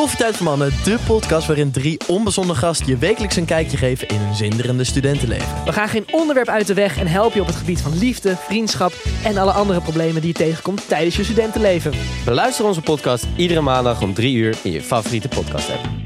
Koffietijd 0.00 0.36
voor 0.36 0.46
Mannen, 0.46 0.72
de 0.84 0.98
podcast 1.06 1.46
waarin 1.46 1.70
drie 1.70 2.00
onbezonnen 2.06 2.56
gasten 2.56 2.86
je 2.86 2.96
wekelijks 2.96 3.36
een 3.36 3.44
kijkje 3.44 3.76
geven 3.76 4.08
in 4.08 4.16
hun 4.16 4.34
zinderende 4.34 4.84
studentenleven. 4.84 5.64
We 5.64 5.72
gaan 5.72 5.88
geen 5.88 6.06
onderwerp 6.10 6.48
uit 6.48 6.66
de 6.66 6.74
weg 6.74 6.98
en 6.98 7.06
helpen 7.06 7.34
je 7.34 7.40
op 7.40 7.46
het 7.46 7.56
gebied 7.56 7.80
van 7.80 7.98
liefde, 7.98 8.36
vriendschap 8.36 8.92
en 9.24 9.36
alle 9.36 9.52
andere 9.52 9.80
problemen 9.80 10.20
die 10.20 10.30
je 10.32 10.44
tegenkomt 10.44 10.88
tijdens 10.88 11.16
je 11.16 11.24
studentenleven. 11.24 11.92
Beluister 12.24 12.64
onze 12.64 12.80
podcast 12.80 13.26
iedere 13.36 13.60
maandag 13.60 14.02
om 14.02 14.14
3 14.14 14.34
uur 14.34 14.58
in 14.62 14.72
je 14.72 14.82
favoriete 14.82 15.28
podcast 15.28 15.70
app. 15.70 15.99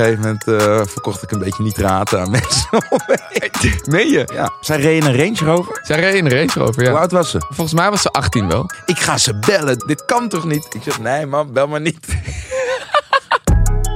Op 0.00 0.06
een 0.06 0.12
gegeven 0.12 0.38
moment 0.46 0.62
eh, 0.62 0.92
verkocht 0.92 1.22
ik 1.22 1.30
een 1.30 1.38
beetje 1.38 1.62
nitraten 1.62 2.20
aan 2.20 2.30
mensen. 2.40 2.68
Meen 3.84 4.08
je? 4.10 4.28
ja. 4.32 4.52
Zij 4.60 4.80
reden 4.80 5.08
een 5.08 5.16
Range 5.16 5.52
Rover. 5.54 5.80
Zij 5.82 6.00
reed 6.00 6.14
in 6.14 6.24
de 6.24 6.30
Range 6.36 6.50
Rover, 6.54 6.82
Hoe 6.82 6.92
ja. 6.92 6.98
oud 6.98 7.12
was 7.12 7.30
ze? 7.30 7.38
Volgens 7.48 7.72
mij 7.72 7.90
was 7.90 8.02
ze 8.02 8.10
18 8.10 8.48
wel. 8.48 8.70
Ik 8.86 8.98
ga 8.98 9.18
ze 9.18 9.38
bellen. 9.38 9.78
Dit 9.86 10.04
kan 10.04 10.28
toch 10.28 10.44
niet? 10.44 10.66
Ik 10.72 10.82
zeg, 10.82 11.00
nee 11.00 11.26
man, 11.26 11.52
bel 11.52 11.68
maar 11.68 11.80
niet. 11.80 11.98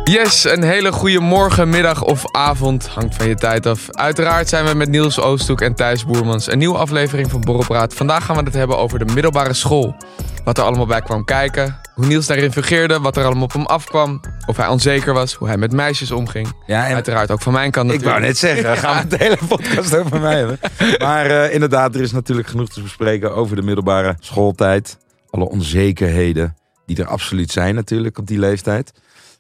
Yes, 0.05 0.45
een 0.45 0.63
hele 0.63 0.93
goede 0.93 1.21
morgen, 1.21 1.69
middag 1.69 2.03
of 2.03 2.23
avond. 2.33 2.87
Hangt 2.87 3.15
van 3.15 3.29
je 3.29 3.35
tijd 3.35 3.67
af. 3.67 3.87
Uiteraard 3.91 4.49
zijn 4.49 4.65
we 4.65 4.75
met 4.75 4.89
Niels 4.89 5.21
Oosthoek 5.21 5.61
en 5.61 5.75
Thijs 5.75 6.05
Boermans. 6.07 6.51
Een 6.53 6.59
nieuwe 6.59 6.79
aflevering 6.79 7.31
van 7.31 7.41
Borrelpraat. 7.41 7.95
Vandaag 7.95 8.25
gaan 8.25 8.37
we 8.37 8.43
het 8.43 8.55
hebben 8.55 8.79
over 8.79 8.99
de 8.99 9.13
middelbare 9.13 9.53
school. 9.53 9.97
Wat 10.45 10.59
er 10.59 10.65
allemaal 10.65 10.87
bij 10.87 11.01
kwam 11.01 11.25
kijken. 11.25 11.81
Hoe 11.95 12.07
Niels 12.07 12.27
daarin 12.27 12.53
fungeerde. 12.53 13.01
Wat 13.01 13.17
er 13.17 13.25
allemaal 13.25 13.43
op 13.45 13.53
hem 13.53 13.67
afkwam. 13.67 14.21
Of 14.47 14.57
hij 14.57 14.67
onzeker 14.69 15.13
was. 15.13 15.35
Hoe 15.35 15.49
hij 15.49 15.57
met 15.57 15.73
meisjes 15.73 16.11
omging. 16.11 16.53
Ja, 16.67 16.87
en 16.87 16.95
Uiteraard 16.95 17.31
ook 17.31 17.41
van 17.43 17.53
mijn 17.53 17.71
kant 17.71 17.93
ik 17.93 18.01
wou 18.03 18.21
net 18.21 18.39
zeggen, 18.39 18.77
gaan 18.77 18.95
we 19.09 19.15
het 19.15 19.23
hele 19.23 19.39
podcast 19.49 19.97
over 19.97 20.21
mij 20.21 20.37
hebben. 20.37 20.59
Maar 20.99 21.27
eh, 21.27 21.55
inderdaad, 21.55 21.95
er 21.95 22.01
is 22.01 22.13
natuurlijk 22.13 22.49
genoeg 22.49 22.69
te 22.69 22.83
bespreken 22.83 23.35
over 23.35 23.57
de 23.57 23.63
middelbare 23.63 24.17
schooltijd. 24.21 24.99
Alle 25.31 25.49
onzekerheden 25.49 26.57
die 26.87 26.97
er 26.99 27.07
absoluut 27.07 27.51
zijn 27.51 27.75
natuurlijk 27.75 28.19
op 28.19 28.27
die 28.27 28.39
leeftijd. 28.39 28.93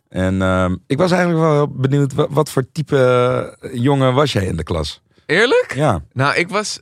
En 0.08 0.42
ehm, 0.42 0.76
ik 0.86 0.98
was 0.98 1.10
eigenlijk 1.10 1.42
wel 1.44 1.52
heel 1.54 1.68
benieuwd, 1.76 2.14
wa- 2.14 2.26
wat 2.30 2.50
voor 2.50 2.64
type 2.72 2.98
eh, 3.60 3.70
jongen 3.82 4.14
was 4.14 4.32
jij 4.32 4.44
in 4.44 4.56
de 4.56 4.62
klas? 4.62 5.02
Eerlijk? 5.26 5.72
Ja, 5.74 6.02
Nou, 6.12 6.34
ik 6.36 6.48
was, 6.48 6.80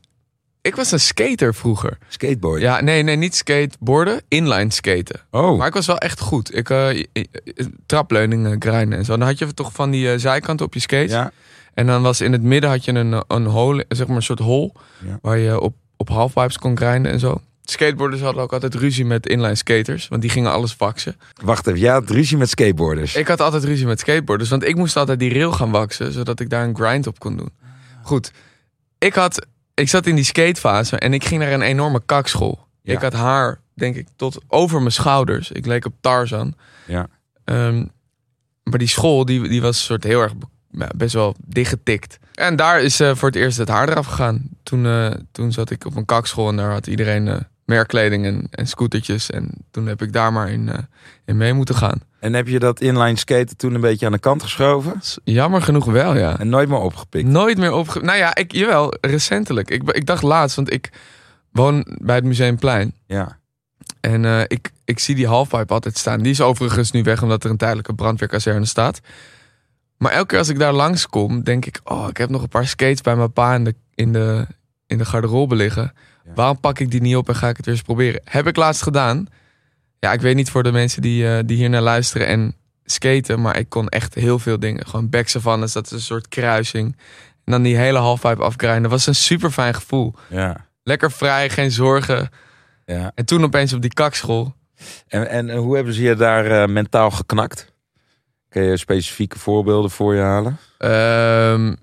ik 0.63 0.77
was 0.77 0.93
een 0.93 1.01
skater 1.01 1.55
vroeger. 1.55 1.99
skateboard. 2.09 2.61
Ja, 2.61 2.81
nee, 2.81 3.03
nee, 3.03 3.17
niet 3.17 3.35
skateboarden. 3.35 4.23
Inline 4.29 4.73
skaten. 4.73 5.21
Oh, 5.31 5.59
Maar 5.59 5.67
ik 5.67 5.75
was 5.75 5.87
wel 5.87 5.99
echt 5.99 6.21
goed. 6.21 6.57
Ik, 6.57 6.71
eh, 6.71 7.05
trapleuningen, 7.87 8.57
grinden 8.63 8.99
en 8.99 9.05
zo. 9.05 9.17
Dan 9.17 9.27
had 9.27 9.39
je 9.39 9.55
toch 9.55 9.73
van 9.73 9.91
die 9.91 10.13
eh, 10.13 10.19
zijkanten 10.19 10.67
op 10.67 10.75
je 10.75 10.81
skate. 10.81 11.09
ja. 11.13 11.33
En 11.75 11.87
dan 11.87 12.03
was 12.03 12.21
in 12.21 12.33
het 12.33 12.43
midden 12.43 12.71
had 12.71 12.85
je 12.85 12.93
een, 12.93 13.25
een 13.29 13.47
hole, 13.47 13.85
zeg 13.89 14.07
maar 14.07 14.17
een 14.17 14.23
soort 14.23 14.39
hole. 14.39 14.73
Ja. 15.07 15.19
Waar 15.23 15.39
je 15.39 15.61
op, 15.61 15.75
op 15.97 16.09
halfpipes 16.09 16.59
kon 16.59 16.77
grinden 16.77 17.13
en 17.13 17.19
zo. 17.21 17.41
Skateboarders 17.65 18.23
hadden 18.23 18.43
ook 18.43 18.53
altijd 18.53 18.75
ruzie 18.75 19.05
met 19.05 19.27
inline 19.27 19.55
skaters. 19.55 20.09
Want 20.09 20.23
die 20.23 20.31
gingen 20.31 20.53
alles 20.53 20.77
waksen. 20.77 21.17
Wacht 21.45 21.67
even, 21.67 21.81
ja, 21.81 22.03
ruzie 22.07 22.37
met 22.37 22.49
skateboarders. 22.49 23.15
Ik 23.15 23.27
had 23.29 23.41
altijd 23.41 23.65
ruzie 23.65 23.87
met 23.87 24.01
skateboarders. 24.01 24.51
Want 24.51 24.65
ik 24.65 24.77
moest 24.77 24.97
altijd 24.97 25.19
die 25.19 25.33
rail 25.33 25.53
gaan 25.53 25.71
waksen. 25.71 26.13
Zodat 26.13 26.41
ik 26.41 26.51
daar 26.51 26.65
een 26.65 26.77
grind 26.77 27.07
op 27.07 27.19
kon 27.19 27.37
doen. 27.37 27.51
Goed. 28.03 28.31
Ik, 28.99 29.15
had, 29.15 29.47
ik 29.83 29.89
zat 29.89 30.07
in 30.07 30.15
die 30.15 30.25
skatefase. 30.25 30.97
En 30.97 31.13
ik 31.15 31.25
ging 31.25 31.41
naar 31.41 31.53
een 31.53 31.63
enorme 31.63 32.03
kakschool. 32.07 32.67
Ja. 32.83 32.93
Ik 32.93 33.01
had 33.01 33.13
haar, 33.13 33.61
denk 33.75 33.97
ik, 33.97 34.07
tot 34.17 34.41
over 34.49 34.79
mijn 34.79 34.93
schouders. 34.93 35.51
Ik 35.51 35.67
leek 35.67 35.85
op 35.85 35.95
Tarzan. 36.01 36.55
Ja. 36.87 37.07
Ehm, 37.45 37.85
maar 38.63 38.79
die 38.79 38.89
school, 38.89 39.25
die, 39.25 39.49
die 39.49 39.63
was 39.63 39.85
soort 39.85 40.05
heel 40.05 40.21
erg 40.21 40.33
best 40.97 41.15
wel 41.15 41.37
dichtgetikt. 41.47 42.19
En 42.35 42.57
daar 42.57 42.83
is 42.83 43.01
eh, 43.01 43.15
voor 43.15 43.29
het 43.29 43.37
eerst 43.37 43.59
het 43.59 43.69
haar 43.69 43.89
eraf 43.89 44.07
gegaan. 44.07 44.49
Toen, 44.63 44.87
eh, 44.87 45.11
toen 45.33 45.53
zat 45.53 45.71
ik 45.71 45.85
op 45.85 45.97
een 45.97 46.05
kakschool 46.05 46.49
en 46.49 46.57
daar 46.57 46.71
had 46.71 46.87
iedereen 46.87 47.29
eh, 47.29 47.37
merkkleding 47.65 48.25
en, 48.25 48.47
en 48.51 48.67
scootertjes. 48.67 49.31
En 49.31 49.51
toen 49.71 49.87
heb 49.87 50.03
ik 50.03 50.13
daar 50.13 50.33
maar 50.33 50.51
in, 50.51 50.69
eh, 50.69 50.79
in 51.25 51.37
mee 51.37 51.53
moeten 51.53 51.75
gaan. 51.75 52.01
En 52.21 52.33
heb 52.33 52.49
je 52.49 52.59
dat 52.59 52.81
inline 52.81 53.17
skaten 53.17 53.57
toen 53.57 53.75
een 53.75 53.81
beetje 53.81 54.07
aan 54.07 54.13
de 54.13 54.19
kant 54.19 54.43
geschoven? 54.43 55.01
Jammer 55.25 55.63
genoeg 55.63 55.85
wel, 55.85 56.17
ja. 56.17 56.39
En 56.39 56.49
nooit 56.49 56.69
meer 56.69 56.79
opgepikt? 56.79 57.29
Nooit 57.29 57.59
meer 57.59 57.73
opge... 57.73 58.01
Nou 58.01 58.19
ja, 58.19 58.35
ik, 58.35 58.53
jawel, 58.53 58.95
recentelijk. 59.01 59.71
Ik, 59.71 59.91
ik 59.91 60.07
dacht 60.07 60.23
laatst, 60.23 60.57
want 60.57 60.73
ik 60.73 60.91
woon 61.51 61.87
bij 62.01 62.15
het 62.15 62.25
Museumplein. 62.25 62.95
Ja. 63.07 63.39
En 64.01 64.25
eh, 64.25 64.41
ik, 64.47 64.71
ik 64.85 64.99
zie 64.99 65.15
die 65.15 65.27
halfpipe 65.27 65.73
altijd 65.73 65.99
staan. 65.99 66.23
Die 66.23 66.33
is 66.33 66.41
overigens 66.41 66.91
nu 66.91 67.03
weg 67.03 67.23
omdat 67.23 67.45
er 67.45 67.51
een 67.51 67.57
tijdelijke 67.57 67.95
brandweerkazerne 67.95 68.67
staat. 68.67 69.01
Maar 69.97 70.13
elke 70.13 70.27
keer 70.27 70.39
als 70.39 70.49
ik 70.49 70.59
daar 70.59 70.73
langskom, 70.73 71.43
denk 71.43 71.67
ik... 71.67 71.81
Oh, 71.85 72.07
ik 72.09 72.17
heb 72.17 72.31
nog 72.31 72.43
een 72.43 72.49
paar 72.49 72.67
skates 72.67 73.01
bij 73.01 73.17
mijn 73.17 73.33
pa 73.33 73.55
in 73.55 73.65
de, 73.65 73.75
in 73.95 74.13
de, 74.13 74.47
in 74.87 74.99
de 74.99 75.05
garderobe 75.05 75.55
liggen. 75.55 75.93
Waarom 76.35 76.61
pak 76.61 76.79
ik 76.79 76.91
die 76.91 77.01
niet 77.01 77.17
op 77.17 77.29
en 77.29 77.35
ga 77.35 77.49
ik 77.49 77.57
het 77.57 77.67
weer 77.67 77.75
eens 77.75 77.85
proberen? 77.85 78.21
Heb 78.25 78.47
ik 78.47 78.57
laatst 78.57 78.83
gedaan. 78.83 79.27
Ja, 79.99 80.13
ik 80.13 80.21
weet 80.21 80.35
niet 80.35 80.51
voor 80.51 80.63
de 80.63 80.73
mensen 80.73 81.03
die, 81.03 81.29
eh, 81.29 81.39
die 81.47 81.57
hier 81.57 81.71
naar 81.71 81.81
luisteren 81.81 82.27
en 82.27 82.55
skaten... 82.85 83.41
maar 83.41 83.59
ik 83.59 83.69
kon 83.69 83.89
echt 83.89 84.15
heel 84.15 84.39
veel 84.39 84.59
dingen. 84.59 84.87
Gewoon 84.87 85.09
backsavannes, 85.09 85.73
dat 85.73 85.87
is 85.87 85.93
een 85.93 86.01
soort 86.01 86.29
kruising. 86.29 86.97
En 87.45 87.53
dan 87.53 87.63
die 87.63 87.77
hele 87.77 87.99
halfpipe 87.99 88.43
afgrijnden. 88.43 88.83
Dat 88.83 88.91
was 88.91 89.07
een 89.07 89.15
super 89.15 89.51
fijn 89.51 89.75
gevoel. 89.75 90.15
Ja. 90.29 90.67
Lekker 90.83 91.13
vrij, 91.13 91.51
geen 91.51 91.71
zorgen. 91.71 92.31
ja. 92.85 93.13
En 93.15 93.25
toen 93.25 93.45
opeens 93.45 93.73
op 93.73 93.81
die 93.81 93.95
kakschool... 93.95 94.55
En, 95.09 95.29
en 95.29 95.57
hoe 95.57 95.75
hebben 95.75 95.95
ze 95.95 96.03
je 96.03 96.15
daar 96.15 96.63
eh, 96.63 96.69
mentaal 96.69 97.11
geknakt? 97.11 97.73
Kun 98.49 98.63
je 98.63 98.77
specifieke 98.77 99.39
voorbeelden 99.39 99.91
voor 99.91 100.15
je 100.15 100.21
halen? 100.21 100.59
Ehm, 100.79 101.75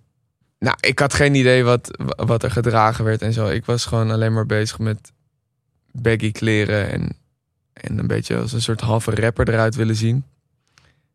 nou, 0.60 0.78
ik 0.80 1.00
had 1.00 1.14
geen 1.14 1.36
idee 1.36 1.64
wat, 1.64 1.98
wat 2.16 2.44
er 2.44 2.52
gedragen 2.52 3.06
werd 3.06 3.22
en 3.22 3.34
zo. 3.34 3.48
Ik 3.48 3.66
was 3.66 3.86
gewoon 3.86 4.12
alleen 4.12 4.34
maar 4.34 4.46
bezig 4.46 4.80
met 4.80 5.12
baggy 5.92 6.32
kleren 6.32 6.90
en, 6.92 7.18
en 7.74 7.98
een 7.98 8.08
beetje 8.08 8.38
als 8.38 8.54
een 8.54 8.62
soort 8.62 8.82
halve 8.82 9.16
rapper 9.16 9.50
eruit 9.50 9.76
willen 9.76 9.96
zien. 9.96 10.26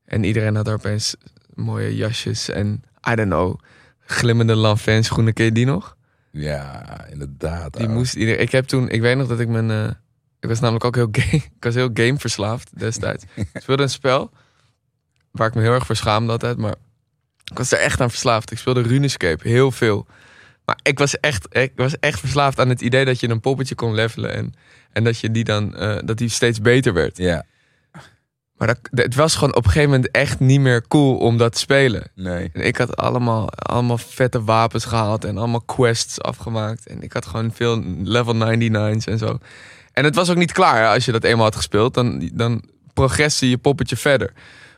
En 0.05 0.25
iedereen 0.25 0.55
had 0.55 0.66
er 0.66 0.75
opeens 0.75 1.16
mooie 1.55 1.97
jasjes 1.97 2.49
en, 2.49 2.82
I 3.10 3.15
don't 3.15 3.28
know, 3.28 3.60
glimmende 4.00 4.55
Lanvin 4.55 5.05
schoenen. 5.05 5.32
Ken 5.32 5.44
je 5.44 5.53
die 5.53 5.66
nog? 5.66 5.97
Ja, 6.31 7.05
inderdaad. 7.06 7.72
Die 7.72 7.82
ouwe. 7.82 7.94
moest 7.94 8.15
iedereen... 8.15 8.41
Ik 8.41 8.53
heb 8.53 8.65
toen, 8.66 8.88
ik 8.88 9.00
weet 9.00 9.16
nog 9.16 9.28
dat 9.28 9.41
ik 9.41 9.49
mijn... 9.49 9.71
eh, 9.71 9.91
ik 10.41 10.49
was 10.49 10.61
namelijk 10.61 10.84
ook 10.84 10.94
heel 10.94 11.09
game, 11.12 11.43
ik 11.59 11.65
was 11.65 11.75
heel 11.75 11.91
game 11.94 12.19
verslaafd 12.19 12.78
destijds. 12.78 13.25
ik 13.53 13.61
speelde 13.61 13.82
een 13.82 13.91
spel 13.91 14.31
waar 15.31 15.49
ik 15.49 15.55
me 15.55 15.62
heel 15.62 15.72
erg 15.72 15.87
voor 15.87 15.97
schaamde 15.97 16.32
altijd, 16.32 16.56
maar 16.56 16.75
ik 17.50 17.59
was 17.59 17.72
er 17.72 17.78
echt 17.78 18.00
aan 18.00 18.10
verslaafd. 18.10 18.50
Ik 18.50 18.59
speelde 18.59 18.82
RuneScape, 18.82 19.49
heel 19.49 19.71
veel. 19.71 20.06
Maar 20.65 20.78
ik 20.82 20.99
was 20.99 21.21
echt, 21.21 21.47
ik 21.50 21.72
was 21.77 21.99
echt 21.99 22.21
verslaafd 22.21 22.60
aan 22.60 22.69
het 22.69 22.81
idee 22.81 23.05
dat 23.05 23.21
je 23.21 23.28
een 23.28 23.41
poppetje 23.41 23.75
kon 23.75 23.94
levelen 23.94 24.34
en, 24.34 24.55
en 24.93 25.05
dat 25.05 25.19
je 25.19 25.31
die 25.31 25.44
dan, 25.44 25.77
eh, 25.77 25.97
dat 26.05 26.19
die 26.19 26.28
steeds 26.28 26.60
beter 26.60 26.93
werd. 26.93 27.16
Ja, 27.16 27.44
Maar 28.56 28.66
dat, 28.66 28.78
het 28.91 29.15
was 29.15 29.34
gewoon 29.34 29.55
op 29.55 29.65
een 29.65 29.71
gegeven 29.71 29.91
moment 29.91 30.10
echt 30.10 30.41
niet 30.41 30.60
meer 30.60 30.87
cool 30.88 31.16
om 31.16 31.37
dat 31.37 31.53
te 31.53 31.59
spelen. 31.59 32.10
nee. 32.15 32.50
En 32.53 32.66
ik 32.66 32.77
had 32.77 32.97
allemaal, 32.97 33.50
allemaal 33.50 33.99
vette 33.99 34.44
wapens 34.44 34.84
gehaald 34.84 35.25
en 35.25 35.38
allemaal 35.38 35.61
quests 35.61 36.21
afgemaakt. 36.21 36.87
En 36.87 37.03
ik 37.03 37.12
had 37.12 37.26
gewoon 37.26 37.53
veel 37.53 37.82
level 38.03 38.34
99's 38.34 39.06
en 39.06 39.19
zo. 39.19 39.38
En 39.93 40.05
het 40.05 40.15
was 40.15 40.31
ook 40.31 40.37
niet 40.37 40.53
klaar 40.53 40.88
als 40.94 41.05
je 41.05 41.12
dat 41.12 41.25
eenmaal 41.25 41.44
had 41.44 41.56
gespeeld. 41.56 41.94
Dan, 41.94 42.31
dan 42.32 42.65
progressie 42.93 43.49
je 43.49 43.59
poppetje 43.59 43.97
verder. 43.97 44.32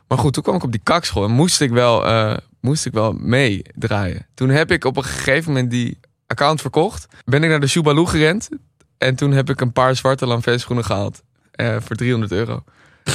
Maar 0.07 0.17
goed, 0.17 0.33
toen 0.33 0.43
kwam 0.43 0.55
ik 0.55 0.63
op 0.63 0.71
die 0.71 0.81
kakschool 0.83 1.23
en 1.23 1.31
moest 1.31 1.61
ik 1.61 1.71
wel, 1.71 2.05
eh, 2.05 2.37
moest 2.67 2.85
ik 2.85 2.93
wel 2.93 3.13
meedraaien. 3.13 4.27
Toen 4.33 4.49
heb 4.49 4.71
ik 4.71 4.83
op 4.85 4.97
een 4.97 5.03
gegeven 5.03 5.51
moment 5.51 5.71
die 5.71 5.99
account 6.27 6.61
verkocht. 6.61 7.07
Ben 7.25 7.43
ik 7.43 7.49
naar 7.49 7.59
de 7.59 7.67
Shubalu 7.67 8.05
gerend. 8.05 8.49
En 8.97 9.15
toen 9.15 9.31
heb 9.31 9.49
ik 9.49 9.61
een 9.61 9.71
paar 9.71 9.95
zwarte 9.95 10.25
Lanvin 10.27 10.59
schoenen 10.59 10.85
gehaald. 10.85 11.23
eh, 11.51 11.75
voor 11.79 11.95
300 11.95 12.31
euro. 12.31 12.63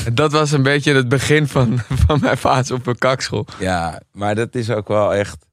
En 0.05 0.15
dat 0.15 0.33
was 0.33 0.51
een 0.53 0.63
beetje 0.63 0.95
het 0.95 1.09
begin 1.09 1.47
van, 1.49 1.79
van 2.07 2.21
mijn 2.21 2.37
fase 2.37 2.75
op 2.75 2.87
een 2.87 2.99
kakschool. 2.99 3.47
Ja, 3.59 4.01
maar 4.13 4.35
dat 4.35 4.55
is 4.55 4.71
ook 4.71 4.89
wel 4.89 5.15
echt... 5.15 5.47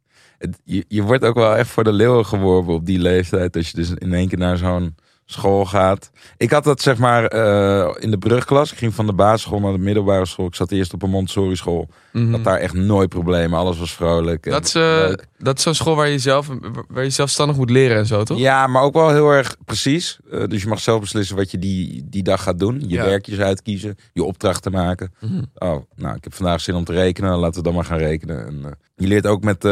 Je, 0.63 0.85
je 0.87 1.01
wordt 1.01 1.23
ook 1.23 1.35
wel 1.35 1.55
echt 1.55 1.69
voor 1.69 1.83
de 1.83 1.91
leeuwen 1.91 2.25
geworpen 2.25 2.73
op 2.73 2.85
die 2.85 2.99
leeftijd. 2.99 3.55
Als 3.55 3.69
je 3.69 3.77
dus 3.77 3.89
in 3.89 4.13
één 4.13 4.27
keer 4.27 4.37
naar 4.37 4.57
zo'n 4.57 4.95
school 5.31 5.65
gaat. 5.65 6.11
Ik 6.37 6.51
had 6.51 6.63
dat 6.63 6.81
zeg 6.81 6.97
maar 6.97 7.25
eh, 7.25 7.95
in 7.99 8.11
de 8.11 8.17
brugklas. 8.17 8.71
Ik 8.71 8.77
ging 8.77 8.93
van 8.93 9.05
de 9.05 9.13
basisschool 9.13 9.59
naar 9.59 9.71
de 9.71 9.77
middelbare 9.77 10.25
school. 10.25 10.45
Ik 10.47 10.55
zat 10.55 10.71
eerst 10.71 10.93
op 10.93 11.03
een 11.03 11.09
Montessori 11.09 11.55
school. 11.55 11.89
Mhm. 12.11 12.31
Dat 12.31 12.43
daar 12.43 12.57
echt 12.57 12.73
nooit 12.73 13.09
problemen. 13.09 13.59
Alles 13.59 13.79
was 13.79 13.93
vrolijk. 13.93 14.49
Dat 14.49 14.65
is, 14.65 14.75
eh, 14.75 15.13
dat 15.37 15.57
is 15.57 15.63
zo'n 15.63 15.73
school 15.73 15.95
waar 15.95 16.07
je, 16.07 16.19
zelf, 16.19 16.47
waar 16.87 17.03
je 17.03 17.09
zelfstandig 17.09 17.57
moet 17.57 17.69
leren 17.69 17.97
en 17.97 18.05
zo, 18.05 18.23
toch? 18.23 18.37
Ja, 18.37 18.67
maar 18.67 18.81
ook 18.81 18.93
wel 18.93 19.09
heel 19.09 19.29
erg 19.29 19.55
precies. 19.65 20.19
Eh, 20.31 20.43
dus 20.47 20.61
je 20.61 20.67
mag 20.67 20.79
zelf 20.79 20.99
beslissen 20.99 21.35
wat 21.35 21.51
je 21.51 21.59
die, 21.59 22.05
die 22.09 22.23
dag 22.23 22.43
gaat 22.43 22.59
doen. 22.59 22.79
Je 22.79 22.95
Ja. 22.95 23.05
werkjes 23.05 23.39
uitkiezen, 23.39 23.95
je 24.13 24.23
opdrachten 24.23 24.71
maken. 24.71 25.13
Mhm. 25.19 25.43
Oh, 25.55 25.83
nou, 25.95 26.15
ik 26.15 26.23
heb 26.23 26.33
vandaag 26.33 26.61
zin 26.61 26.75
om 26.75 26.83
te 26.83 26.93
rekenen. 26.93 27.37
Laten 27.37 27.57
we 27.57 27.63
dan 27.63 27.73
maar 27.73 27.85
gaan 27.85 27.97
rekenen. 27.97 28.47
En, 28.47 28.77
je 28.95 29.07
leert 29.07 29.27
ook 29.27 29.43
met 29.43 29.67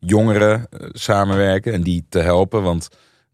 jongeren 0.00 0.68
samenwerken 0.92 1.72
en 1.72 1.82
die 1.82 2.04
te 2.08 2.18
helpen. 2.18 2.62
Want 2.62 2.88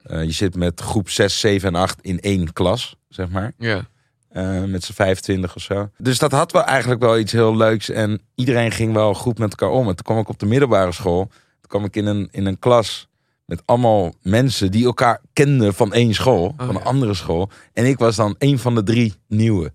je 0.09 0.33
zit 0.33 0.56
met 0.56 0.81
groep 0.81 1.11
6, 1.11 1.41
7 1.41 1.69
en 1.69 1.75
8 1.75 1.99
in 2.01 2.21
één 2.21 2.53
klas, 2.53 2.97
zeg 3.09 3.29
maar. 3.29 3.53
Ja. 3.59 3.87
Eh, 4.29 4.62
met 4.62 4.85
z'n 4.85 4.93
25 4.93 5.55
of 5.56 5.62
zo. 5.62 5.91
Dus 5.99 6.19
dat 6.19 6.33
had 6.33 6.53
wel 6.53 6.65
eigenlijk 6.65 7.01
wel 7.01 7.19
iets 7.19 7.33
heel 7.33 7.56
leuks. 7.56 7.91
En 7.91 8.21
iedereen 8.35 8.71
ging 8.71 8.93
wel 8.93 9.15
goed 9.15 9.39
met 9.39 9.51
elkaar 9.51 9.71
om. 9.77 9.89
En 9.89 9.97
toen 9.97 10.05
kwam 10.05 10.19
ik 10.19 10.29
op 10.29 10.39
de 10.39 10.47
middelbare 10.47 10.93
school. 10.93 11.27
Toen 11.27 11.69
kwam 11.69 11.85
ik 11.85 11.97
in 11.97 12.06
een, 12.06 12.29
in 12.31 12.47
een 12.47 12.59
klas 12.59 13.09
met 13.47 13.62
allemaal 13.65 14.15
mensen 14.23 14.71
die 14.71 14.85
elkaar 14.85 15.21
kenden 15.33 15.75
van 15.75 15.93
één 15.93 16.15
school. 16.15 16.55
van 16.57 16.69
een 16.69 16.75
ja. 16.75 16.81
andere 16.81 17.15
school. 17.15 17.50
En 17.73 17.85
ik 17.85 17.99
was 17.99 18.17
dan 18.17 18.35
een 18.39 18.59
van 18.59 18.75
de 18.75 18.83
drie 18.83 19.15
nieuwe. 19.29 19.73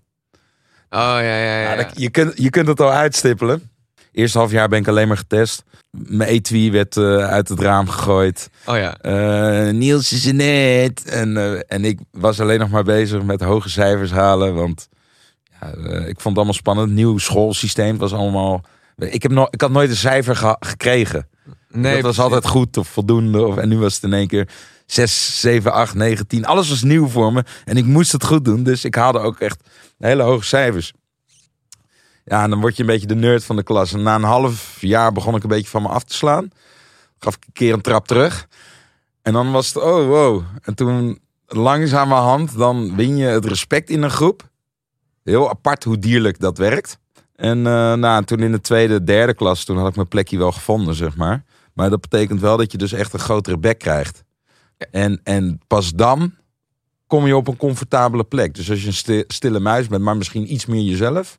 Oh 0.90 0.98
ja, 0.98 1.20
ja, 1.20 1.60
ja. 1.60 1.76
Dat- 1.76 2.00
je, 2.00 2.10
kunt, 2.10 2.32
je 2.36 2.50
kunt 2.50 2.66
het 2.66 2.80
al 2.80 2.92
uitstippelen. 2.92 3.69
Eerste 4.12 4.38
half 4.38 4.50
jaar 4.50 4.68
ben 4.68 4.78
ik 4.78 4.88
alleen 4.88 5.08
maar 5.08 5.16
getest. 5.16 5.64
Mijn 5.90 6.28
etui 6.30 6.70
werd 6.70 6.96
eh, 6.96 7.16
uit 7.16 7.48
het 7.48 7.60
raam 7.60 7.88
gegooid. 7.88 8.50
Oh 8.66 8.76
ja. 8.76 8.96
Eh, 8.96 9.72
Niels 9.72 10.12
is 10.12 10.26
er 10.26 10.34
net. 10.34 11.04
En, 11.04 11.36
eh, 11.36 11.60
en 11.66 11.84
ik 11.84 11.98
was 12.10 12.40
alleen 12.40 12.58
nog 12.58 12.70
maar 12.70 12.84
bezig 12.84 13.22
met 13.22 13.40
hoge 13.40 13.68
cijfers 13.68 14.10
halen. 14.10 14.54
Want 14.54 14.88
ja, 15.60 15.66
ik 15.88 16.20
vond 16.20 16.24
het 16.24 16.36
allemaal 16.36 16.52
spannend. 16.52 16.90
Nieuw 16.90 17.18
schoolsysteem 17.18 17.98
was 17.98 18.12
allemaal... 18.12 18.64
Ik, 18.96 19.22
heb 19.22 19.32
no 19.32 19.46
ik 19.50 19.60
had 19.60 19.70
nooit 19.70 19.90
een 19.90 19.96
cijfer 19.96 20.56
gekregen. 20.60 21.28
Nee, 21.68 21.94
dat 21.94 22.02
was 22.02 22.18
altijd 22.20 22.46
goed 22.46 22.76
of 22.76 22.88
voldoende. 22.88 23.46
Of, 23.46 23.56
en 23.56 23.68
nu 23.68 23.78
was 23.78 23.94
het 23.94 24.02
in 24.02 24.12
één 24.12 24.26
keer 24.26 24.48
6, 24.86 25.40
7, 25.40 25.72
8, 25.72 25.94
9, 25.94 26.26
10. 26.26 26.46
Alles 26.46 26.68
was 26.68 26.82
nieuw 26.82 27.08
voor 27.08 27.32
me. 27.32 27.44
En 27.64 27.76
ik 27.76 27.84
moest 27.84 28.12
het 28.12 28.24
goed 28.24 28.44
doen. 28.44 28.62
Dus 28.62 28.84
ik 28.84 28.94
haalde 28.94 29.18
ook 29.18 29.40
echt 29.40 29.62
hele 29.98 30.22
hoge 30.22 30.44
cijfers. 30.44 30.92
Ja, 32.24 32.48
dan 32.48 32.60
word 32.60 32.76
je 32.76 32.82
een 32.82 32.88
beetje 32.88 33.06
de 33.06 33.14
nerd 33.14 33.44
van 33.44 33.56
de 33.56 33.62
klas. 33.62 33.92
En 33.92 34.02
na 34.02 34.14
een 34.14 34.22
half 34.22 34.80
jaar 34.80 35.12
begon 35.12 35.34
ik 35.34 35.42
een 35.42 35.48
beetje 35.48 35.70
van 35.70 35.82
me 35.82 35.88
af 35.88 36.04
te 36.04 36.14
slaan. 36.14 36.50
Gaf 37.18 37.34
ik 37.36 37.44
een 37.46 37.52
keer 37.52 37.72
een 37.72 37.80
trap 37.80 38.06
terug. 38.06 38.48
En 39.22 39.32
dan 39.32 39.52
was 39.52 39.66
het, 39.66 39.76
oh 39.76 40.06
wow. 40.06 40.42
En 40.62 40.74
toen 40.74 41.20
langzamerhand, 41.46 42.56
dan 42.56 42.96
win 42.96 43.16
je 43.16 43.26
het 43.26 43.44
respect 43.44 43.90
in 43.90 44.02
een 44.02 44.10
groep. 44.10 44.48
Heel 45.24 45.48
apart 45.48 45.84
hoe 45.84 45.98
dierlijk 45.98 46.38
dat 46.40 46.58
werkt. 46.58 46.98
En 47.36 47.58
eh, 47.66 47.94
nou, 47.94 48.24
toen 48.24 48.38
in 48.40 48.52
de 48.52 48.60
tweede, 48.60 49.04
derde 49.04 49.34
klas, 49.34 49.64
toen 49.64 49.78
had 49.78 49.88
ik 49.88 49.96
mijn 49.96 50.08
plekje 50.08 50.38
wel 50.38 50.52
gevonden, 50.52 50.94
zeg 50.94 51.16
maar. 51.16 51.44
Maar 51.74 51.90
dat 51.90 52.00
betekent 52.00 52.40
wel 52.40 52.56
dat 52.56 52.72
je 52.72 52.78
dus 52.78 52.92
echt 52.92 53.12
een 53.12 53.18
grotere 53.18 53.58
bek 53.58 53.78
krijgt. 53.78 54.24
En, 54.90 55.20
en 55.22 55.60
pas 55.66 55.90
dan 55.90 56.34
kom 57.06 57.26
je 57.26 57.36
op 57.36 57.48
een 57.48 57.56
comfortabele 57.56 58.24
plek. 58.24 58.54
Dus 58.54 58.70
als 58.70 58.80
je 58.80 58.86
een 58.86 58.92
sti- 58.92 59.24
stille 59.26 59.60
muis 59.60 59.86
bent, 59.86 60.02
maar 60.02 60.16
misschien 60.16 60.52
iets 60.52 60.66
meer 60.66 60.82
jezelf, 60.82 61.38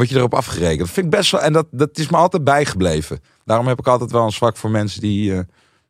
word 0.00 0.08
je 0.08 0.16
erop 0.16 0.34
afgerekend. 0.34 0.78
Dat 0.78 0.90
vind 0.90 1.06
ik 1.06 1.12
best 1.12 1.30
wel, 1.30 1.40
en 1.40 1.52
dat, 1.52 1.66
dat 1.70 1.98
is 1.98 2.08
me 2.08 2.16
altijd 2.16 2.44
bijgebleven. 2.44 3.20
Daarom 3.44 3.66
heb 3.66 3.78
ik 3.78 3.86
altijd 3.86 4.10
wel 4.10 4.24
een 4.24 4.32
zwak 4.32 4.56
voor 4.56 4.70
mensen 4.70 5.00
die, 5.00 5.34
eh, 5.34 5.40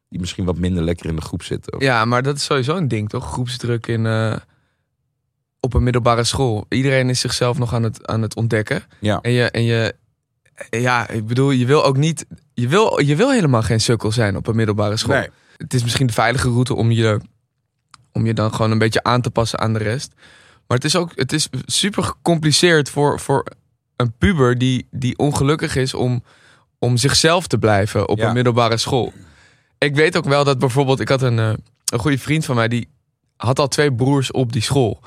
die 0.09 0.21
misschien 0.21 0.45
wat 0.45 0.59
minder 0.59 0.83
lekker 0.83 1.06
in 1.06 1.17
de 1.17 1.23
groep 1.23 1.43
zitten. 1.43 1.79
Ja, 1.79 2.05
maar 2.05 2.23
dat 2.23 2.37
is 2.37 2.45
sowieso 2.45 2.77
een 2.77 2.89
ding, 2.89 3.09
toch? 3.09 3.33
Groepsdruk 3.33 3.87
in, 3.87 4.06
eh, 4.06 4.37
op 5.61 5.75
een 5.75 5.83
middelbare 5.83 6.25
school. 6.25 6.67
Iedereen 6.69 7.09
is 7.09 7.21
zichzelf 7.21 7.59
nog 7.59 7.75
aan 7.75 7.83
het, 7.83 8.06
aan 8.06 8.23
het 8.23 8.37
ontdekken. 8.37 8.83
Ja. 9.01 9.21
En 9.21 9.33
je, 9.33 9.51
en 9.51 9.62
je, 9.65 9.95
ja, 10.71 11.09
ik 11.09 11.27
bedoel, 11.27 11.51
je 11.51 11.67
wil 11.67 11.85
ook 11.85 11.97
niet, 11.97 12.27
je 12.55 12.69
wil, 12.69 13.01
je 13.01 13.17
wil 13.17 13.31
helemaal 13.31 13.62
geen 13.62 13.81
sukkel 13.81 14.12
zijn 14.12 14.37
op 14.37 14.47
een 14.47 14.56
middelbare 14.56 14.97
school. 14.97 15.15
Nee. 15.15 15.29
Het 15.56 15.75
is 15.75 15.83
misschien 15.83 16.06
de 16.06 16.12
veilige 16.12 16.49
route 16.49 16.75
om 16.75 16.91
je, 16.91 17.21
om 18.12 18.27
je 18.27 18.35
dan 18.35 18.55
gewoon 18.55 18.71
een 18.71 18.79
beetje 18.79 19.03
aan 19.03 19.21
te 19.21 19.31
passen 19.31 19.59
aan 19.59 19.73
de 19.73 19.79
rest. 19.79 20.12
Maar 20.67 20.77
het 20.77 20.85
is 20.85 20.97
ook, 20.97 21.11
het 21.15 21.33
is 21.33 21.49
super 21.67 22.03
gecompliceerd 22.03 22.91
voor, 22.91 23.21
voor 23.21 23.45
een 23.96 24.12
puber 24.19 24.58
die, 24.58 24.87
die 24.91 25.19
ongelukkig 25.19 25.76
is 25.76 25.94
om, 25.94 26.23
om 26.79 26.96
zichzelf 26.96 27.46
te 27.46 27.58
blijven 27.58 28.08
op 28.08 28.19
Ja. 28.19 28.26
een 28.29 28.35
middelbare 28.35 28.76
school. 28.76 29.12
Ik 29.79 29.94
weet 29.94 30.17
ook 30.17 30.25
wel 30.25 30.44
dat 30.44 30.58
bijvoorbeeld, 30.58 31.00
ik 31.00 31.08
had 31.08 31.23
een, 31.23 31.38
eh, 31.38 31.52
een 31.93 31.99
goede 31.99 32.19
vriend 32.19 32.44
van 32.44 32.55
mij 32.55 32.69
die 32.69 32.88
had 33.37 33.58
al 33.58 33.69
twee 33.69 33.93
broers 33.94 34.31
op 34.31 34.52
die 34.52 34.62
school. 34.62 35.00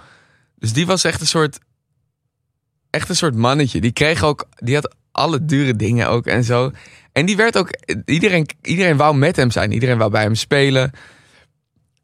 Dus 0.56 0.74
die 0.74 0.86
was 0.86 1.04
echt 1.04 1.22
een 1.22 1.28
soort, 1.28 1.60
echt 2.90 3.10
een 3.10 3.16
soort 3.16 3.36
mannetje. 3.36 3.82
Die 3.82 3.92
kreeg 3.92 4.24
ook, 4.24 4.48
die 4.56 4.76
had 4.76 4.96
alle 5.12 5.46
dure 5.46 5.76
dingen 5.76 6.10
ook 6.10 6.26
en 6.26 6.44
zo. 6.44 6.72
En 7.12 7.26
die 7.26 7.36
werd 7.38 7.58
ook, 7.58 7.70
iedereen, 8.06 8.48
iedereen 8.62 8.98
wou 8.98 9.16
met 9.16 9.36
hem 9.36 9.52
zijn. 9.52 9.72
Iedereen 9.72 9.98
wou 9.98 10.12
bij 10.12 10.22
hem 10.24 10.36
spelen. 10.36 10.92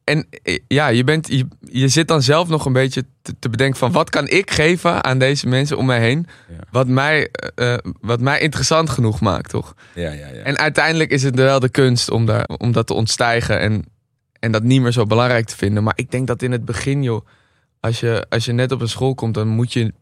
En 0.04 0.28
eh, 0.44 0.60
ja, 0.68 0.88
je, 0.88 1.04
bent, 1.04 1.28
je, 1.28 1.48
je 1.60 1.88
zit 1.88 2.08
dan 2.08 2.22
zelf 2.22 2.48
nog 2.48 2.66
een 2.66 2.74
beetje 2.74 3.06
te, 3.22 3.34
te 3.40 3.50
bedenken 3.50 3.80
van 3.80 3.92
wat 3.92 4.10
kan 4.10 4.28
ik 4.28 4.52
geven 4.52 5.04
aan 5.04 5.18
deze 5.18 5.48
mensen 5.48 5.78
om 5.78 5.86
mij 5.86 6.00
heen. 6.00 6.28
Ja. 6.50 6.56
Wat, 6.72 6.88
mij, 6.88 7.30
eh, 7.32 7.74
eh, 7.74 7.80
wat 8.02 8.20
mij 8.20 8.40
interessant 8.40 8.90
genoeg 8.90 9.22
maakt, 9.22 9.50
toch? 9.50 9.76
Ja, 9.94 10.12
ja, 10.12 10.28
ja. 10.28 10.42
En 10.42 10.58
uiteindelijk 10.58 11.12
is 11.12 11.24
het 11.24 11.36
wel 11.36 11.60
de 11.60 11.70
kunst 11.70 12.12
om, 12.12 12.26
daar, 12.26 12.46
om 12.58 12.72
dat 12.72 12.88
te 12.88 12.94
ontstijgen 12.94 13.60
en, 13.60 13.86
en 14.40 14.52
dat 14.52 14.64
niet 14.64 14.82
meer 14.82 14.92
zo 14.92 15.06
belangrijk 15.06 15.46
te 15.46 15.58
vinden. 15.58 15.84
Maar 15.84 15.94
ik 15.96 16.12
denk 16.12 16.28
dat 16.28 16.42
in 16.42 16.52
het 16.52 16.66
begin, 16.66 17.04
joh, 17.04 17.26
als 17.80 18.00
je, 18.00 18.26
als 18.30 18.46
je 18.46 18.52
net 18.52 18.72
op 18.72 18.82
een 18.82 18.90
school 18.90 19.16
komt, 19.16 19.34
dan 19.34 19.48
moet 19.48 19.74
je, 19.74 19.94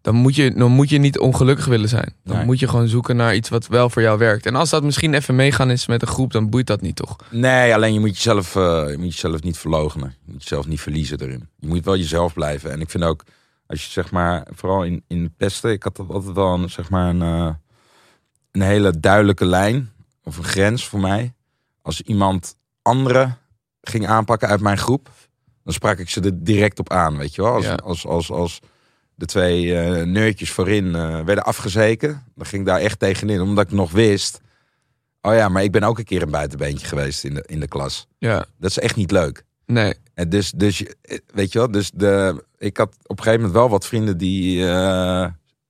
dan 0.00 0.14
moet 0.14 0.34
je, 0.34 0.54
dan 0.54 0.70
moet 0.70 0.88
je 0.90 0.98
niet 0.98 1.18
ongelukkig 1.18 1.66
willen 1.66 1.88
zijn. 1.88 2.14
Dan 2.24 2.36
Nee. 2.36 2.44
moet 2.44 2.58
je 2.58 2.68
gewoon 2.68 2.88
zoeken 2.88 3.16
naar 3.16 3.34
iets 3.34 3.48
wat 3.48 3.66
wel 3.66 3.90
voor 3.90 4.02
jou 4.02 4.18
werkt. 4.18 4.46
En 4.46 4.54
als 4.54 4.70
dat 4.70 4.82
misschien 4.82 5.14
even 5.14 5.34
meegaan 5.36 5.70
is 5.70 5.86
met 5.86 6.02
een 6.02 6.08
groep, 6.08 6.32
dan 6.32 6.50
boeit 6.50 6.66
dat 6.66 6.80
niet, 6.80 6.96
toch? 6.96 7.16
Nee, 7.30 7.74
alleen 7.74 7.92
je 7.94 8.00
moet 8.00 8.14
jezelf, 8.16 8.56
eh, 8.56 8.84
je 8.90 8.96
moet 8.98 9.12
jezelf 9.12 9.42
niet 9.42 9.58
verloochenen. 9.58 10.14
Je 10.24 10.32
moet 10.32 10.42
jezelf 10.42 10.66
niet 10.66 10.80
verliezen 10.80 11.20
erin. 11.20 11.48
Je 11.58 11.66
moet 11.66 11.84
wel 11.84 11.96
jezelf 11.96 12.32
blijven. 12.32 12.70
En 12.70 12.80
ik 12.80 12.90
vind 12.90 13.04
ook, 13.04 13.24
als 13.66 13.84
je 13.84 13.90
zeg 13.90 14.10
maar, 14.10 14.46
vooral 14.54 14.84
in, 14.84 15.02
in 15.06 15.34
pesten, 15.36 15.70
ik 15.70 15.82
had 15.82 15.98
altijd 16.08 16.34
wel 16.34 16.54
een, 16.54 16.70
zeg 16.70 16.90
maar 16.90 17.08
een, 17.08 17.22
eh, 17.22 17.50
een 18.52 18.62
hele 18.62 19.00
duidelijke 19.00 19.44
lijn 19.46 19.90
of 20.24 20.36
een 20.36 20.44
grens 20.44 20.84
voor 20.88 21.00
mij. 21.00 21.32
Als 21.82 22.00
iemand 22.02 22.56
anderen 22.82 23.38
ging 23.82 24.06
aanpakken 24.06 24.48
uit 24.48 24.60
mijn 24.60 24.78
groep, 24.78 25.10
dan 25.64 25.72
sprak 25.72 25.98
ik 25.98 26.08
ze 26.10 26.20
er 26.20 26.44
direct 26.44 26.78
op 26.78 26.90
aan, 26.90 27.16
weet 27.16 27.34
je 27.34 27.42
wel. 27.42 27.52
Als, 27.52 27.64
Ja. 27.64 27.74
als, 27.74 28.06
als, 28.06 28.30
als 28.30 28.60
de 29.20 29.26
twee 29.26 29.78
eh 29.78 30.04
neurtjes 30.06 30.50
voorin 30.50 30.94
eh, 30.94 31.20
werden 31.24 31.44
afgezeken, 31.44 32.24
dan 32.34 32.46
ging 32.46 32.62
ik 32.62 32.68
daar 32.68 32.80
echt 32.80 32.98
tegenin, 32.98 33.40
omdat 33.40 33.64
ik 33.66 33.72
nog 33.72 33.90
wist... 33.92 34.40
Oh 35.22 35.34
ja, 35.34 35.48
maar 35.48 35.62
ik 35.62 35.72
ben 35.72 35.82
ook 35.82 35.98
een 35.98 36.04
keer 36.04 36.22
een 36.22 36.30
buitenbeentje 36.30 36.86
geweest 36.86 37.24
in 37.24 37.34
de, 37.34 37.44
in 37.46 37.60
de 37.60 37.68
klas. 37.68 38.06
Ja, 38.18 38.44
Dat 38.58 38.70
is 38.70 38.78
echt 38.78 38.96
niet 38.96 39.10
leuk. 39.10 39.44
nee. 39.66 39.94
En 40.14 40.28
dus, 40.28 40.50
dus 40.50 40.82
eh, 41.02 41.18
weet 41.34 41.52
je 41.52 41.58
wel, 41.58 41.70
dus 41.70 41.90
de, 41.94 42.44
ik 42.58 42.76
had 42.76 42.88
op 43.02 43.18
een 43.18 43.24
gegeven 43.24 43.40
moment 43.40 43.52
wel 43.58 43.68
wat 43.68 43.86
vrienden 43.86 44.18
die, 44.18 44.56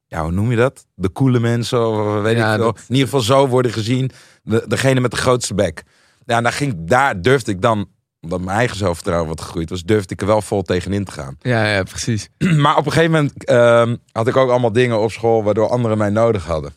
ja, 0.06 0.22
hoe 0.22 0.30
noem 0.32 0.50
je 0.50 0.56
dat? 0.56 0.86
De 0.94 1.12
coole 1.12 1.40
mensen, 1.40 1.88
of 1.88 2.22
weet 2.22 2.36
Ja, 2.36 2.52
ik 2.52 2.58
wel. 2.58 2.72
dat- 2.72 2.82
In 2.88 2.94
ieder 2.94 3.04
geval 3.04 3.20
zo 3.20 3.46
worden 3.48 3.72
gezien. 3.72 4.10
De, 4.42 4.64
degene 4.68 5.00
met 5.00 5.10
de 5.10 5.16
grootste 5.16 5.54
bek. 5.54 5.82
Ja, 6.26 6.36
en 6.36 6.42
daar, 6.42 6.52
ging, 6.52 6.74
daar 6.78 7.22
durfde 7.22 7.50
ik 7.52 7.60
dan, 7.62 7.88
omdat 8.20 8.40
mijn 8.40 8.56
eigen 8.56 8.76
zelfvertrouwen 8.76 9.28
wat 9.28 9.40
gegroeid 9.40 9.70
was, 9.70 9.82
durfde 9.82 10.14
ik 10.14 10.20
er 10.20 10.26
wel 10.26 10.42
vol 10.42 10.62
tegenin 10.62 11.04
te 11.04 11.12
gaan. 11.12 11.36
Ja, 11.40 11.66
ja, 11.66 11.82
precies. 11.82 12.28
Maar 12.62 12.76
op 12.76 12.86
een 12.86 12.92
gegeven 12.92 13.12
moment 13.12 13.44
ehm, 13.44 13.96
had 14.12 14.28
ik 14.28 14.36
ook 14.36 14.50
allemaal 14.50 14.72
dingen 14.72 15.00
op 15.00 15.10
school 15.10 15.44
waardoor 15.44 15.68
anderen 15.68 15.98
mij 15.98 16.10
nodig 16.10 16.46
hadden. 16.46 16.72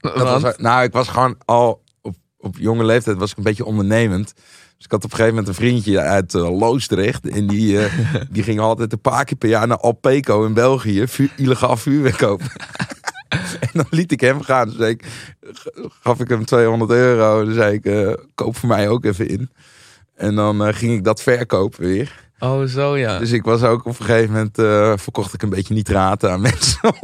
Dat 0.00 0.42
was, 0.42 0.56
nou, 0.56 0.84
ik 0.84 0.92
was 0.92 1.08
gewoon 1.08 1.36
al 1.44 1.82
op, 2.02 2.14
op 2.38 2.56
jonge 2.58 2.84
leeftijd 2.84 3.16
was 3.16 3.30
ik 3.30 3.36
een 3.36 3.42
beetje 3.42 3.64
ondernemend. 3.64 4.34
Dus 4.76 4.84
ik 4.84 4.90
had 4.90 5.04
op 5.04 5.10
een 5.10 5.16
gegeven 5.16 5.34
moment 5.34 5.48
een 5.48 5.64
vriendje 5.64 6.00
uit 6.00 6.34
eh, 6.34 6.58
Loosdrecht. 6.58 7.28
En 7.28 7.46
die, 7.46 7.78
eh, 7.78 7.92
die 8.30 8.42
ging 8.42 8.60
altijd 8.60 8.92
een 8.92 9.00
paar 9.00 9.24
keer 9.24 9.36
per 9.36 9.48
jaar 9.48 9.66
naar 9.66 9.78
Alpeco 9.78 10.44
in 10.44 10.54
België. 10.54 11.08
Vuur, 11.08 11.32
illegaal 11.36 11.76
vuurwerk 11.76 12.16
kopen. 12.16 12.50
en 13.60 13.70
dan 13.72 13.86
liet 13.90 14.12
ik 14.12 14.20
hem 14.20 14.42
gaan. 14.42 14.68
Dus 14.68 14.88
ik, 14.88 15.04
gaf 16.00 16.20
ik 16.20 16.28
hem 16.28 16.44
200 16.44 16.90
euro. 16.90 17.40
En 17.40 17.44
dan 17.44 17.54
zei 17.54 17.74
ik, 17.74 17.84
eh, 17.84 18.12
koop 18.34 18.56
voor 18.56 18.68
mij 18.68 18.88
ook 18.88 19.04
even 19.04 19.28
in. 19.28 19.50
En 20.16 20.34
dan 20.34 20.66
eh, 20.66 20.74
ging 20.74 20.92
ik 20.92 21.04
dat 21.04 21.22
verkopen 21.22 21.80
weer. 21.84 22.22
Oh, 22.38 22.62
zo 22.64 22.96
ja. 22.96 23.18
Dus 23.18 23.30
ik 23.32 23.42
was 23.44 23.62
ook 23.62 23.80
op 23.86 23.98
een 23.98 24.04
gegeven 24.04 24.32
moment... 24.32 24.58
eh, 24.58 24.92
verkocht 24.96 25.34
ik 25.34 25.42
een 25.42 25.48
beetje 25.48 25.74
nitraten 25.74 26.30
aan 26.30 26.40
mensen. 26.50 26.94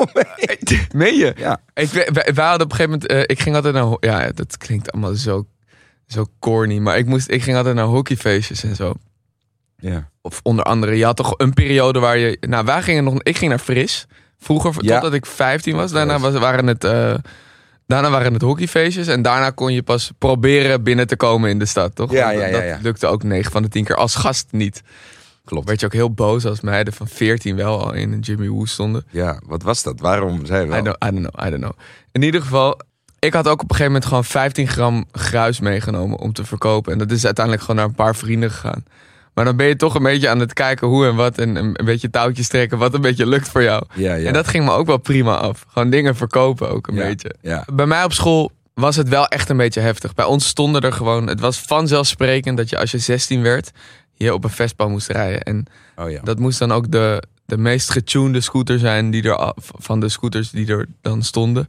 Meen 0.94 1.14
je? 1.16 1.32
ja. 1.36 1.60
Ik, 1.74 1.88
wij, 1.88 2.08
wij 2.34 2.44
hadden 2.46 2.66
op 2.66 2.70
een 2.72 2.76
gegeven 2.76 2.90
moment, 2.90 3.06
eh, 3.06 3.20
ik 3.26 3.40
ging 3.40 3.56
altijd 3.56 3.74
naar, 3.74 3.96
ja, 4.00 4.30
dat 4.34 4.56
klinkt 4.56 4.92
allemaal 4.92 5.14
zo, 5.14 5.46
zo 6.06 6.26
corny, 6.38 6.78
maar 6.78 6.98
ik, 6.98 7.06
moest, 7.06 7.30
ik 7.30 7.42
ging 7.42 7.56
altijd 7.56 7.74
naar 7.74 7.84
hockeyfeestjes 7.84 8.62
en 8.64 8.76
zo. 8.76 8.92
ja. 9.76 10.08
Of 10.22 10.40
onder 10.42 10.64
andere, 10.64 10.96
je 10.96 11.04
had 11.04 11.16
toch 11.16 11.34
een 11.36 11.54
periode 11.54 11.98
waar 11.98 12.18
je, 12.18 12.36
nou 12.40 12.64
wij 12.64 12.82
gingen 12.82 13.04
nog, 13.04 13.22
ik 13.22 13.36
ging 13.38 13.50
naar 13.50 13.58
Fris, 13.58 14.06
vroeger, 14.38 14.74
Ja. 14.78 14.92
totdat 14.92 15.12
ik 15.14 15.26
15 15.26 15.76
was. 15.76 15.92
Daarna 15.92 16.18
was, 16.18 16.34
waren 16.34 16.66
het, 16.66 16.84
daarna 17.90 18.10
waren 18.10 18.32
het 18.32 18.42
hockeyfeestjes 18.42 19.06
en 19.06 19.22
daarna 19.22 19.50
kon 19.50 19.72
je 19.72 19.82
pas 19.82 20.10
proberen 20.18 20.82
binnen 20.82 21.06
te 21.06 21.16
komen 21.16 21.50
in 21.50 21.58
de 21.58 21.66
stad, 21.66 21.94
toch? 21.94 22.12
Ja, 22.12 22.30
ja, 22.30 22.50
dat, 22.50 22.62
ja, 22.62 22.72
dat 22.72 22.82
lukte 22.82 23.06
ook 23.06 23.22
9 23.22 23.52
van 23.52 23.62
de 23.62 23.68
10 23.68 23.84
keer 23.84 23.96
als 23.96 24.14
gast 24.14 24.46
niet. 24.50 24.82
Klopt. 25.44 25.66
Werd 25.66 25.80
je 25.80 25.86
ook 25.86 25.92
heel 25.92 26.12
boos 26.12 26.46
als 26.46 26.60
meiden 26.60 26.92
van 26.92 27.08
14 27.08 27.56
wel 27.56 27.84
al 27.84 27.92
in 27.92 28.12
een 28.12 28.20
Jimmy 28.20 28.48
Woo 28.48 28.64
stonden. 28.64 29.04
Ja, 29.10 29.40
wat 29.46 29.62
was 29.62 29.82
dat? 29.82 30.00
Waarom 30.00 30.46
zei 30.46 30.66
wel? 30.66 30.78
I 30.78 30.82
don't, 30.82 31.04
I 31.04 31.10
don't 31.10 31.30
know, 31.30 31.46
I 31.46 31.50
don't 31.50 31.62
know. 31.62 31.78
In 32.12 32.22
ieder 32.22 32.42
geval, 32.42 32.80
ik 33.18 33.32
had 33.32 33.48
ook 33.48 33.62
op 33.62 33.70
een 33.70 33.76
gegeven 33.76 33.92
moment 33.92 34.04
gewoon 34.04 34.24
15 34.24 34.68
gram 34.68 35.04
gruis 35.12 35.60
meegenomen 35.60 36.18
om 36.18 36.32
te 36.32 36.44
verkopen. 36.44 36.92
En 36.92 36.98
dat 36.98 37.10
is 37.10 37.24
uiteindelijk 37.24 37.64
gewoon 37.64 37.80
naar 37.80 37.88
een 37.90 38.04
paar 38.04 38.16
vrienden 38.16 38.50
gegaan. 38.50 38.84
Maar 39.40 39.48
dan 39.48 39.58
ben 39.58 39.68
je 39.68 39.76
toch 39.76 39.94
een 39.94 40.02
beetje 40.02 40.28
aan 40.28 40.40
het 40.40 40.52
kijken 40.52 40.86
hoe 40.88 41.06
en 41.06 41.14
wat. 41.14 41.38
En 41.38 41.56
een 41.56 41.84
beetje 41.84 42.10
touwtjes 42.10 42.48
trekken 42.48 42.78
wat 42.78 42.94
een 42.94 43.00
beetje 43.00 43.26
lukt 43.26 43.48
voor 43.48 43.62
jou. 43.62 43.84
Ja, 43.94 44.14
ja. 44.14 44.26
En 44.26 44.32
dat 44.32 44.48
ging 44.48 44.64
me 44.64 44.70
ook 44.70 44.86
wel 44.86 44.96
prima 44.96 45.36
af. 45.36 45.64
Gewoon 45.68 45.90
dingen 45.90 46.16
verkopen 46.16 46.70
ook 46.70 46.86
een 46.86 46.94
Ja, 46.94 47.02
beetje. 47.06 47.64
Bij 47.72 47.86
mij 47.86 48.04
op 48.04 48.12
school 48.12 48.50
was 48.74 48.96
het 48.96 49.08
wel 49.08 49.26
echt 49.26 49.48
een 49.48 49.56
beetje 49.56 49.80
heftig. 49.80 50.14
Bij 50.14 50.24
ons 50.24 50.46
stonden 50.46 50.82
er 50.82 50.92
gewoon... 50.92 51.26
Het 51.26 51.40
was 51.40 51.60
vanzelfsprekend 51.60 52.56
dat 52.56 52.70
je 52.70 52.78
als 52.78 52.90
je 52.90 52.98
16 52.98 53.42
werd... 53.42 53.70
hier 54.14 54.32
op 54.32 54.44
een 54.44 54.50
Vespa 54.50 54.88
moest 54.88 55.08
rijden. 55.08 55.42
En 55.42 55.66
Oh 55.96 56.10
ja. 56.10 56.20
dat 56.22 56.38
moest 56.38 56.58
dan 56.58 56.72
ook 56.72 56.90
de, 56.90 57.22
de 57.46 57.58
meest 57.58 57.90
getunede 57.90 58.40
scooter 58.40 58.78
zijn 58.78 59.10
die 59.10 59.22
er, 59.22 59.52
van 59.56 60.00
de 60.00 60.08
scooters 60.08 60.50
die 60.50 60.66
er 60.66 60.86
dan 61.00 61.22
stonden. 61.22 61.68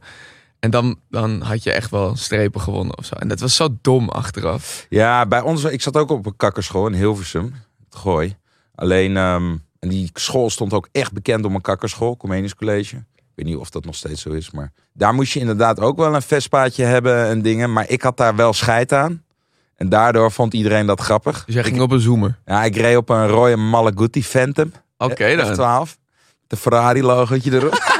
En 0.62 0.70
dan, 0.70 0.98
dan 1.10 1.40
had 1.40 1.62
je 1.62 1.72
echt 1.72 1.90
wel 1.90 2.16
strepen 2.16 2.60
gewonnen 2.60 2.98
of 2.98 3.04
zo. 3.04 3.14
En 3.14 3.28
dat 3.28 3.40
was 3.40 3.56
zo 3.56 3.68
dom 3.80 4.08
achteraf. 4.08 4.86
Ja, 4.88 5.26
bij 5.26 5.40
ons, 5.40 5.64
ik 5.64 5.82
zat 5.82 5.96
ook 5.96 6.10
op 6.10 6.26
een 6.26 6.36
kakkerschool 6.36 6.86
in 6.86 6.92
Hilversum, 6.92 7.54
het 7.84 7.96
Gooi. 7.96 8.36
Alleen, 8.74 9.16
ehm, 9.16 9.56
En 9.78 9.88
die 9.88 10.10
school 10.14 10.50
stond 10.50 10.72
ook 10.72 10.88
echt 10.92 11.12
bekend 11.12 11.44
om 11.44 11.54
een 11.54 11.60
kakkerschool, 11.60 12.16
Comenius 12.16 12.54
College. 12.54 12.96
Ik 12.96 13.22
weet 13.34 13.46
niet 13.46 13.56
of 13.56 13.70
dat 13.70 13.84
nog 13.84 13.94
steeds 13.94 14.22
zo 14.22 14.30
is, 14.30 14.50
maar 14.50 14.72
daar 14.92 15.14
moest 15.14 15.32
je 15.32 15.40
inderdaad 15.40 15.80
ook 15.80 15.96
wel 15.96 16.14
een 16.14 16.22
Vespaatje 16.22 16.84
hebben 16.84 17.26
en 17.26 17.42
dingen. 17.42 17.72
Maar 17.72 17.88
ik 17.88 18.02
had 18.02 18.16
daar 18.16 18.36
wel 18.36 18.52
scheid 18.52 18.92
aan. 18.92 19.22
En 19.76 19.88
daardoor 19.88 20.32
vond 20.32 20.54
iedereen 20.54 20.86
dat 20.86 21.00
grappig. 21.00 21.44
Dus 21.44 21.54
jij 21.54 21.64
ging 21.64 21.80
op 21.80 21.90
een 21.90 22.00
zoomer. 22.00 22.38
Ja, 22.46 22.64
ik 22.64 22.76
reed 22.76 22.96
op 22.96 23.08
een 23.08 23.26
rode 23.28 23.56
Malaguti 23.56 24.24
Phantom. 24.24 24.72
Oké 24.98 25.36
dan. 25.36 25.86
F12. 25.86 25.96
De 26.46 26.56
Ferrari 26.56 27.02
logootje 27.02 27.52
erop. 27.52 27.72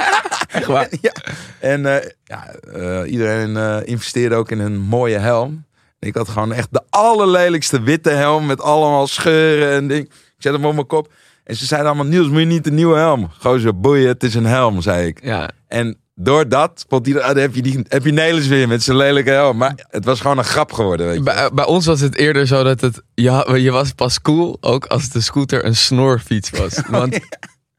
Echt 0.57 0.65
waar. 0.65 0.87
ja. 1.01 1.13
En 1.59 1.85
eh, 1.85 2.09
ja, 2.23 2.53
eh, 2.73 3.11
iedereen 3.11 3.57
eh, 3.57 3.77
investeerde 3.83 4.35
ook 4.35 4.51
in 4.51 4.59
een 4.59 4.79
mooie 4.79 5.17
helm. 5.17 5.65
Ik 5.99 6.15
had 6.15 6.29
gewoon 6.29 6.53
echt 6.53 6.67
de 6.71 6.81
allerlelijkste 6.89 7.81
witte 7.81 8.09
helm 8.09 8.45
met 8.45 8.61
allemaal 8.61 9.07
scheuren 9.07 9.71
en 9.71 9.87
ding. 9.87 10.05
Ik 10.05 10.35
zet 10.37 10.53
hem 10.53 10.65
op 10.65 10.73
mijn 10.73 10.87
kop. 10.87 11.11
En 11.43 11.55
ze 11.55 11.65
zeiden 11.65 11.89
allemaal, 11.89 12.11
Niels, 12.11 12.29
moet 12.29 12.39
je 12.39 12.45
niet 12.45 12.67
een 12.67 12.73
nieuwe 12.73 12.97
helm? 12.97 13.29
Gozer, 13.39 13.79
boeien, 13.79 14.07
het 14.07 14.23
is 14.23 14.35
een 14.35 14.45
helm, 14.45 14.81
zei 14.81 15.07
ik. 15.07 15.19
Ja. 15.23 15.49
En 15.67 15.97
door 16.15 16.49
dat 16.49 16.85
vond 16.89 17.15
ah, 17.15 17.27
dan 17.27 17.37
heb 17.37 17.55
je, 17.55 17.61
die, 17.61 17.85
heb 17.87 18.05
je 18.05 18.11
Nelis 18.11 18.47
weer 18.47 18.67
met 18.67 18.83
zijn 18.83 18.97
lelijke 18.97 19.29
helm. 19.29 19.57
Maar 19.57 19.85
het 19.89 20.05
was 20.05 20.21
gewoon 20.21 20.37
een 20.37 20.43
grap 20.43 20.71
geworden, 20.71 21.05
weet 21.05 21.17
je. 21.17 21.23
Bij, 21.23 21.49
bij 21.53 21.65
ons 21.65 21.85
was 21.85 21.99
het 21.99 22.15
eerder 22.15 22.47
zo 22.47 22.63
dat 22.63 22.81
het... 22.81 23.01
Ja, 23.13 23.55
je 23.55 23.71
was 23.71 23.91
pas 23.91 24.21
cool, 24.21 24.57
ook 24.61 24.85
als 24.85 25.09
de 25.09 25.21
scooter 25.21 25.65
een 25.65 25.75
snorfiets 25.75 26.49
was. 26.49 26.81
Want 26.89 27.19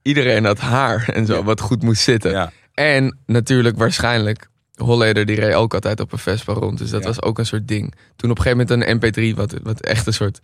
iedereen 0.03 0.45
had 0.45 0.59
haar 0.59 1.09
en 1.13 1.27
zo, 1.27 1.45
wat 1.45 1.61
goed 1.61 1.83
moest 1.83 2.03
zitten. 2.03 2.31
Ja. 2.31 2.53
En 2.75 3.19
natuurlijk 3.27 3.77
waarschijnlijk... 3.79 4.49
Holleder 4.75 5.27
die 5.27 5.41
reed 5.41 5.55
ook 5.55 5.75
altijd 5.75 6.01
op 6.01 6.13
een 6.13 6.19
Vespa 6.19 6.53
rond. 6.53 6.79
Dus 6.79 6.91
dat 6.91 7.01
Ja. 7.01 7.07
was 7.07 7.23
ook 7.23 7.39
een 7.39 7.47
soort 7.47 7.69
ding. 7.69 7.95
Toen 8.17 8.31
op 8.31 8.37
een 8.39 8.43
gegeven 8.43 8.67
moment 8.79 9.05
een 9.05 9.33
MP3, 9.33 9.37
wat, 9.37 9.55
wat 9.63 9.81
echt 9.81 10.07
een 10.07 10.13
soort... 10.13 10.41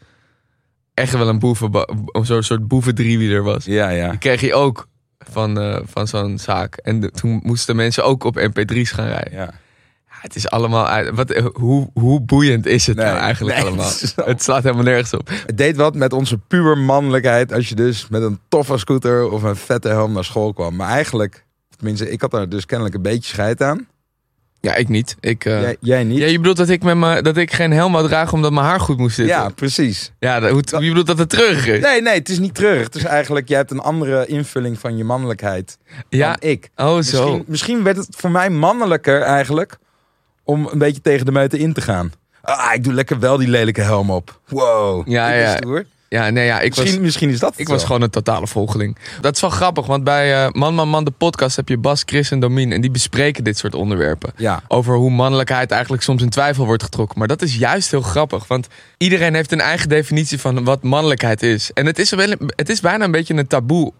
Echt 0.94 1.12
wel 1.12 1.28
een 1.28 1.38
boeven, 1.38 1.70
een 2.06 2.26
soort, 2.26 2.44
soort 2.44 2.68
boeven 2.68 2.94
driewieler 2.94 3.42
was. 3.42 3.64
Ja, 3.64 3.88
ja. 3.88 4.10
Die 4.10 4.18
kreeg 4.18 4.40
je 4.40 4.54
ook 4.54 4.86
van, 5.18 5.58
eh, 5.60 5.78
van 5.84 6.06
zo'n 6.08 6.38
zaak. 6.38 6.74
En 6.76 7.00
de- 7.00 7.10
toen 7.10 7.40
moesten 7.42 7.76
mensen 7.76 8.04
ook 8.04 8.24
op 8.24 8.36
MP3's 8.40 8.90
gaan 8.90 9.06
rijden. 9.06 9.32
ja. 9.32 9.38
Ja, 10.08 10.16
het 10.20 10.34
is 10.36 10.48
allemaal. 10.48 11.12
Wat, 11.12 11.50
hoe, 11.54 11.90
hoe 11.94 12.20
boeiend 12.20 12.66
is 12.66 12.86
het 12.86 12.96
Nee, 12.96 13.06
nou 13.06 13.18
eigenlijk 13.18 13.56
nee, 13.56 13.66
allemaal? 13.66 13.86
het 13.88 14.12
zo- 14.16 14.24
Het 14.24 14.42
slaat 14.42 14.62
helemaal 14.62 14.84
nergens 14.84 15.14
op. 15.14 15.28
Het 15.46 15.56
deed 15.56 15.76
wat 15.76 15.94
met 15.94 16.12
onze 16.12 16.38
puur 16.38 16.78
mannelijkheid 16.78 17.52
als 17.52 17.68
je 17.68 17.74
dus 17.74 18.08
met 18.08 18.22
een 18.22 18.38
toffe 18.48 18.78
scooter 18.78 19.30
of 19.30 19.42
een 19.42 19.56
vette 19.56 19.88
helm 19.88 20.12
naar 20.12 20.24
school 20.24 20.52
kwam. 20.52 20.76
Maar 20.76 20.88
eigenlijk, 20.88 21.44
tenminste, 21.80 22.10
ik 22.10 22.20
had 22.20 22.34
er 22.34 22.48
dus 22.48 22.66
kennelijk 22.66 22.96
een 22.96 23.02
beetje 23.02 23.32
scheid 23.32 23.62
aan. 23.62 23.86
Ja, 24.60 24.74
ik 24.74 24.88
niet. 24.88 25.16
Ik, 25.20 25.44
eh, 25.44 25.60
Jij, 25.60 25.76
jij 25.80 26.04
niet? 26.04 26.18
ja, 26.18 26.26
je 26.26 26.36
bedoelt 26.36 26.56
dat 26.56 26.68
ik, 26.68 26.82
met 26.82 26.96
me, 26.96 27.22
dat 27.22 27.36
ik 27.36 27.52
geen 27.52 27.72
helm 27.72 27.92
wou 27.92 28.08
dragen 28.08 28.32
omdat 28.32 28.52
mijn 28.52 28.66
haar 28.66 28.80
goed 28.80 28.98
moest 28.98 29.14
zitten? 29.14 29.36
Ja, 29.36 29.48
precies. 29.48 30.12
Ja, 30.18 30.40
dat, 30.40 30.50
hoe, 30.50 30.82
je 30.82 30.88
bedoelt 30.88 31.06
dat 31.06 31.18
het 31.18 31.28
terug 31.28 31.66
is? 31.66 31.82
Nee, 31.82 32.02
nee, 32.02 32.14
het 32.14 32.28
is 32.28 32.38
niet 32.38 32.54
terug. 32.54 32.84
Het 32.84 32.94
is 32.94 33.04
eigenlijk, 33.04 33.48
jij 33.48 33.58
hebt 33.58 33.70
een 33.70 33.80
andere 33.80 34.26
invulling 34.26 34.78
van 34.78 34.96
je 34.96 35.04
mannelijkheid 35.04 35.78
ja, 36.08 36.36
dan 36.38 36.50
ik. 36.50 36.70
oh 36.76 36.86
zo. 36.86 36.96
Misschien, 36.96 37.44
misschien 37.46 37.82
werd 37.82 37.96
het 37.96 38.08
voor 38.10 38.30
mij 38.30 38.50
mannelijker 38.50 39.22
eigenlijk 39.22 39.78
om 40.44 40.68
een 40.72 40.78
beetje 40.78 41.00
tegen 41.00 41.26
de 41.26 41.32
meute 41.32 41.58
in 41.58 41.72
te 41.72 41.80
gaan. 41.80 42.12
Ah, 42.42 42.74
ik 42.74 42.84
doe 42.84 42.92
lekker 42.92 43.18
wel 43.18 43.36
die 43.36 43.48
lelijke 43.48 43.80
helm 43.80 44.10
op. 44.10 44.40
Wow. 44.48 45.08
Ja, 45.08 45.32
ja. 45.32 45.56
stoer. 45.56 45.84
Ja, 46.12 46.30
nee, 46.30 46.46
ja, 46.46 46.60
ik 46.60 46.68
Misschien, 46.68 46.94
was... 46.94 47.04
misschien 47.04 47.30
is 47.30 47.38
dat 47.38 47.54
Ik 47.56 47.68
was 47.68 47.84
gewoon 47.84 48.02
een 48.02 48.10
totale 48.10 48.46
volgeling. 48.46 48.96
Dat 49.20 49.34
is 49.34 49.40
wel 49.40 49.50
grappig, 49.50 49.86
want 49.86 50.04
bij 50.04 50.44
eh, 50.44 50.52
Man 50.52 50.74
Man 50.74 50.88
Man 50.88 51.04
de 51.04 51.10
podcast 51.10 51.56
heb 51.56 51.68
je 51.68 51.78
Bas, 51.78 52.02
Chris 52.06 52.30
en 52.30 52.40
Domien. 52.40 52.72
En 52.72 52.80
die 52.80 52.90
bespreken 52.90 53.44
dit 53.44 53.58
soort 53.58 53.74
onderwerpen. 53.74 54.32
Ja, 54.36 54.62
over 54.68 54.94
hoe 54.94 55.10
mannelijkheid 55.10 55.70
eigenlijk 55.70 56.02
soms 56.02 56.22
in 56.22 56.28
twijfel 56.28 56.64
wordt 56.66 56.82
getrokken. 56.82 57.18
Maar 57.18 57.28
dat 57.28 57.42
is 57.42 57.56
juist 57.56 57.90
heel 57.90 58.00
grappig, 58.00 58.46
want 58.46 58.68
iedereen 58.96 59.34
heeft 59.34 59.52
een 59.52 59.60
eigen 59.60 59.88
definitie 59.88 60.40
van 60.40 60.64
wat 60.64 60.82
mannelijkheid 60.82 61.42
is. 61.42 61.72
En 61.72 61.86
het 61.86 61.98
is, 61.98 62.10
wel, 62.10 62.34
het 62.56 62.68
is 62.68 62.80
bijna 62.80 63.04
een 63.04 63.10
beetje 63.10 63.34
een 63.34 63.46
taboe 63.46 63.92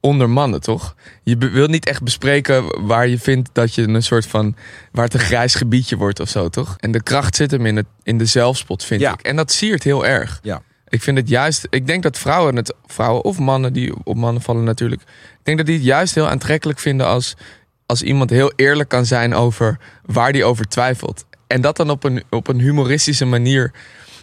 onder 0.00 0.30
mannen, 0.30 0.60
toch? 0.60 0.94
Je 1.22 1.36
wilt 1.38 1.70
niet 1.70 1.86
echt 1.86 2.02
bespreken 2.02 2.86
waar 2.86 3.08
je 3.08 3.18
vindt 3.18 3.50
dat 3.52 3.74
je 3.74 3.82
een 3.88 4.02
soort 4.02 4.26
van... 4.26 4.56
waar 4.92 5.04
het 5.04 5.14
een 5.14 5.20
grijs 5.20 5.54
gebiedje 5.54 5.96
wordt 5.96 6.20
of 6.20 6.28
zo, 6.28 6.48
toch? 6.48 6.76
En 6.80 6.92
de 6.92 7.02
kracht 7.02 7.36
zit 7.36 7.50
hem 7.50 7.66
in, 7.66 7.76
het, 7.76 7.86
in 8.02 8.18
de 8.18 8.26
zelfspot, 8.26 8.84
vind 8.84 9.00
Ja. 9.00 9.12
ik. 9.12 9.20
En 9.20 9.36
dat 9.36 9.52
siert 9.52 9.82
heel 9.82 10.06
erg. 10.06 10.38
Ja. 10.42 10.62
Ik 10.94 11.02
vind 11.02 11.18
het 11.18 11.28
juist... 11.28 11.66
Ik 11.70 11.86
denk 11.86 12.02
dat 12.02 12.18
vrouwen 12.18 12.56
het... 12.56 12.74
Vrouwen 12.86 13.24
of 13.24 13.38
mannen 13.38 13.72
die 13.72 13.94
op 14.04 14.16
mannen 14.16 14.42
vallen 14.42 14.64
natuurlijk... 14.64 15.02
Ik 15.02 15.40
denk 15.42 15.56
dat 15.56 15.66
die 15.66 15.76
het 15.76 15.84
juist 15.84 16.14
heel 16.14 16.28
aantrekkelijk 16.28 16.78
vinden 16.78 17.06
als 17.06 17.36
als 17.86 18.02
iemand 18.02 18.30
heel 18.30 18.52
eerlijk 18.56 18.88
kan 18.88 19.06
zijn 19.06 19.34
over 19.34 19.78
waar 20.04 20.32
die 20.32 20.44
over 20.44 20.68
twijfelt. 20.68 21.24
En 21.46 21.60
dat 21.60 21.76
dan 21.76 21.90
op 21.90 22.04
een, 22.04 22.22
op 22.30 22.48
een 22.48 22.60
humoristische 22.60 23.24
manier 23.24 23.72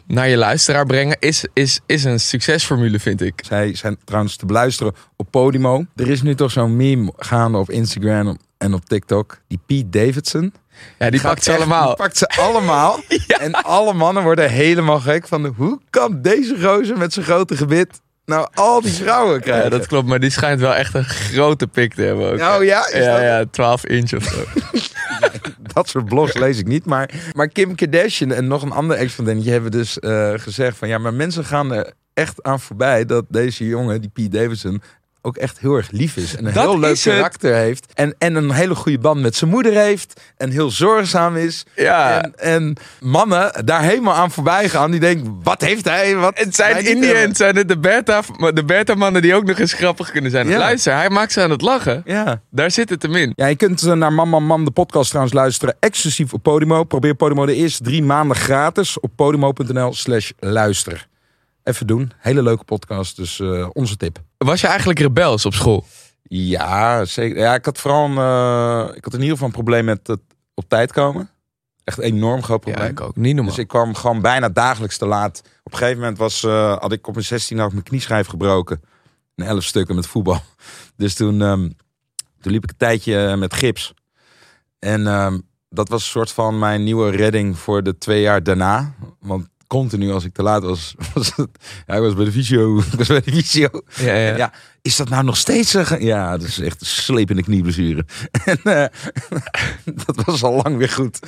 naar 0.07 0.27
je 0.27 0.37
luisteraar 0.37 0.85
brengen, 0.85 1.17
is, 1.19 1.45
is, 1.53 1.79
is 1.85 2.03
een 2.03 2.19
succesformule, 2.19 2.99
vind 2.99 3.21
ik. 3.21 3.41
zij 3.45 3.75
zijn 3.75 3.97
trouwens 4.05 4.35
te 4.35 4.45
beluisteren 4.45 4.93
op 5.15 5.27
Podimo. 5.31 5.85
Er 5.95 6.09
is 6.09 6.21
nu 6.21 6.35
toch 6.35 6.51
zo'n 6.51 6.75
meme 6.75 7.13
gaande 7.17 7.57
op 7.57 7.69
Instagram 7.69 8.37
en 8.61 8.73
op 8.73 8.85
TikTok. 8.85 9.37
Die 9.47 9.59
Pete 9.65 9.89
Davidson. 9.89 10.53
Ja, 10.99 11.09
die 11.09 11.21
pakt 11.21 11.43
ze 11.43 11.49
echt- 11.51 11.59
allemaal. 11.59 11.87
Die 11.87 11.95
pakt 11.95 12.17
ze 12.17 12.27
allemaal. 12.27 12.99
En 13.41 13.51
alle 13.53 13.93
mannen 13.93 14.23
worden 14.23 14.49
helemaal 14.49 14.99
gek 14.99 15.27
van... 15.27 15.45
hoe 15.45 15.79
kan 15.89 16.21
deze 16.21 16.55
gozer 16.61 16.97
met 16.97 17.13
zijn 17.13 17.25
grote 17.25 17.57
gebit 17.57 18.01
nou 18.25 18.47
al 18.53 18.81
die 18.81 18.91
vrouwen 18.93 19.41
krijgen? 19.41 19.63
Ja, 19.63 19.69
dat 19.77 19.87
klopt, 19.87 20.07
maar 20.07 20.19
die 20.19 20.29
schijnt 20.29 20.59
wel 20.59 20.75
echt 20.75 20.93
een 20.93 21.03
grote 21.05 21.67
pik 21.67 21.93
te 21.93 22.01
hebben. 22.01 22.31
Ook. 22.31 22.57
Oh 22.57 22.63
ja? 22.63 22.87
Is 22.87 23.03
ja, 23.03 23.11
dat- 23.13 23.21
ja, 23.21 23.45
12 23.51 23.85
inch 23.85 24.13
of 24.13 24.23
zo. 24.23 24.43
Dat 25.73 25.89
soort 25.89 26.05
blogs 26.05 26.33
lees 26.33 26.57
ik 26.57 26.67
niet. 26.67 26.85
Maar, 26.85 27.09
maar 27.33 27.47
Kim 27.47 27.75
Kardashian 27.75 28.31
en 28.31 28.47
nog 28.47 28.61
een 28.61 28.71
ander 28.71 28.97
ex-vriendinnetje 28.97 29.51
hebben 29.51 29.71
dus 29.71 29.99
eh, 29.99 30.33
gezegd 30.35 30.77
van... 30.77 30.87
Ja, 30.87 30.97
maar 30.97 31.13
mensen 31.13 31.45
gaan 31.45 31.73
er 31.73 31.91
echt 32.13 32.43
aan 32.43 32.59
voorbij 32.59 33.05
dat 33.05 33.25
deze 33.29 33.65
jongen, 33.67 34.01
die 34.01 34.09
Pete 34.13 34.37
Davidson... 34.37 34.81
ook 35.21 35.37
echt 35.37 35.59
heel 35.59 35.75
erg 35.75 35.91
lief 35.91 36.15
is. 36.15 36.35
En 36.35 36.45
een 36.45 36.53
Dat 36.53 36.63
heel 36.63 36.79
leuk 36.79 36.89
het. 37.03 37.13
karakter 37.13 37.55
heeft. 37.55 37.85
En, 37.93 38.15
en 38.17 38.35
een 38.35 38.51
hele 38.51 38.75
goede 38.75 38.97
band 38.99 39.21
met 39.21 39.35
zijn 39.35 39.49
moeder 39.49 39.73
heeft. 39.73 40.21
En 40.37 40.49
heel 40.49 40.69
zorgzaam 40.71 41.35
is. 41.35 41.65
Ja. 41.75 42.21
En, 42.23 42.33
en 42.35 42.75
mannen 42.99 43.65
daar 43.65 43.81
helemaal 43.81 44.13
aan 44.13 44.31
voorbij 44.31 44.69
gaan. 44.69 44.91
Die 44.91 44.99
denken, 44.99 45.39
wat 45.43 45.61
heeft 45.61 45.85
hij? 45.85 46.15
Wat 46.15 46.37
Het 46.39 46.55
zijn 46.55 46.73
wij 46.73 46.83
in 46.83 46.93
niet 46.93 46.95
die 46.95 47.05
hebben. 47.05 47.23
end 47.27 47.37
zijn 47.37 47.55
het 47.55 47.67
de 47.67 47.77
beta, 47.77 48.21
de 48.53 48.63
beta 48.65 48.95
mannen 48.95 49.21
die 49.21 49.35
ook 49.35 49.45
nog 49.45 49.59
eens 49.59 49.73
grappig 49.73 50.11
kunnen 50.11 50.31
zijn. 50.31 50.47
Ja. 50.47 50.57
Luister, 50.57 50.95
hij 50.95 51.09
maakt 51.09 51.31
ze 51.31 51.41
aan 51.41 51.49
het 51.51 51.61
lachen. 51.61 52.01
Ja. 52.05 52.41
Daar 52.49 52.71
zit 52.71 52.89
het 52.89 53.01
hem 53.01 53.15
in. 53.15 53.33
Ja, 53.35 53.45
je 53.45 53.55
kunt 53.55 53.81
eh, 53.83 53.93
naar 53.93 54.13
Man 54.13 54.43
Man 54.45 54.65
de 54.65 54.71
podcast 54.71 55.07
trouwens 55.09 55.35
luisteren. 55.35 55.75
Exclusief 55.79 56.33
op 56.33 56.43
Podimo. 56.43 56.83
Probeer 56.83 57.15
Podimo 57.15 57.45
de 57.45 57.55
eerste 57.55 57.83
drie 57.83 58.03
maanden 58.03 58.37
gratis 58.37 58.99
op 58.99 59.11
podimo.nl 59.15 59.93
slash 59.93 60.31
luister. 60.39 61.09
Even 61.63 61.87
doen. 61.87 62.11
Hele 62.17 62.43
leuke 62.43 62.63
podcast. 62.63 63.15
Dus 63.15 63.39
eh, 63.39 63.69
onze 63.73 63.97
tip. 63.97 64.21
Was 64.37 64.61
je 64.61 64.67
eigenlijk 64.67 64.99
rebels 64.99 65.45
op 65.45 65.53
school? 65.53 65.85
Ja, 66.23 67.05
zeker. 67.05 67.37
Ja, 67.37 67.53
ik 67.55 67.65
had 67.65 67.77
vooral 67.77 68.05
een, 68.05 68.17
eh, 68.17 68.95
ik 68.95 69.03
had 69.03 69.13
in 69.13 69.19
ieder 69.19 69.31
geval 69.31 69.47
een 69.47 69.53
probleem 69.53 69.85
met 69.85 70.07
het 70.07 70.19
op 70.53 70.69
tijd 70.69 70.91
komen. 70.91 71.29
Echt 71.83 71.97
een 71.97 72.03
enorm 72.03 72.43
groot 72.43 72.65
Ja, 72.65 72.71
probleem. 72.71 72.91
ik 72.91 73.01
ook. 73.01 73.15
Niet 73.15 73.35
normaal. 73.35 73.53
Dus 73.53 73.63
ik 73.63 73.67
kwam 73.67 73.95
gewoon 73.95 74.21
bijna 74.21 74.49
dagelijks 74.49 74.97
te 74.97 75.05
laat. 75.05 75.41
Op 75.63 75.71
een 75.71 75.77
gegeven 75.77 75.99
moment 75.99 76.17
was, 76.17 76.43
eh, 76.43 76.77
had 76.77 76.91
ik 76.91 77.07
op 77.07 77.13
mijn 77.13 77.25
16 77.25 77.57
had 77.57 77.67
ik 77.67 77.73
mijn 77.73 77.85
knieschijf 77.85 78.27
gebroken. 78.27 78.81
En 79.35 79.45
11 79.45 79.63
stukken 79.63 79.95
met 79.95 80.07
voetbal. 80.07 80.41
Dus 80.97 81.13
toen, 81.15 81.41
ehm, 81.41 81.69
toen 82.41 82.51
liep 82.51 82.63
ik 82.63 82.69
een 82.69 82.77
tijdje 82.77 83.35
met 83.37 83.53
gips. 83.53 83.93
En 84.79 85.07
ehm, 85.07 85.39
dat 85.69 85.89
was 85.89 86.03
een 86.03 86.09
soort 86.09 86.31
van 86.31 86.59
mijn 86.59 86.83
nieuwe 86.83 87.09
redding 87.09 87.57
voor 87.57 87.83
de 87.83 87.97
twee 87.97 88.21
jaar 88.21 88.43
daarna. 88.43 88.93
Want 89.19 89.47
continu 89.71 90.11
als 90.11 90.23
ik 90.25 90.33
te 90.33 90.43
laat 90.43 90.63
was, 90.63 90.95
was 91.13 91.35
het, 91.35 91.49
ja, 91.87 91.93
ik 91.95 92.01
was 92.01 92.13
bij 92.15 92.25
de 92.25 92.31
visio. 92.31 92.77
Ik 92.91 92.97
was 92.97 93.07
bij 93.07 93.21
de 93.21 93.31
visio. 93.31 93.69
ja, 93.95 94.13
ja. 94.15 94.35
Ja, 94.37 94.53
is 94.81 94.95
dat 94.95 95.09
nou 95.09 95.23
nog 95.23 95.37
steeds 95.37 95.75
ge- 95.75 96.03
Ja, 96.03 96.37
dat 96.37 96.47
is 96.47 96.59
echt 96.59 96.81
een 96.81 96.87
slepende 96.87 97.43
knieblessure. 97.43 98.05
En 98.45 98.57
eh, 98.63 98.85
dat 100.05 100.25
was 100.25 100.43
al 100.43 100.61
lang 100.63 100.77
weer 100.77 100.89
goed. 100.89 101.19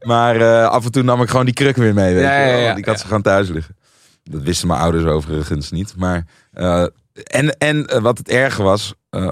Maar 0.00 0.40
eh, 0.40 0.68
af 0.68 0.84
en 0.84 0.92
toe 0.92 1.02
nam 1.02 1.22
ik 1.22 1.28
gewoon 1.28 1.44
die 1.44 1.54
kruk 1.54 1.76
weer 1.76 1.94
mee. 1.94 2.14
Weet 2.14 2.22
Ja, 2.22 2.38
je 2.40 2.46
ja, 2.46 2.50
wel, 2.52 2.58
ja, 2.60 2.66
want 2.66 2.78
ik 2.78 2.84
had 2.84 3.00
ze 3.00 3.06
gewoon 3.06 3.22
thuis 3.22 3.48
liggen. 3.48 3.76
Dat 4.22 4.42
wisten 4.42 4.68
mijn 4.68 4.80
ouders 4.80 5.04
overigens 5.04 5.70
niet. 5.70 5.94
Maar, 5.96 6.26
eh, 6.52 6.86
en 7.12 7.58
en 7.58 7.86
eh, 7.86 8.00
wat 8.00 8.18
het 8.18 8.28
erge 8.28 8.62
was... 8.62 8.94
eh, 9.10 9.22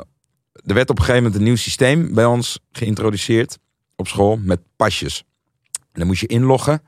er 0.67 0.75
werd 0.75 0.91
op 0.91 0.99
een 0.99 1.05
gegeven 1.05 1.23
moment 1.23 1.35
een 1.41 1.47
nieuw 1.47 1.57
systeem 1.57 2.15
bij 2.15 2.25
ons 2.25 2.59
geïntroduceerd 2.73 3.59
op 3.97 4.09
school 4.09 4.39
met 4.43 4.61
pasjes. 4.77 5.25
En 5.73 5.81
dan 6.03 6.07
moest 6.07 6.21
je 6.21 6.27
inloggen 6.27 6.83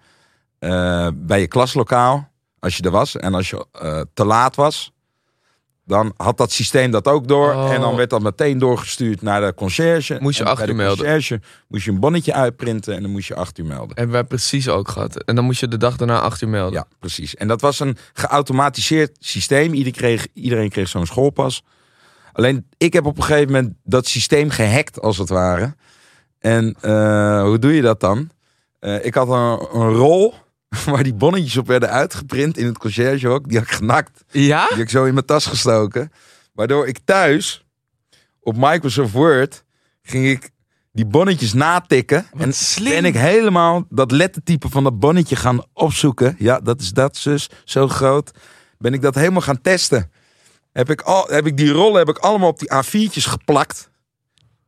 eh, 0.59 1.09
bij 1.15 1.41
je 1.41 1.49
klaslokaal 1.49 2.29
als 2.59 2.77
je 2.77 2.83
er 2.83 2.91
was. 2.91 3.17
En 3.17 3.35
als 3.35 3.51
je 3.51 3.67
eh, 3.73 4.01
te 4.15 4.25
laat 4.25 4.57
was, 4.57 4.93
dan 5.89 6.13
had 6.17 6.37
dat 6.37 6.53
systeem 6.53 6.91
dat 6.91 7.09
ook 7.09 7.29
door. 7.29 7.55
Oh. 7.55 7.73
En 7.73 7.81
dan 7.81 7.97
werd 7.97 8.11
dat 8.11 8.23
meteen 8.23 8.59
doorgestuurd 8.59 9.23
naar 9.23 9.41
de 9.41 9.55
conciërge. 9.55 10.19
Moest 10.21 10.39
je 10.39 10.45
En 10.45 10.51
acht 10.51 10.59
bij 10.59 10.67
de 10.67 10.73
uur 10.73 10.79
melden. 10.79 11.05
conciërge 11.05 11.41
moest 11.69 11.85
je 11.85 11.91
een 11.91 12.01
bonnetje 12.01 12.33
uitprinten 12.33 12.95
en 12.95 13.03
dan 13.03 13.11
moest 13.11 13.29
je 13.29 13.35
acht 13.35 13.59
uur 13.59 13.65
melden. 13.65 13.97
Hebben 13.97 14.15
wij 14.15 14.25
precies 14.25 14.69
ook 14.69 14.89
gehad. 14.89 15.25
En 15.25 15.35
dan 15.35 15.45
moest 15.45 15.61
je 15.61 15.69
de 15.69 15.77
dag 15.77 15.97
daarna 15.97 16.21
acht 16.21 16.43
uur 16.43 16.49
melden. 16.49 16.73
Ja, 16.73 16.87
precies. 16.99 17.35
En 17.35 17.49
dat 17.49 17.61
was 17.61 17.81
een 17.81 17.97
geautomatiseerd 18.13 19.17
systeem. 19.19 19.73
Iedereen 19.73 19.93
kreeg, 19.93 20.27
iedereen 20.33 20.69
kreeg 20.69 20.89
zo'n 20.89 21.07
schoolpas. 21.07 21.63
Alleen 22.33 22.67
ik 22.77 22.93
heb 22.93 23.07
op 23.07 23.17
een 23.17 23.25
gegeven 23.25 23.53
moment 23.53 23.75
dat 23.85 24.07
systeem 24.07 24.51
gehackt, 24.51 25.01
als 25.01 25.19
het 25.19 25.29
ware. 25.29 25.75
En 26.39 26.77
eh, 26.81 27.43
hoe 27.43 27.59
doe 27.59 27.75
je 27.75 27.83
dat 27.83 28.01
dan? 28.01 28.31
Ik 29.03 29.15
had 29.15 29.29
een, 29.29 29.81
een 29.81 29.93
rol 29.93 30.35
waar 30.85 31.03
die 31.03 31.15
bonnetjes 31.15 31.57
op 31.57 31.67
werden 31.67 31.91
uitgeprint 31.91 32.57
in 32.57 32.67
het 32.67 32.79
conciërgehok. 32.79 33.49
Die 33.49 33.59
had 33.59 33.67
ik 33.67 33.75
genakt. 33.75 34.25
Ja? 34.31 34.67
Die 34.67 34.77
heb 34.77 34.85
ik 34.85 34.91
zo 34.91 35.05
in 35.05 35.15
mijn 35.15 35.27
tas 35.27 35.47
gestoken. 35.47 36.13
Waardoor 36.53 36.87
ik 36.87 36.99
thuis 37.05 37.65
op 38.41 38.57
Microsoft 38.57 39.13
Word 39.13 39.65
ging 40.03 40.27
ik 40.27 40.51
die 40.93 41.07
bonnetjes 41.07 41.53
natikken. 41.53 42.27
en 42.39 42.53
slim. 42.53 42.93
ben 42.93 43.05
ik 43.05 43.15
helemaal 43.15 43.85
dat 43.89 44.11
lettertype 44.11 44.69
van 44.69 44.85
dat 44.85 44.99
bonnetje 44.99 45.37
gaan 45.37 45.65
opzoeken. 45.73 46.37
Ja, 46.39 46.61
dat 46.61 46.81
is 46.81 46.91
dat, 46.91 47.17
zus. 47.17 47.51
Zo 47.65 47.89
groot. 47.89 48.31
Ben 48.79 48.93
ik 48.93 49.03
dat 49.03 49.15
helemaal 49.15 49.41
gaan 49.41 49.61
testen. 49.61 50.11
Heb 50.73 50.91
ik, 50.91 51.01
al, 51.01 51.27
heb 51.29 51.47
ik 51.47 51.57
die 51.57 51.71
rollen 51.71 51.99
heb 51.99 52.09
ik 52.09 52.19
allemaal 52.19 52.49
op 52.49 52.59
die 52.59 52.73
A4'tjes 52.73 53.29
geplakt. 53.29 53.91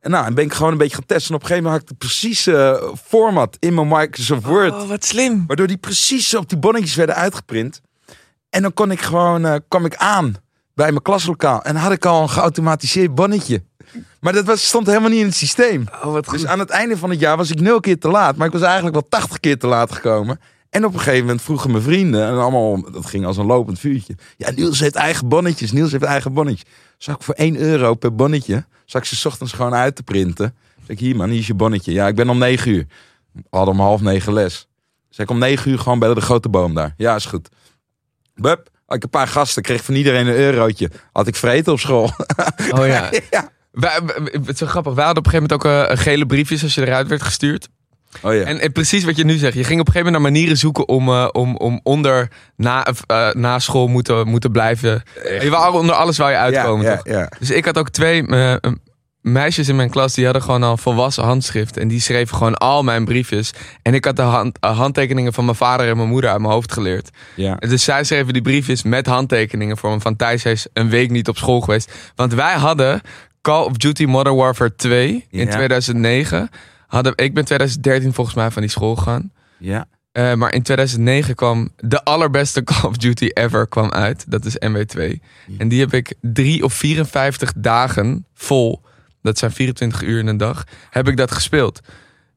En 0.01 0.11
nou, 0.11 0.25
en 0.25 0.33
ben 0.33 0.43
ik 0.43 0.53
gewoon 0.53 0.71
een 0.71 0.77
beetje 0.77 0.95
gaan 0.95 1.05
testen. 1.05 1.29
En 1.29 1.35
op 1.35 1.41
een 1.41 1.47
gegeven 1.47 1.69
moment 1.69 1.83
had 1.83 1.91
ik 1.91 1.99
de 1.99 2.05
precieze 2.07 2.93
format 3.07 3.57
in 3.59 3.73
mijn 3.73 3.87
Microsoft 3.87 4.43
Word. 4.43 4.73
Oh, 4.73 4.87
wat 4.87 5.05
slim. 5.05 5.43
Waardoor 5.47 5.67
die 5.67 5.77
precies 5.77 6.35
op 6.35 6.49
die 6.49 6.57
bonnetjes 6.57 6.95
werden 6.95 7.15
uitgeprint. 7.15 7.81
En 8.49 8.61
dan 8.61 8.73
kon 8.73 8.91
ik 8.91 9.01
gewoon, 9.01 9.45
eh, 9.45 9.55
kwam 9.67 9.85
ik 9.85 9.95
aan 9.95 10.35
bij 10.73 10.89
mijn 10.89 11.01
klaslokaal. 11.01 11.63
En 11.63 11.75
had 11.75 11.91
ik 11.91 12.05
al 12.05 12.21
een 12.21 12.29
geautomatiseerd 12.29 13.15
bonnetje. 13.15 13.63
Maar 14.19 14.33
dat 14.33 14.45
was, 14.45 14.67
stond 14.67 14.87
helemaal 14.87 15.09
niet 15.09 15.19
in 15.19 15.25
het 15.25 15.35
systeem. 15.35 15.85
Oh, 16.03 16.11
wat 16.11 16.27
goed. 16.27 16.39
Dus 16.39 16.47
aan 16.47 16.59
het 16.59 16.69
einde 16.69 16.97
van 16.97 17.09
het 17.09 17.19
jaar 17.19 17.37
was 17.37 17.51
ik 17.51 17.59
nul 17.59 17.79
keer 17.79 17.99
te 17.99 18.09
laat. 18.09 18.35
Maar 18.35 18.47
ik 18.47 18.53
was 18.53 18.61
eigenlijk 18.61 18.93
wel 18.93 19.07
80 19.09 19.39
keer 19.39 19.57
te 19.57 19.67
laat 19.67 19.91
gekomen. 19.91 20.39
En 20.69 20.85
op 20.85 20.93
een 20.93 20.99
gegeven 20.99 21.25
moment 21.25 21.41
vroegen 21.41 21.71
mijn 21.71 21.83
vrienden, 21.83 22.27
en 22.27 22.37
allemaal, 22.37 22.91
dat 22.91 23.05
ging 23.05 23.25
als 23.25 23.37
een 23.37 23.45
lopend 23.45 23.79
vuurtje. 23.79 24.15
Ja, 24.37 24.51
Niels 24.51 24.79
heeft 24.79 24.95
eigen 24.95 25.27
bonnetjes. 25.27 25.71
Niels 25.71 25.91
heeft 25.91 26.03
eigen 26.03 26.33
bonnetjes. 26.33 26.69
Zag 27.03 27.15
ik 27.15 27.21
voor 27.21 27.33
1 27.33 27.55
euro 27.57 27.93
per 27.95 28.15
bonnetje, 28.15 28.65
zag 28.85 29.01
ik 29.01 29.07
ze 29.07 29.15
's 29.15 29.25
ochtends 29.25 29.53
gewoon 29.53 29.73
uit 29.73 29.95
te 29.95 30.03
printen. 30.03 30.55
Zeg 30.79 30.87
ik, 30.87 30.99
hier 30.99 31.15
man, 31.15 31.29
hier 31.29 31.39
is 31.39 31.47
je 31.47 31.53
bonnetje. 31.53 31.91
Ja, 31.91 32.07
ik 32.07 32.15
ben 32.15 32.29
om 32.29 32.37
9 32.37 32.71
uur. 32.71 32.85
We 33.31 33.41
hadden 33.49 33.73
om 33.73 33.79
half 33.79 34.01
negen 34.01 34.33
les. 34.33 34.67
Zeg 35.09 35.25
ik 35.25 35.31
om 35.31 35.37
9 35.37 35.71
uur 35.71 35.79
gewoon 35.79 35.99
bij 35.99 36.13
de 36.13 36.21
grote 36.21 36.49
boom 36.49 36.73
daar. 36.73 36.93
Ja, 36.97 37.15
is 37.15 37.25
goed. 37.25 37.49
Bup, 38.35 38.69
had 38.85 38.95
ik 38.95 39.03
een 39.03 39.09
paar 39.09 39.27
gasten, 39.27 39.61
kreeg 39.61 39.83
van 39.83 39.95
iedereen 39.95 40.27
een 40.27 40.35
eurotje. 40.35 40.91
Had 41.11 41.27
ik 41.27 41.35
vreten 41.35 41.71
op 41.73 41.79
school. 41.79 42.13
Oh 42.71 42.87
ja. 42.87 43.09
ja. 43.29 43.51
Wij, 43.71 43.99
het 44.23 44.49
is 44.49 44.57
zo 44.57 44.65
grappig. 44.65 44.93
Wij 44.93 45.05
hadden 45.05 45.23
op 45.23 45.33
een 45.33 45.39
gegeven 45.39 45.57
moment 45.59 45.87
ook 45.87 45.97
eh, 45.97 46.03
gele 46.03 46.25
briefjes 46.25 46.63
als 46.63 46.75
je 46.75 46.81
eruit 46.81 47.07
werd 47.07 47.23
gestuurd. 47.23 47.69
Oh 48.21 48.33
ja. 48.33 48.41
En, 48.43 48.59
en 48.59 48.71
precies 48.71 49.03
wat 49.03 49.17
je 49.17 49.23
nu 49.25 49.37
zegt. 49.37 49.53
Je 49.53 49.63
ging 49.63 49.79
op 49.79 49.87
een 49.87 49.93
gegeven 49.93 50.11
moment 50.13 50.23
naar 50.23 50.31
manieren 50.33 50.57
zoeken 50.57 50.87
om, 50.87 51.09
eh, 51.09 51.27
om, 51.31 51.55
om 51.57 51.79
onder 51.83 52.27
na, 52.55 52.85
of, 52.89 53.01
eh, 53.07 53.29
na 53.31 53.59
school 53.59 53.87
moeten, 53.87 54.27
moeten 54.27 54.51
blijven. 54.51 55.03
Je 55.41 55.49
wou 55.49 55.73
onder 55.73 55.95
alles 55.95 56.17
waar 56.17 56.31
je 56.31 56.37
uitkomen, 56.37 56.85
ja, 56.85 56.95
toch? 56.95 57.05
ja. 57.07 57.31
Dus 57.39 57.49
ik 57.51 57.65
had 57.65 57.77
ook 57.77 57.89
twee 57.89 58.27
eh, 58.27 58.51
eh, 58.51 58.57
meisjes 59.21 59.67
in 59.67 59.75
mijn 59.75 59.89
klas 59.89 60.13
die 60.13 60.23
hadden 60.25 60.43
gewoon 60.43 60.63
al 60.63 60.77
volwassen 60.77 61.23
handschrift. 61.23 61.77
En 61.77 61.87
die 61.87 61.99
schreven 62.01 62.37
gewoon 62.37 62.55
al 62.55 62.83
mijn 62.83 63.05
briefjes. 63.05 63.51
En 63.81 63.93
ik 63.93 64.05
had 64.05 64.15
de 64.15 64.21
hand, 64.21 64.57
eh, 64.59 64.77
handtekeningen 64.77 65.33
van 65.33 65.45
mijn 65.45 65.57
vader 65.57 65.89
en 65.89 65.97
mijn 65.97 66.09
moeder 66.09 66.29
uit 66.29 66.39
mijn 66.39 66.53
hoofd 66.53 66.71
geleerd. 66.71 67.09
ja. 67.35 67.55
Dus 67.55 67.83
zij 67.83 68.03
schreven 68.03 68.33
die 68.33 68.41
briefjes 68.41 68.83
met 68.83 69.05
handtekeningen 69.05 69.77
voor 69.77 69.91
me. 69.91 69.99
Van 69.99 70.15
Thijs 70.15 70.43
hij 70.43 70.51
is 70.51 70.67
een 70.73 70.89
week 70.89 71.09
niet 71.09 71.27
op 71.27 71.37
school 71.37 71.61
geweest. 71.61 71.91
Want 72.15 72.33
wij 72.33 72.53
hadden 72.53 73.01
Call 73.41 73.63
of 73.65 73.77
Duty 73.77 74.05
Modern 74.05 74.35
Warfare 74.35 74.75
2 74.75 75.25
in 75.29 75.45
Ja. 75.45 75.51
2009. 75.51 76.49
Hadden, 76.91 77.13
ik 77.15 77.33
ben 77.33 77.45
2013 77.45 78.13
volgens 78.13 78.35
mij 78.35 78.51
van 78.51 78.61
die 78.61 78.71
school 78.71 78.95
gegaan. 78.95 79.31
ja. 79.57 79.85
Eh, 80.11 80.33
maar 80.33 80.53
in 80.53 80.61
2009 80.63 81.35
kwam 81.35 81.69
de 81.77 82.03
allerbeste 82.03 82.63
Call 82.69 82.89
of 82.89 82.97
Duty 82.97 83.25
ever 83.33 83.67
kwam 83.67 83.91
uit. 83.91 84.31
Dat 84.31 84.45
is 84.45 84.55
MW2. 84.55 85.19
En 85.57 85.67
die 85.67 85.79
heb 85.79 85.93
ik 85.93 86.13
drie 86.21 86.63
of 86.63 86.73
54 86.73 87.53
dagen 87.55 88.25
vol. 88.33 88.81
Dat 89.21 89.37
zijn 89.37 89.51
24 89.51 90.01
uur 90.01 90.19
in 90.19 90.27
een 90.27 90.37
dag. 90.37 90.63
Heb 90.89 91.07
ik 91.07 91.17
dat 91.17 91.31
gespeeld. 91.31 91.79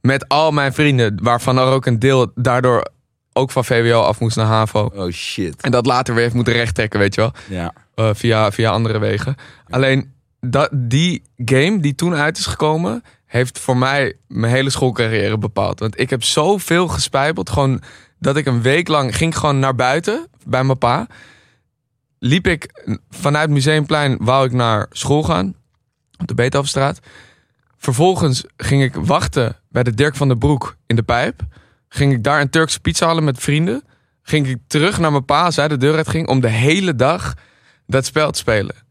Met 0.01 0.29
al 0.29 0.51
mijn 0.51 0.75
vrienden. 0.75 1.19
Waarvan 1.23 1.59
er 1.59 1.65
ook 1.67 1.87
een 1.87 1.99
deel 1.99 2.33
daardoor 2.35 2.91
ook 3.33 3.51
van 3.51 3.65
VWO 3.65 4.01
af 4.01 4.21
moest 4.21 4.37
naar 4.37 4.47
HAVO. 4.47 4.91
Oh 4.95 5.11
shit. 5.11 5.63
En 5.63 5.71
dat 5.71 5.87
later 5.87 6.15
weer 6.15 6.23
heeft 6.23 6.35
moeten 6.35 6.53
rechttrekken, 6.55 6.99
weet 6.99 7.15
je 7.15 7.21
wel. 7.21 7.33
Ja. 7.49 7.73
Eh, 7.95 8.11
via, 8.13 8.53
via 8.53 8.71
andere 8.71 8.99
wegen. 8.99 9.37
Alleen 9.69 10.13
dat, 10.41 10.69
die 10.73 11.23
game 11.37 11.81
die 11.81 11.95
toen 11.95 12.15
uit 12.15 12.39
is 12.39 12.47
gekomen, 12.47 13.03
heeft 13.35 13.59
voor 13.59 13.77
mij 13.77 14.17
mijn 14.27 14.53
hele 14.53 14.71
schoolcarrière 14.71 15.39
bepaald. 15.39 15.81
Want 15.81 16.01
ik 16.01 16.11
heb 16.11 16.23
zoveel 16.23 16.89
gespijbeld. 16.89 17.51
Gewoon 17.51 17.83
dat 18.19 18.37
ik 18.37 18.47
een 18.47 18.63
week 18.63 18.89
lang 18.89 19.17
ging 19.17 19.39
gewoon 19.39 19.59
naar 19.59 19.75
buiten 19.75 20.27
bij 20.45 20.65
mijn 20.65 20.79
pa. 20.79 21.07
Liep 22.19 22.47
ik 22.47 22.89
vanuit 23.11 23.51
Museumplein, 23.51 24.17
wou 24.21 24.47
ik 24.47 24.53
naar 24.53 24.87
school 24.91 25.23
gaan. 25.23 25.55
Op 26.19 26.27
de 26.27 26.35
Beethovenstraat. 26.35 26.99
Vervolgens 27.77 28.45
ging 28.57 28.83
ik 28.83 28.95
wachten 28.95 29.57
bij 29.69 29.83
de 29.83 29.95
Dirk 29.95 30.17
van 30.17 30.29
der 30.29 30.39
Broek 30.39 30.77
in 30.87 30.97
de 30.97 31.03
pijp. 31.03 31.41
Ging 31.89 32.13
ik 32.13 32.25
daar 32.25 32.41
een 32.41 32.51
Turkse 32.51 32.81
pizza 32.81 33.07
halen 33.07 33.25
met 33.25 33.39
vrienden. 33.39 33.85
Ging 34.23 34.47
ik 34.47 34.59
terug 34.67 34.99
naar 34.99 35.11
mijn 35.11 35.25
pa, 35.25 35.51
hij 35.55 35.69
de 35.69 35.77
deur 35.77 35.97
uit 35.97 36.09
ging, 36.09 36.29
om 36.29 36.41
de 36.41 36.49
hele 36.49 36.95
dag 36.95 37.35
dat 37.87 38.05
spel 38.05 38.31
te 38.31 38.39
spelen. 38.39 38.84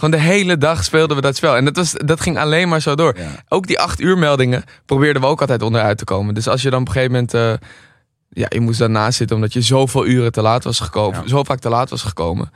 Gewoon 0.00 0.20
de 0.20 0.26
hele 0.26 0.58
dag 0.58 0.84
speelden 0.84 1.16
we 1.16 1.22
dat 1.22 1.36
spel. 1.36 1.56
En 1.56 1.64
dat, 1.64 1.76
was, 1.76 1.92
dat 1.92 2.20
ging 2.20 2.38
alleen 2.38 2.68
maar 2.68 2.80
zo 2.80 2.94
door. 2.94 3.18
Ja. 3.18 3.44
Ook 3.48 3.66
die 3.66 3.78
acht 3.78 4.00
uur 4.00 4.18
meldingen 4.18 4.64
probeerden 4.86 5.22
we 5.22 5.28
ook 5.28 5.40
altijd 5.40 5.62
onderuit 5.62 5.98
te 5.98 6.04
komen. 6.04 6.34
Dus 6.34 6.48
als 6.48 6.62
je 6.62 6.70
dan 6.70 6.80
op 6.80 6.86
een 6.86 6.92
gegeven 6.92 7.12
moment... 7.12 7.34
eh, 7.34 7.68
ja, 8.28 8.46
je 8.48 8.60
moest 8.60 8.78
daarnaast 8.78 9.16
zitten 9.16 9.36
omdat 9.36 9.52
je 9.52 9.60
zoveel 9.60 10.06
uren 10.06 10.32
te 10.32 10.42
laat 10.42 10.64
was 10.64 10.80
gekomen. 10.80 11.20
Ja. 11.20 11.28
Zo 11.28 11.44
vaak 11.44 11.58
te 11.58 11.68
laat 11.68 11.90
was 11.90 12.02
gekomen. 12.02 12.50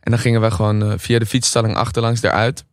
En 0.00 0.10
dan 0.10 0.20
gingen 0.20 0.40
we 0.40 0.50
gewoon 0.50 0.82
eh, 0.82 0.92
via 0.96 1.18
de 1.18 1.26
fietsstalling 1.26 1.76
achterlangs 1.76 2.22
eruit. 2.22 2.64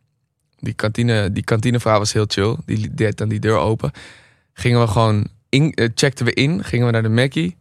Die, 0.60 0.74
kantine, 0.74 1.32
die 1.32 1.44
kantinevrouw 1.44 1.98
was 1.98 2.14
heel 2.14 2.26
chill. 2.28 2.56
Die 2.66 2.94
deed 2.94 3.18
dan 3.18 3.30
die 3.30 3.40
deur 3.40 3.58
open. 3.58 3.92
Gingen 4.54 4.82
we 4.82 4.88
gewoon... 4.88 5.28
In, 5.50 5.74
eh, 5.74 5.90
checkten 5.96 6.26
we 6.26 6.34
in, 6.34 6.64
gingen 6.64 6.86
we 6.86 6.92
naar 6.92 7.04
de 7.04 7.10
Mackie. 7.10 7.58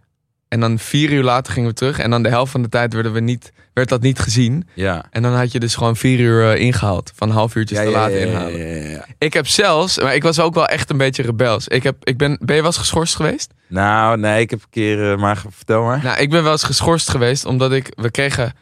En 0.50 0.60
dan 0.60 0.78
vier 0.78 1.12
uur 1.12 1.22
later 1.22 1.52
gingen 1.52 1.68
we 1.68 1.74
terug. 1.74 1.98
En 1.98 2.10
dan 2.10 2.22
de 2.22 2.28
helft 2.28 2.52
van 2.52 2.62
de 2.62 2.68
tijd 2.68 2.92
werden 2.94 3.12
we 3.12 3.20
niet, 3.20 3.52
werd 3.72 3.88
dat 3.88 4.00
niet 4.02 4.18
gezien. 4.18 4.68
Ja. 4.74 5.04
En 5.10 5.22
dan 5.22 5.32
had 5.32 5.52
je 5.52 5.60
dus 5.60 5.74
gewoon 5.74 5.96
vier 5.96 6.18
uur 6.20 6.52
eh, 6.52 6.60
ingehaald. 6.60 7.12
Van 7.14 7.30
half 7.30 7.54
uurtjes 7.54 7.78
Ja, 7.78 7.84
te 7.84 7.90
ja, 7.90 7.96
laat 7.98 8.10
inhalen. 8.10 8.58
ja, 8.58 8.74
ja, 8.82 8.88
ja. 8.90 9.06
Ik 9.18 9.32
heb 9.32 9.46
zelfs, 9.46 9.98
maar 10.00 10.14
ik 10.14 10.22
was 10.22 10.40
ook 10.40 10.54
wel 10.54 10.66
echt 10.66 10.90
een 10.90 10.96
beetje 10.96 11.22
rebels. 11.22 11.68
Ik 11.68 11.82
heb, 11.82 11.96
ik 12.02 12.16
ben, 12.16 12.38
ben 12.42 12.54
je 12.54 12.62
wel 12.62 12.70
eens 12.70 12.80
geschorst 12.80 13.16
geweest? 13.16 13.52
Nou, 13.68 14.18
nee, 14.18 14.40
ik 14.40 14.50
heb 14.50 14.60
een 14.62 14.70
keer, 14.70 15.12
eh, 15.12 15.18
maar 15.18 15.42
vertel 15.48 15.82
maar. 15.82 16.02
Nou, 16.02 16.20
ik 16.20 16.30
ben 16.30 16.42
wel 16.42 16.52
eens 16.52 16.62
geschorst 16.64 17.08
geweest 17.10 17.44
omdat 17.44 17.72
ik, 17.72 17.92
we 17.96 18.10
kregen 18.10 18.52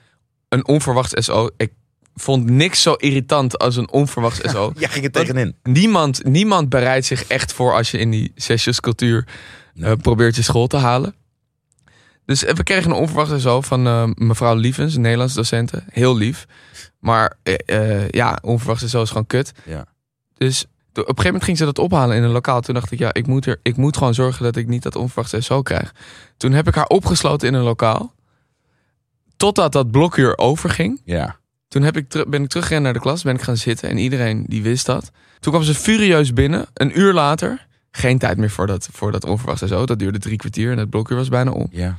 een 0.48 0.66
onverwachts 0.66 1.24
SO. 1.24 1.48
Ik 1.57 1.72
vond 2.14 2.51
niks 2.51 2.83
zo 2.83 2.92
irritant 2.92 3.59
als 3.59 3.77
een 3.77 3.90
onverwachts 3.90 4.51
SO. 4.51 4.72
Ja, 4.79 4.88
ging 4.88 5.05
er 5.05 5.11
tegenin. 5.11 5.55
Niemand, 5.62 6.24
niemand 6.24 6.68
bereidt 6.68 7.07
zich 7.07 7.24
echt 7.24 7.53
voor 7.53 7.72
als 7.74 7.90
je 7.90 7.98
in 7.98 8.11
die 8.11 8.33
sessionscultuur 8.35 9.27
Nee. 9.74 9.90
eh, 9.90 9.96
probeert 10.03 10.37
je 10.37 10.42
school 10.42 10.66
te 10.66 10.77
halen. 10.77 11.14
Dus 12.28 12.44
eh, 12.44 12.54
we 12.54 12.62
kregen 12.62 12.90
een 12.90 12.96
onverwachte 12.96 13.40
SO 13.40 13.60
van 13.60 13.86
eh, 13.86 14.08
mevrouw 14.14 14.54
Lievens, 14.54 14.94
een 14.94 15.00
Nederlands 15.00 15.34
docenten. 15.34 15.84
Heel 15.90 16.16
lief. 16.16 16.46
Maar 16.98 17.36
eh, 17.42 18.08
ja, 18.08 18.38
onverwachte 18.42 18.88
SO 18.88 19.02
is 19.02 19.08
gewoon 19.08 19.26
kut. 19.26 19.52
Ja. 19.64 19.84
Dus 20.34 20.64
op 20.64 20.96
een 20.96 21.02
gegeven 21.02 21.24
moment 21.24 21.44
ging 21.44 21.56
ze 21.56 21.64
dat 21.64 21.78
ophalen 21.78 22.16
in 22.16 22.22
een 22.22 22.30
lokaal. 22.30 22.60
Toen 22.60 22.74
dacht 22.74 22.90
ik, 22.90 22.98
ja, 22.98 23.12
ik 23.12 23.26
moet, 23.26 23.46
er, 23.46 23.60
ik 23.62 23.76
moet 23.76 23.96
gewoon 23.96 24.14
zorgen 24.14 24.44
dat 24.44 24.56
ik 24.56 24.66
niet 24.66 24.82
dat 24.82 24.96
onverwachte 24.96 25.40
SO 25.40 25.62
krijg. 25.62 25.94
Toen 26.36 26.52
heb 26.52 26.68
ik 26.68 26.74
haar 26.74 26.86
opgesloten 26.86 27.48
in 27.48 27.54
een 27.54 27.62
lokaal. 27.62 28.14
Totdat 29.36 29.72
dat 29.72 29.90
blokuur 29.90 30.38
overging. 30.38 31.00
Ja. 31.04 31.36
Toen 31.68 31.82
heb 31.82 31.96
ik 31.96 32.24
ben 32.28 32.42
ik 32.42 32.48
teruggegaan 32.48 32.82
naar 32.82 32.92
de 32.92 33.00
klas, 33.00 33.22
ben 33.22 33.34
ik 33.34 33.42
gaan 33.42 33.56
zitten 33.56 33.88
en 33.88 33.98
iedereen 33.98 34.44
die 34.46 34.62
wist 34.62 34.86
dat. 34.86 35.10
Toen 35.40 35.52
kwam 35.52 35.64
ze 35.64 35.74
furieus 35.74 36.32
binnen, 36.32 36.66
een 36.74 36.98
uur 36.98 37.12
later. 37.12 37.66
Geen 37.90 38.18
tijd 38.18 38.37
meer 38.38 38.51
voor 38.51 38.66
dat, 38.66 38.88
voor 38.92 39.12
dat 39.12 39.24
onverwachte 39.24 39.66
zo. 39.66 39.87
Dat 39.87 39.98
duurde 39.98 40.18
drie 40.18 40.37
kwartier 40.37 40.72
en 40.72 40.79
het 40.79 40.90
blokuur 40.90 41.16
was 41.16 41.29
bijna 41.29 41.51
om. 41.51 41.66
Ja. 41.70 41.98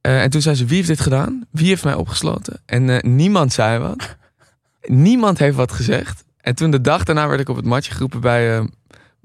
Eh, 0.00 0.22
en 0.22 0.30
toen 0.30 0.40
zei 0.42 0.54
ze, 0.56 0.64
wie 0.64 0.76
heeft 0.76 0.88
dit 0.88 1.00
gedaan? 1.00 1.46
Wie 1.50 1.66
heeft 1.68 1.84
mij 1.84 1.94
opgesloten? 1.94 2.60
En 2.66 2.90
eh, 2.90 3.00
niemand 3.10 3.52
zei 3.52 3.78
wat. 3.78 4.16
niemand 5.06 5.38
heeft 5.38 5.56
wat 5.56 5.72
gezegd. 5.72 6.24
En 6.40 6.54
toen 6.54 6.70
de 6.70 6.80
dag 6.80 7.04
daarna 7.04 7.28
werd 7.28 7.40
ik 7.40 7.48
op 7.48 7.56
het 7.56 7.64
matje 7.64 7.92
geroepen 7.92 8.20
bij, 8.20 8.56
eh, 8.58 8.64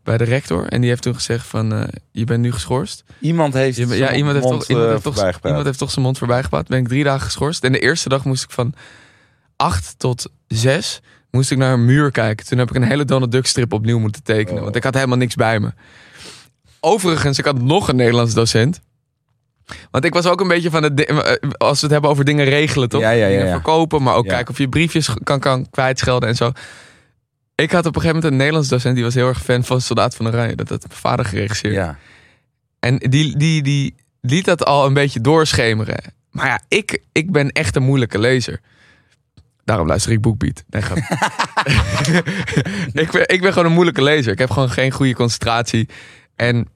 bij 0.04 0.18
de 0.18 0.24
rector. 0.24 0.68
En 0.68 0.82
die 0.82 0.90
heeft 0.90 1.02
toen 1.02 1.16
gezegd 1.16 1.46
van, 1.46 1.90
je 2.12 2.24
bent 2.24 2.42
nu 2.42 2.52
geschorst. 2.52 3.04
Iemand 3.20 3.54
heeft, 3.54 3.78
Je- 3.78 3.88
ja, 3.88 4.14
iemand 4.14 4.34
heeft, 4.34 4.46
mond, 4.46 4.60
toch, 4.60 4.70
iemand, 4.70 4.90
heeft 4.90 5.04
toch, 5.04 5.40
iemand 5.44 5.66
heeft 5.66 5.78
toch 5.78 5.92
zijn 5.92 6.06
mond 6.06 6.18
voorbij 6.18 6.44
gepraat. 6.44 6.68
Ben 6.68 6.80
ik 6.80 6.88
drie 6.88 7.04
dagen 7.04 7.26
geschorst. 7.26 7.64
En 7.64 7.72
de 7.72 7.80
eerste 7.80 8.10
dag 8.10 8.26
moest 8.26 8.44
ik 8.44 8.52
van 8.52 8.74
acht 9.56 9.96
tot 9.98 10.30
zes 10.48 11.02
moest 11.36 11.52
ik 11.52 11.58
naar 11.58 11.74
een 11.74 11.86
muur 11.86 12.12
kijken. 12.12 12.46
Toen 12.46 12.58
heb 12.58 12.70
ik 12.70 12.76
een 12.76 12.84
hele 12.84 13.06
Donald 13.06 13.32
Duck 13.32 13.46
strip 13.46 13.74
opnieuw 13.74 14.00
moeten 14.00 14.24
tekenen. 14.24 14.58
Oh. 14.58 14.64
Want 14.64 14.76
ik 14.76 14.84
had 14.84 14.94
helemaal 14.94 15.18
niks 15.18 15.36
bij 15.36 15.60
me. 15.60 15.74
Overigens, 16.80 17.38
ik 17.40 17.46
had 17.46 17.62
nog 17.62 17.88
een 17.88 17.96
Nederlands 17.96 18.34
docent. 18.34 18.82
Want 19.92 20.06
ik 20.06 20.14
was 20.14 20.26
ook 20.26 20.42
een 20.42 20.48
beetje 20.48 20.70
van 20.70 20.84
het... 20.84 21.06
eh, 21.06 21.50
Als 21.58 21.80
we 21.80 21.86
het 21.86 21.92
hebben 21.92 22.10
over 22.10 22.26
dingen 22.26 22.46
regelen, 22.46 22.90
toch? 22.90 23.02
Ja, 23.02 23.10
ja, 23.10 23.26
ja, 23.28 23.38
Dingen 23.38 23.52
verkopen, 23.52 24.04
maar 24.04 24.16
ook 24.16 24.28
kijken 24.28 24.50
of 24.50 24.58
je 24.58 24.70
briefjes 24.70 25.10
kan, 25.24 25.40
kan 25.40 25.70
kwijtschelden 25.70 26.30
en 26.30 26.36
zo. 26.36 26.52
Ik 27.56 27.72
had 27.72 27.86
op 27.86 27.96
een 27.96 28.02
gegeven 28.02 28.16
moment 28.16 28.32
een 28.32 28.38
Nederlands 28.38 28.70
docent... 28.70 28.96
die 28.96 29.04
was 29.04 29.14
heel 29.14 29.28
erg 29.28 29.44
fan 29.44 29.64
van 29.64 29.82
Soldaat 29.82 30.16
van 30.16 30.28
Oranje. 30.28 30.56
Dat 30.56 30.70
had 30.70 30.86
mijn 30.88 31.00
vader 31.00 31.26
geregisseerd. 31.26 31.76
En 32.80 32.98
die, 32.98 33.38
die, 33.38 33.62
die 33.62 33.96
liet 34.22 34.46
dat 34.46 34.66
al 34.66 34.86
een 34.86 34.94
beetje 34.94 35.22
doorschemeren. 35.22 35.98
Maar 36.32 36.48
ja, 36.48 36.60
ik, 36.68 37.02
ik 37.12 37.32
ben 37.32 37.52
echt 37.52 37.76
een 37.76 37.84
moeilijke 37.84 38.20
lezer. 38.20 38.60
Daarom 39.66 39.88
luister 39.88 40.12
ik. 40.12 40.22
Nee, 40.70 40.82
grap. 40.82 40.98
ik, 43.04 43.12
ben, 43.12 43.28
ik 43.28 43.42
ben 43.42 43.54
gewoon 43.54 43.66
een 43.66 43.74
moeilijke 43.74 44.04
lezer. 44.04 44.32
Ik 44.32 44.40
heb 44.40 44.52
gewoon 44.52 44.70
geen 44.70 44.92
goede 44.92 45.14
concentratie. 45.14 45.90
En 46.36 46.68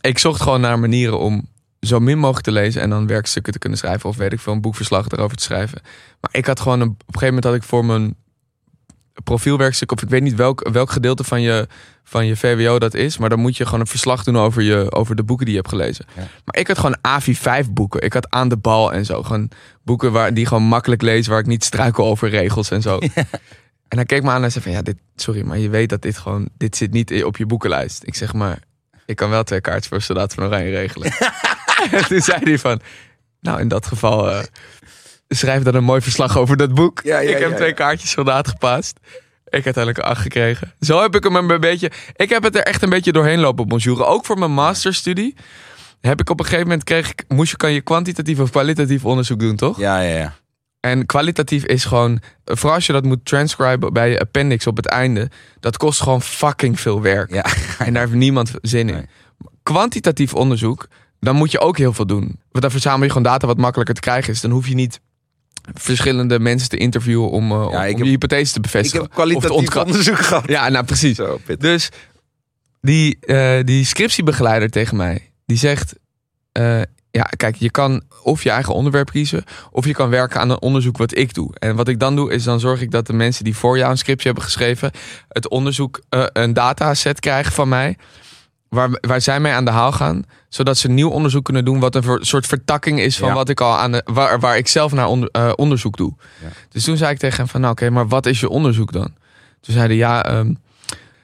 ik 0.00 0.18
zocht 0.18 0.40
gewoon 0.40 0.60
naar 0.60 0.78
manieren 0.78 1.18
om 1.18 1.48
zo 1.80 2.00
min 2.00 2.18
mogelijk 2.18 2.44
te 2.44 2.52
lezen... 2.52 2.82
en 2.82 2.90
dan 2.90 3.06
werkstukken 3.06 3.52
te 3.52 3.58
kunnen 3.58 3.78
schrijven... 3.78 4.08
of 4.08 4.16
weet 4.16 4.32
ik 4.32 4.40
veel, 4.40 4.52
een 4.52 4.60
boekverslag 4.60 5.08
erover 5.08 5.36
te 5.36 5.42
schrijven. 5.42 5.80
Maar 6.20 6.30
ik 6.32 6.46
had 6.46 6.60
gewoon... 6.60 6.80
Een, 6.80 6.88
op 6.88 6.98
een 6.98 7.18
gegeven 7.18 7.26
moment 7.26 7.44
had 7.44 7.54
ik 7.54 7.62
voor 7.62 7.84
mijn 7.84 8.14
profielwerkstuk, 9.24 9.92
of 9.92 10.02
ik 10.02 10.08
weet 10.08 10.22
niet 10.22 10.34
welk, 10.34 10.68
welk 10.72 10.90
gedeelte 10.90 11.24
van 11.24 11.42
je, 11.42 11.66
van 12.04 12.26
je 12.26 12.36
VWO 12.36 12.78
dat 12.78 12.94
is. 12.94 13.18
Maar 13.18 13.28
dan 13.28 13.40
moet 13.40 13.56
je 13.56 13.64
gewoon 13.64 13.80
een 13.80 13.86
verslag 13.86 14.24
doen 14.24 14.38
over, 14.38 14.62
je, 14.62 14.92
over 14.92 15.16
de 15.16 15.22
boeken 15.22 15.44
die 15.44 15.54
je 15.54 15.60
hebt 15.60 15.72
gelezen. 15.72 16.06
Ja. 16.16 16.22
Maar 16.44 16.56
ik 16.56 16.66
had 16.66 16.78
gewoon 16.78 16.96
AVI5 16.96 17.70
boeken. 17.70 18.00
Ik 18.00 18.12
had 18.12 18.30
aan 18.30 18.48
de 18.48 18.56
bal 18.56 18.92
en 18.92 19.04
zo. 19.04 19.22
Gewoon 19.22 19.50
boeken 19.82 20.12
waar, 20.12 20.34
die 20.34 20.46
gewoon 20.46 20.62
makkelijk 20.62 21.02
lezen, 21.02 21.30
waar 21.30 21.40
ik 21.40 21.46
niet 21.46 21.64
struikel 21.64 22.06
over 22.06 22.28
regels 22.28 22.70
en 22.70 22.82
zo. 22.82 22.98
En 23.88 23.96
hij 23.96 24.06
keek 24.06 24.22
me 24.22 24.30
aan 24.30 24.44
en 24.44 24.52
zei 24.52 24.64
van, 24.64 24.72
ja, 24.72 24.82
dit, 24.82 24.96
sorry, 25.16 25.42
maar 25.42 25.58
je 25.58 25.68
weet 25.68 25.88
dat 25.88 26.02
dit 26.02 26.18
gewoon, 26.18 26.48
dit 26.56 26.76
zit 26.76 26.92
niet 26.92 27.24
op 27.24 27.36
je 27.36 27.46
boekenlijst. 27.46 28.02
Ik 28.04 28.14
zeg 28.14 28.32
maar, 28.32 28.58
ik 29.06 29.16
kan 29.16 29.30
wel 29.30 29.42
twee 29.42 29.60
kaartjes 29.60 29.88
voor 29.88 30.02
Soldaat 30.02 30.34
van 30.34 30.44
Oranje 30.44 30.70
regelen. 30.70 31.12
en 31.90 32.04
toen 32.06 32.20
zei 32.20 32.38
hij 32.42 32.58
van, 32.58 32.80
nou 33.40 33.60
in 33.60 33.68
dat 33.68 33.86
geval 33.86 34.30
eh, 34.30 34.42
schrijf 35.28 35.62
dan 35.62 35.74
een 35.74 35.84
mooi 35.84 36.00
verslag 36.00 36.38
over 36.38 36.56
dat 36.56 36.74
boek. 36.74 37.00
Ja, 37.04 37.18
ja, 37.18 37.30
ik 37.30 37.38
heb 37.38 37.50
ja, 37.50 37.56
twee 37.56 37.72
kaartjes 37.72 38.10
soldaat 38.10 38.48
gepaast. 38.48 38.98
Ik 39.44 39.64
heb 39.64 39.64
uiteindelijk 39.64 39.98
een 39.98 40.10
acht 40.10 40.22
gekregen. 40.22 40.74
Zo 40.80 41.00
heb 41.02 41.14
ik 41.14 41.22
hem 41.22 41.36
een 41.36 41.60
beetje, 41.60 41.90
ik 42.16 42.28
heb 42.28 42.42
het 42.42 42.56
er 42.56 42.62
echt 42.62 42.82
een 42.82 42.90
beetje 42.90 43.12
doorheen 43.12 43.38
lopen 43.38 43.68
bonjouren. 43.68 44.06
Ook 44.06 44.24
voor 44.24 44.38
mijn 44.38 44.52
masterstudie 44.52 45.34
heb 46.00 46.20
ik 46.20 46.30
op 46.30 46.38
een 46.38 46.44
gegeven 46.44 46.66
moment 46.66 46.84
kreeg 46.84 47.10
ik, 47.10 47.24
moest 47.28 47.50
je, 47.50 47.56
kan 47.56 47.72
je 47.72 47.80
kwantitatief 47.80 48.40
of 48.40 48.50
kwalitatief 48.50 49.04
onderzoek 49.04 49.40
doen, 49.40 49.56
toch? 49.56 49.78
Ja, 49.78 50.00
ja, 50.00 50.16
ja. 50.16 50.34
En 50.80 51.06
kwalitatief 51.06 51.64
is 51.64 51.84
gewoon, 51.84 52.20
vooral 52.44 52.74
als 52.74 52.86
je 52.86 52.92
dat 52.92 53.04
moet 53.04 53.24
transcriben 53.24 53.92
bij 53.92 54.10
je 54.10 54.20
appendix 54.20 54.66
op 54.66 54.76
het 54.76 54.86
einde, 54.86 55.30
dat 55.60 55.76
kost 55.76 56.02
gewoon 56.02 56.22
fucking 56.22 56.80
veel 56.80 57.02
werk. 57.02 57.32
Ja. 57.32 57.44
En 57.86 57.92
daar 57.92 58.02
heeft 58.02 58.14
niemand 58.14 58.52
zin 58.62 58.88
in. 58.88 58.94
Nee. 58.94 59.06
Kwantitatief 59.62 60.34
onderzoek, 60.34 60.88
dan 61.20 61.36
moet 61.36 61.50
je 61.50 61.58
ook 61.58 61.78
heel 61.78 61.92
veel 61.92 62.06
doen. 62.06 62.40
Want 62.50 62.62
dan 62.62 62.70
verzamel 62.70 63.02
je 63.02 63.08
gewoon 63.08 63.22
data 63.22 63.46
wat 63.46 63.56
makkelijker 63.56 63.94
te 63.94 64.00
krijgen 64.00 64.32
is. 64.32 64.40
Dan 64.40 64.50
hoef 64.50 64.68
je 64.68 64.74
niet 64.74 65.00
verschillende 65.74 66.38
mensen 66.40 66.68
te 66.68 66.76
interviewen 66.76 67.30
om, 67.30 67.50
Ja, 67.52 67.64
om 67.64 67.72
ik 67.74 67.90
je 67.90 67.96
heb- 67.96 68.06
hypothese 68.06 68.52
te 68.52 68.56
Ik 68.56 68.62
bevestigen. 68.62 69.00
heb 69.00 69.08
of 69.18 69.24
te 69.24 69.36
kwalitatief 69.38 69.76
onderzoek 69.76 70.18
gehad. 70.18 70.48
Ja, 70.48 70.68
nou 70.68 70.84
precies. 70.84 71.16
Zo. 71.16 71.40
Dus 71.58 71.88
die, 72.80 73.18
eh, 73.20 73.64
die 73.64 73.84
scriptiebegeleider 73.84 74.70
tegen 74.70 74.96
mij, 74.96 75.30
die 75.46 75.56
zegt... 75.58 75.94
eh, 76.52 76.80
ja, 77.10 77.22
kijk, 77.36 77.56
je 77.56 77.70
kan 77.70 78.02
of 78.22 78.42
je 78.42 78.50
eigen 78.50 78.74
onderwerp 78.74 79.10
kiezen... 79.10 79.44
of 79.70 79.86
je 79.86 79.92
kan 79.92 80.10
werken 80.10 80.40
aan 80.40 80.50
een 80.50 80.60
onderzoek 80.60 80.96
wat 80.96 81.16
ik 81.16 81.34
doe. 81.34 81.50
En 81.58 81.76
wat 81.76 81.88
ik 81.88 81.98
dan 82.00 82.16
doe, 82.16 82.32
is 82.32 82.42
dan 82.44 82.60
zorg 82.60 82.80
ik 82.80 82.90
dat 82.90 83.06
de 83.06 83.12
mensen 83.12 83.44
die 83.44 83.56
voor 83.56 83.78
jou 83.78 83.90
een 83.90 83.98
scriptje 83.98 84.26
hebben 84.26 84.44
geschreven... 84.44 84.90
het 85.28 85.48
onderzoek, 85.48 86.00
een 86.32 86.52
dataset 86.52 87.20
krijgen 87.20 87.52
van 87.52 87.68
mij... 87.68 87.96
Waar, 88.68 88.88
waar 89.00 89.20
zij 89.20 89.40
mee 89.40 89.52
aan 89.52 89.64
de 89.64 89.70
haal 89.70 89.92
gaan... 89.92 90.22
zodat 90.48 90.78
ze 90.78 90.88
nieuw 90.88 91.08
onderzoek 91.10 91.44
kunnen 91.44 91.64
doen... 91.64 91.80
wat 91.80 91.94
een 91.94 92.02
ver- 92.02 92.26
soort 92.26 92.46
vertakking 92.46 93.00
is 93.00 93.18
van 93.18 93.28
Ja. 93.28 93.34
wat 93.34 93.48
ik 93.48 93.60
al 93.60 93.76
aan 93.76 93.92
de, 93.92 94.02
waar, 94.04 94.40
waar 94.40 94.56
ik 94.56 94.68
zelf 94.68 94.92
naar 94.92 95.06
onder- 95.06 95.28
eh, 95.32 95.52
onderzoek 95.56 95.96
doe. 95.96 96.12
Ja. 96.42 96.48
Dus 96.68 96.84
toen 96.84 96.96
zei 96.96 97.10
ik 97.12 97.18
tegen 97.18 97.36
hem 97.36 97.48
van... 97.48 97.60
nou 97.60 97.72
oké, 97.72 97.90
maar 97.90 98.08
wat 98.08 98.26
is 98.26 98.40
je 98.40 98.48
onderzoek 98.48 98.92
dan? 98.92 99.14
Toen 99.60 99.74
zeiden 99.74 99.96
ja... 99.96 100.24
ehm, 100.24 100.52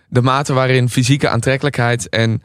de 0.09 0.22
mate 0.22 0.52
waarin 0.52 0.88
fysieke 0.88 1.28
aantrekkelijkheid 1.28 2.09
en 2.09 2.42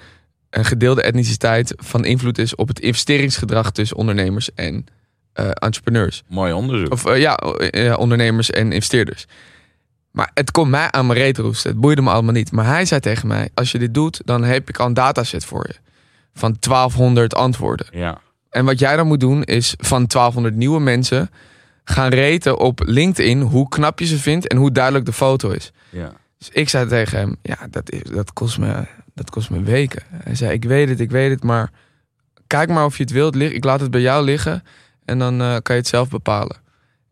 een 0.49 0.65
gedeelde 0.65 1.01
etniciteit 1.01 1.73
van 1.77 2.05
invloed 2.05 2.37
is 2.37 2.55
op 2.55 2.67
het 2.67 2.79
investeringsgedrag 2.79 3.71
tussen 3.71 3.97
ondernemers 3.97 4.53
en 4.53 4.85
eh, 5.33 5.49
entrepreneurs. 5.53 6.23
Mooi 6.27 6.53
onderzoek. 6.53 6.91
Of 6.91 7.05
eh, 7.05 7.19
ja, 7.21 7.35
ondernemers 7.97 8.49
en 8.51 8.71
investeerders. 8.71 9.25
Maar 10.11 10.31
het 10.33 10.51
komt 10.51 10.69
mij 10.69 10.91
aan 10.91 11.07
mijn 11.07 11.19
reet 11.19 11.37
roesten. 11.37 11.69
Het 11.71 11.79
boeide 11.79 12.01
me 12.01 12.09
allemaal 12.09 12.33
niet. 12.33 12.51
Maar 12.51 12.65
hij 12.65 12.85
zei 12.85 12.99
tegen 12.99 13.27
mij: 13.27 13.49
Als 13.53 13.71
je 13.71 13.79
dit 13.79 13.93
doet, 13.93 14.21
dan 14.25 14.43
heb 14.43 14.69
ik 14.69 14.77
al 14.77 14.85
een 14.85 14.93
dataset 14.93 15.45
voor 15.45 15.65
je. 15.67 15.75
Van 16.33 16.55
1200 16.59 17.35
antwoorden. 17.35 17.87
ja. 17.91 18.21
En 18.49 18.65
wat 18.65 18.79
jij 18.79 18.95
dan 18.95 19.07
moet 19.07 19.19
doen, 19.19 19.43
is 19.43 19.73
van 19.77 20.05
1200 20.07 20.55
nieuwe 20.55 20.79
mensen 20.79 21.29
gaan 21.83 22.09
reten 22.09 22.57
op 22.57 22.81
LinkedIn 22.85 23.41
hoe 23.41 23.69
knap 23.69 23.99
je 23.99 24.05
ze 24.05 24.17
vindt 24.19 24.47
en 24.47 24.57
hoe 24.57 24.71
duidelijk 24.71 25.05
de 25.05 25.13
foto 25.13 25.49
is. 25.49 25.71
ja. 25.89 26.11
Dus 26.37 26.49
ik 26.49 26.69
zei 26.69 26.87
tegen 26.87 27.17
hem, 27.19 27.35
ja, 27.41 27.57
dat, 27.69 27.91
is, 27.91 28.01
dat, 28.01 28.33
kost 28.33 28.57
me, 28.57 28.85
dat 29.13 29.29
kost 29.29 29.49
me 29.49 29.63
weken. 29.63 30.03
Hij 30.13 30.35
zei, 30.35 30.51
ik 30.51 30.63
weet 30.63 30.89
het, 30.89 30.99
ik 30.99 31.11
weet 31.11 31.29
het, 31.29 31.43
maar 31.43 31.71
kijk 32.47 32.69
maar 32.69 32.85
of 32.85 32.97
je 32.97 33.03
het 33.03 33.11
wilt. 33.11 33.35
Ik 33.35 33.63
laat 33.63 33.79
het 33.79 33.91
bij 33.91 34.01
jou 34.01 34.23
liggen 34.23 34.63
en 35.05 35.19
dan 35.19 35.41
eh, 35.41 35.47
kan 35.61 35.75
je 35.75 35.81
het 35.81 35.87
zelf 35.87 36.09
bepalen. 36.09 36.57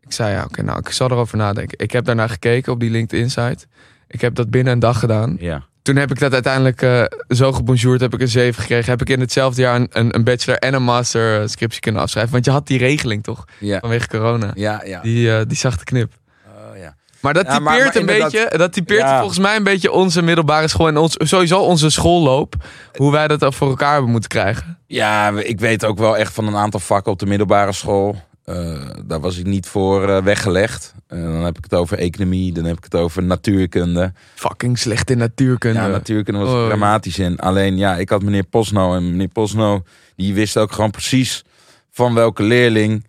Ik 0.08 0.14
zei, 0.14 0.32
ja, 0.34 0.44
oké, 0.44 0.62
nou, 0.62 0.78
ik 0.78 0.90
zal 0.90 1.10
erover 1.10 1.36
nadenken. 1.36 1.78
Ik 1.78 1.92
heb 1.92 2.04
daarnaar 2.04 2.28
gekeken 2.28 2.72
op 2.72 2.80
die 2.80 2.90
LinkedIn-site. 2.90 3.66
Ik 4.08 4.20
heb 4.20 4.34
dat 4.34 4.50
binnen 4.50 4.72
een 4.72 4.78
dag 4.78 4.98
gedaan. 4.98 5.36
Ja. 5.40 5.62
Toen 5.82 5.96
heb 5.96 6.10
ik 6.10 6.18
dat 6.18 6.32
uiteindelijk 6.32 6.82
eh, 6.82 7.02
zo 7.28 7.52
gebonjourd, 7.52 8.00
heb 8.00 8.14
ik 8.14 8.20
een 8.20 8.28
7 8.28 8.60
gekregen. 8.62 8.90
Heb 8.90 9.00
ik 9.00 9.08
in 9.08 9.20
hetzelfde 9.20 9.60
jaar 9.62 9.74
een, 9.76 9.88
een, 9.90 10.14
een 10.14 10.24
bachelor 10.24 10.58
en 10.58 10.74
een 10.74 10.82
master 10.82 11.40
eh, 11.40 11.46
scriptie 11.48 11.80
kunnen 11.80 12.02
afschrijven. 12.02 12.32
Want 12.32 12.44
je 12.44 12.50
had 12.50 12.66
die 12.66 12.78
regeling 12.78 13.22
toch, 13.22 13.44
Ja. 13.60 13.78
vanwege 13.80 14.08
corona. 14.08 14.50
Ja, 14.54 14.82
ja. 14.84 15.00
Die, 15.00 15.36
eh, 15.36 15.40
die 15.46 15.56
zag 15.56 15.76
de 15.76 15.84
knip. 15.84 16.12
Oh, 16.46 16.78
ja. 16.78 16.94
Maar 17.20 17.34
dat 17.34 17.46
Ja, 17.46 17.48
typeert 17.56 17.64
maar- 17.78 17.84
maar 17.86 17.96
een 17.96 18.06
beetje, 18.22 18.58
dat 18.58 18.72
typeert 18.72 19.00
Ja. 19.00 19.18
volgens 19.18 19.38
mij 19.38 19.56
een 19.56 19.62
beetje 19.64 19.92
onze 19.92 20.22
middelbare 20.22 20.68
school 20.68 20.88
en 20.88 20.96
ons, 20.96 21.14
sowieso 21.18 21.58
onze 21.60 21.90
schoolloop. 21.90 22.54
Hoe 22.96 23.12
wij 23.12 23.28
dat 23.28 23.54
voor 23.54 23.68
elkaar 23.68 23.92
hebben 23.92 24.10
moeten 24.10 24.28
krijgen. 24.30 24.78
Ja, 24.86 25.28
ik 25.38 25.60
weet 25.60 25.84
ook 25.84 25.98
wel 25.98 26.16
echt 26.16 26.32
van 26.34 26.46
een 26.46 26.56
aantal 26.56 26.80
vakken 26.80 27.12
op 27.12 27.18
de 27.18 27.26
middelbare 27.26 27.72
school. 27.72 28.16
Eh, 28.48 28.88
daar 29.04 29.20
was 29.20 29.38
ik 29.38 29.46
niet 29.46 29.66
voor 29.66 30.08
eh, 30.08 30.22
weggelegd. 30.22 30.94
Eh, 31.06 31.22
dan 31.22 31.44
heb 31.44 31.58
ik 31.58 31.64
het 31.64 31.74
over 31.74 31.98
economie, 31.98 32.52
dan 32.52 32.64
heb 32.64 32.76
ik 32.76 32.84
het 32.84 32.94
over 32.94 33.22
natuurkunde. 33.22 34.12
Fucking 34.34 34.78
slecht 34.78 35.10
in 35.10 35.18
natuurkunde. 35.18 35.80
Ja, 35.80 35.86
natuurkunde 35.86 36.40
was 36.40 36.62
ik 36.62 36.68
dramatisch 36.68 37.18
in. 37.18 37.38
Alleen 37.38 37.76
ja, 37.76 37.96
ik 37.96 38.08
had 38.08 38.22
meneer 38.22 38.44
Posno 38.44 38.94
en 38.94 39.10
meneer 39.10 39.28
Posno, 39.28 39.82
die 40.16 40.34
wist 40.34 40.56
ook 40.56 40.72
gewoon 40.72 40.90
precies 40.90 41.44
van 41.90 42.14
welke 42.14 42.42
leerling 42.42 43.06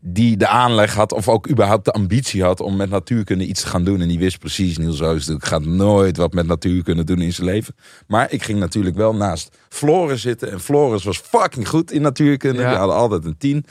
die 0.00 0.36
de 0.36 0.46
aanleg 0.46 0.94
had 0.94 1.12
of 1.12 1.28
ook 1.28 1.48
überhaupt 1.48 1.84
de 1.84 1.92
ambitie 1.92 2.42
had 2.42 2.60
om 2.60 2.76
met 2.76 2.90
natuurkunde 2.90 3.46
iets 3.46 3.60
te 3.60 3.66
gaan 3.66 3.84
doen. 3.84 4.00
En 4.00 4.08
die 4.08 4.18
wist 4.18 4.38
precies, 4.38 4.78
Niels 4.78 5.02
Oosthoek 5.02 5.44
gaat 5.44 5.64
nooit 5.64 6.16
wat 6.16 6.32
met 6.32 6.46
natuurkunde 6.46 7.04
doen 7.04 7.20
in 7.20 7.32
zijn 7.32 7.46
leven. 7.46 7.74
Maar 8.06 8.32
ik 8.32 8.42
ging 8.42 8.58
natuurlijk 8.58 8.96
wel 8.96 9.14
naast 9.14 9.56
Floris 9.68 10.20
zitten. 10.20 10.50
En 10.50 10.60
Floris 10.60 11.04
was 11.04 11.18
fucking 11.18 11.68
goed 11.68 11.92
in 11.92 12.02
natuurkunde. 12.02 12.60
Ja. 12.60 12.68
Die 12.68 12.78
hadden 12.78 12.96
altijd 12.96 13.24
een 13.24 13.38
tien. 13.38 13.66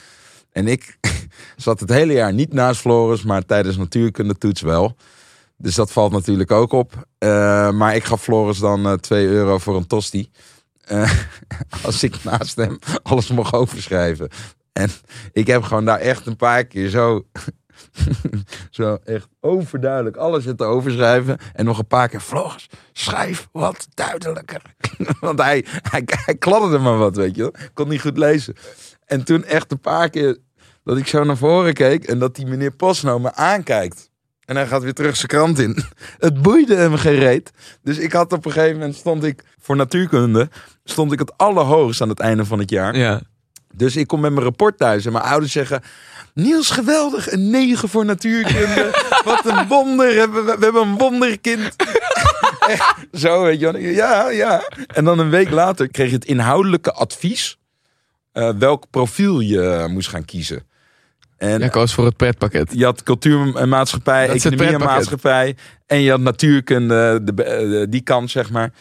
En 0.55 0.67
ik 0.67 0.97
zat 1.55 1.79
het 1.79 1.89
hele 1.89 2.13
jaar 2.13 2.33
niet 2.33 2.53
naast 2.53 2.81
Floris, 2.81 3.23
maar 3.23 3.45
tijdens 3.45 3.77
natuurkunde 3.77 4.37
toets 4.37 4.61
wel. 4.61 4.95
Dus 5.57 5.75
dat 5.75 5.91
valt 5.91 6.11
natuurlijk 6.11 6.51
ook 6.51 6.71
op. 6.71 7.07
Eh, 7.17 7.71
maar 7.71 7.95
ik 7.95 8.03
gaf 8.03 8.21
Floris 8.21 8.59
dan 8.59 8.85
eh 8.85 8.93
2 8.93 9.27
euro 9.27 9.57
voor 9.57 9.75
een 9.75 9.87
tosti. 9.87 10.29
Eh, 10.81 11.11
als 11.85 12.03
ik 12.03 12.23
naast 12.23 12.55
hem 12.55 12.79
alles 13.03 13.29
mocht 13.29 13.53
overschrijven. 13.53 14.29
En 14.73 14.89
ik 15.31 15.47
heb 15.47 15.63
gewoon 15.63 15.85
daar 15.85 15.99
echt 15.99 16.25
een 16.25 16.35
paar 16.35 16.65
keer 16.65 16.89
zo, 16.89 17.25
zo 18.69 18.97
echt 19.03 19.27
overduidelijk 19.39 20.15
alles 20.15 20.43
zitten 20.43 20.67
overschrijven. 20.67 21.37
En 21.53 21.65
nog 21.65 21.77
een 21.77 21.87
paar 21.87 22.09
keer, 22.09 22.19
Floris, 22.19 22.69
schrijf 22.93 23.47
wat 23.51 23.87
duidelijker. 23.93 24.61
Want 25.19 25.41
hij, 25.41 25.65
hij, 25.67 26.03
hij 26.05 26.35
kladderde 26.35 26.77
maar 26.77 26.97
wat, 26.97 27.15
weet 27.15 27.35
je 27.35 27.53
kon 27.73 27.87
niet 27.87 28.01
goed 28.01 28.17
lezen. 28.17 28.55
En 29.05 29.23
toen 29.23 29.43
echt 29.43 29.71
een 29.71 29.79
paar 29.79 30.09
keer 30.09 30.37
dat 30.83 30.97
ik 30.97 31.07
zo 31.07 31.23
naar 31.23 31.37
voren 31.37 31.73
keek 31.73 32.03
en 32.03 32.19
dat 32.19 32.35
die 32.35 32.45
meneer 32.45 32.71
Posno 32.71 33.19
me 33.19 33.33
aankijkt. 33.33 34.09
En 34.45 34.55
hij 34.55 34.67
gaat 34.67 34.83
weer 34.83 34.93
terug 34.93 35.15
zijn 35.15 35.27
krant 35.27 35.59
in. 35.59 35.83
Het 36.25 36.41
boeide 36.41 36.75
hem 36.75 36.95
geen 36.95 37.19
reet. 37.19 37.51
Dus 37.83 37.97
ik 37.97 38.11
had 38.11 38.33
op 38.33 38.45
een 38.45 38.51
gegeven 38.51 38.77
moment 38.77 38.95
stond 38.95 39.23
ik 39.23 39.43
voor 39.61 39.75
natuurkunde. 39.75 40.49
Stond 40.83 41.11
ik 41.11 41.19
het 41.19 41.37
allerhoogst 41.37 42.01
aan 42.01 42.09
het 42.09 42.19
einde 42.19 42.45
van 42.45 42.59
het 42.59 42.69
jaar. 42.69 42.97
Ja. 42.97 43.21
Dus 43.73 43.95
ik 43.95 44.07
kom 44.07 44.19
met 44.19 44.31
mijn 44.31 44.43
rapport 44.43 44.77
thuis 44.77 45.05
en 45.05 45.11
mijn 45.11 45.23
ouders 45.23 45.51
zeggen... 45.51 45.81
Niels, 46.33 46.69
geweldig, 46.69 47.31
een 47.31 47.49
9 47.49 47.89
voor 47.89 48.05
natuurkunde. 48.05 48.89
Wat 49.25 49.45
een 49.45 49.67
wonder, 49.67 50.31
we, 50.31 50.57
hebben 50.59 50.81
een 50.81 50.97
wonderkind. 50.97 51.75
Echt, 52.67 52.95
Zo, 53.13 53.43
weet 53.43 53.59
je 53.59 53.71
wel. 53.71 53.81
Ja, 53.81 54.29
ja. 54.29 54.69
En 54.87 55.05
dan 55.05 55.19
een 55.19 55.29
week 55.29 55.49
later 55.49 55.91
kreeg 55.91 56.09
je 56.09 56.15
het 56.15 56.25
inhoudelijke 56.25 56.91
advies... 56.91 57.57
eh, 58.35 58.49
welk 58.59 58.85
profiel 58.89 59.39
je 59.39 59.85
moest 59.89 60.07
gaan 60.09 60.25
kiezen. 60.25 60.63
En 61.37 61.59
Jij 61.59 61.69
koos 61.69 61.93
voor 61.93 62.05
het 62.05 62.17
pretpakket. 62.17 62.71
je 62.73 62.83
had 62.85 63.03
cultuur 63.03 63.55
en 63.55 63.69
maatschappij, 63.69 64.27
Dat 64.27 64.35
economie 64.35 64.73
en 64.73 64.79
maatschappij. 64.79 65.55
En 65.85 65.99
je 66.01 66.09
had 66.09 66.19
natuurkunde, 66.19 67.19
de, 67.23 67.33
de- 67.33 67.85
die 67.89 68.01
kant, 68.01 68.31
zeg 68.31 68.49
maar. 68.51 68.71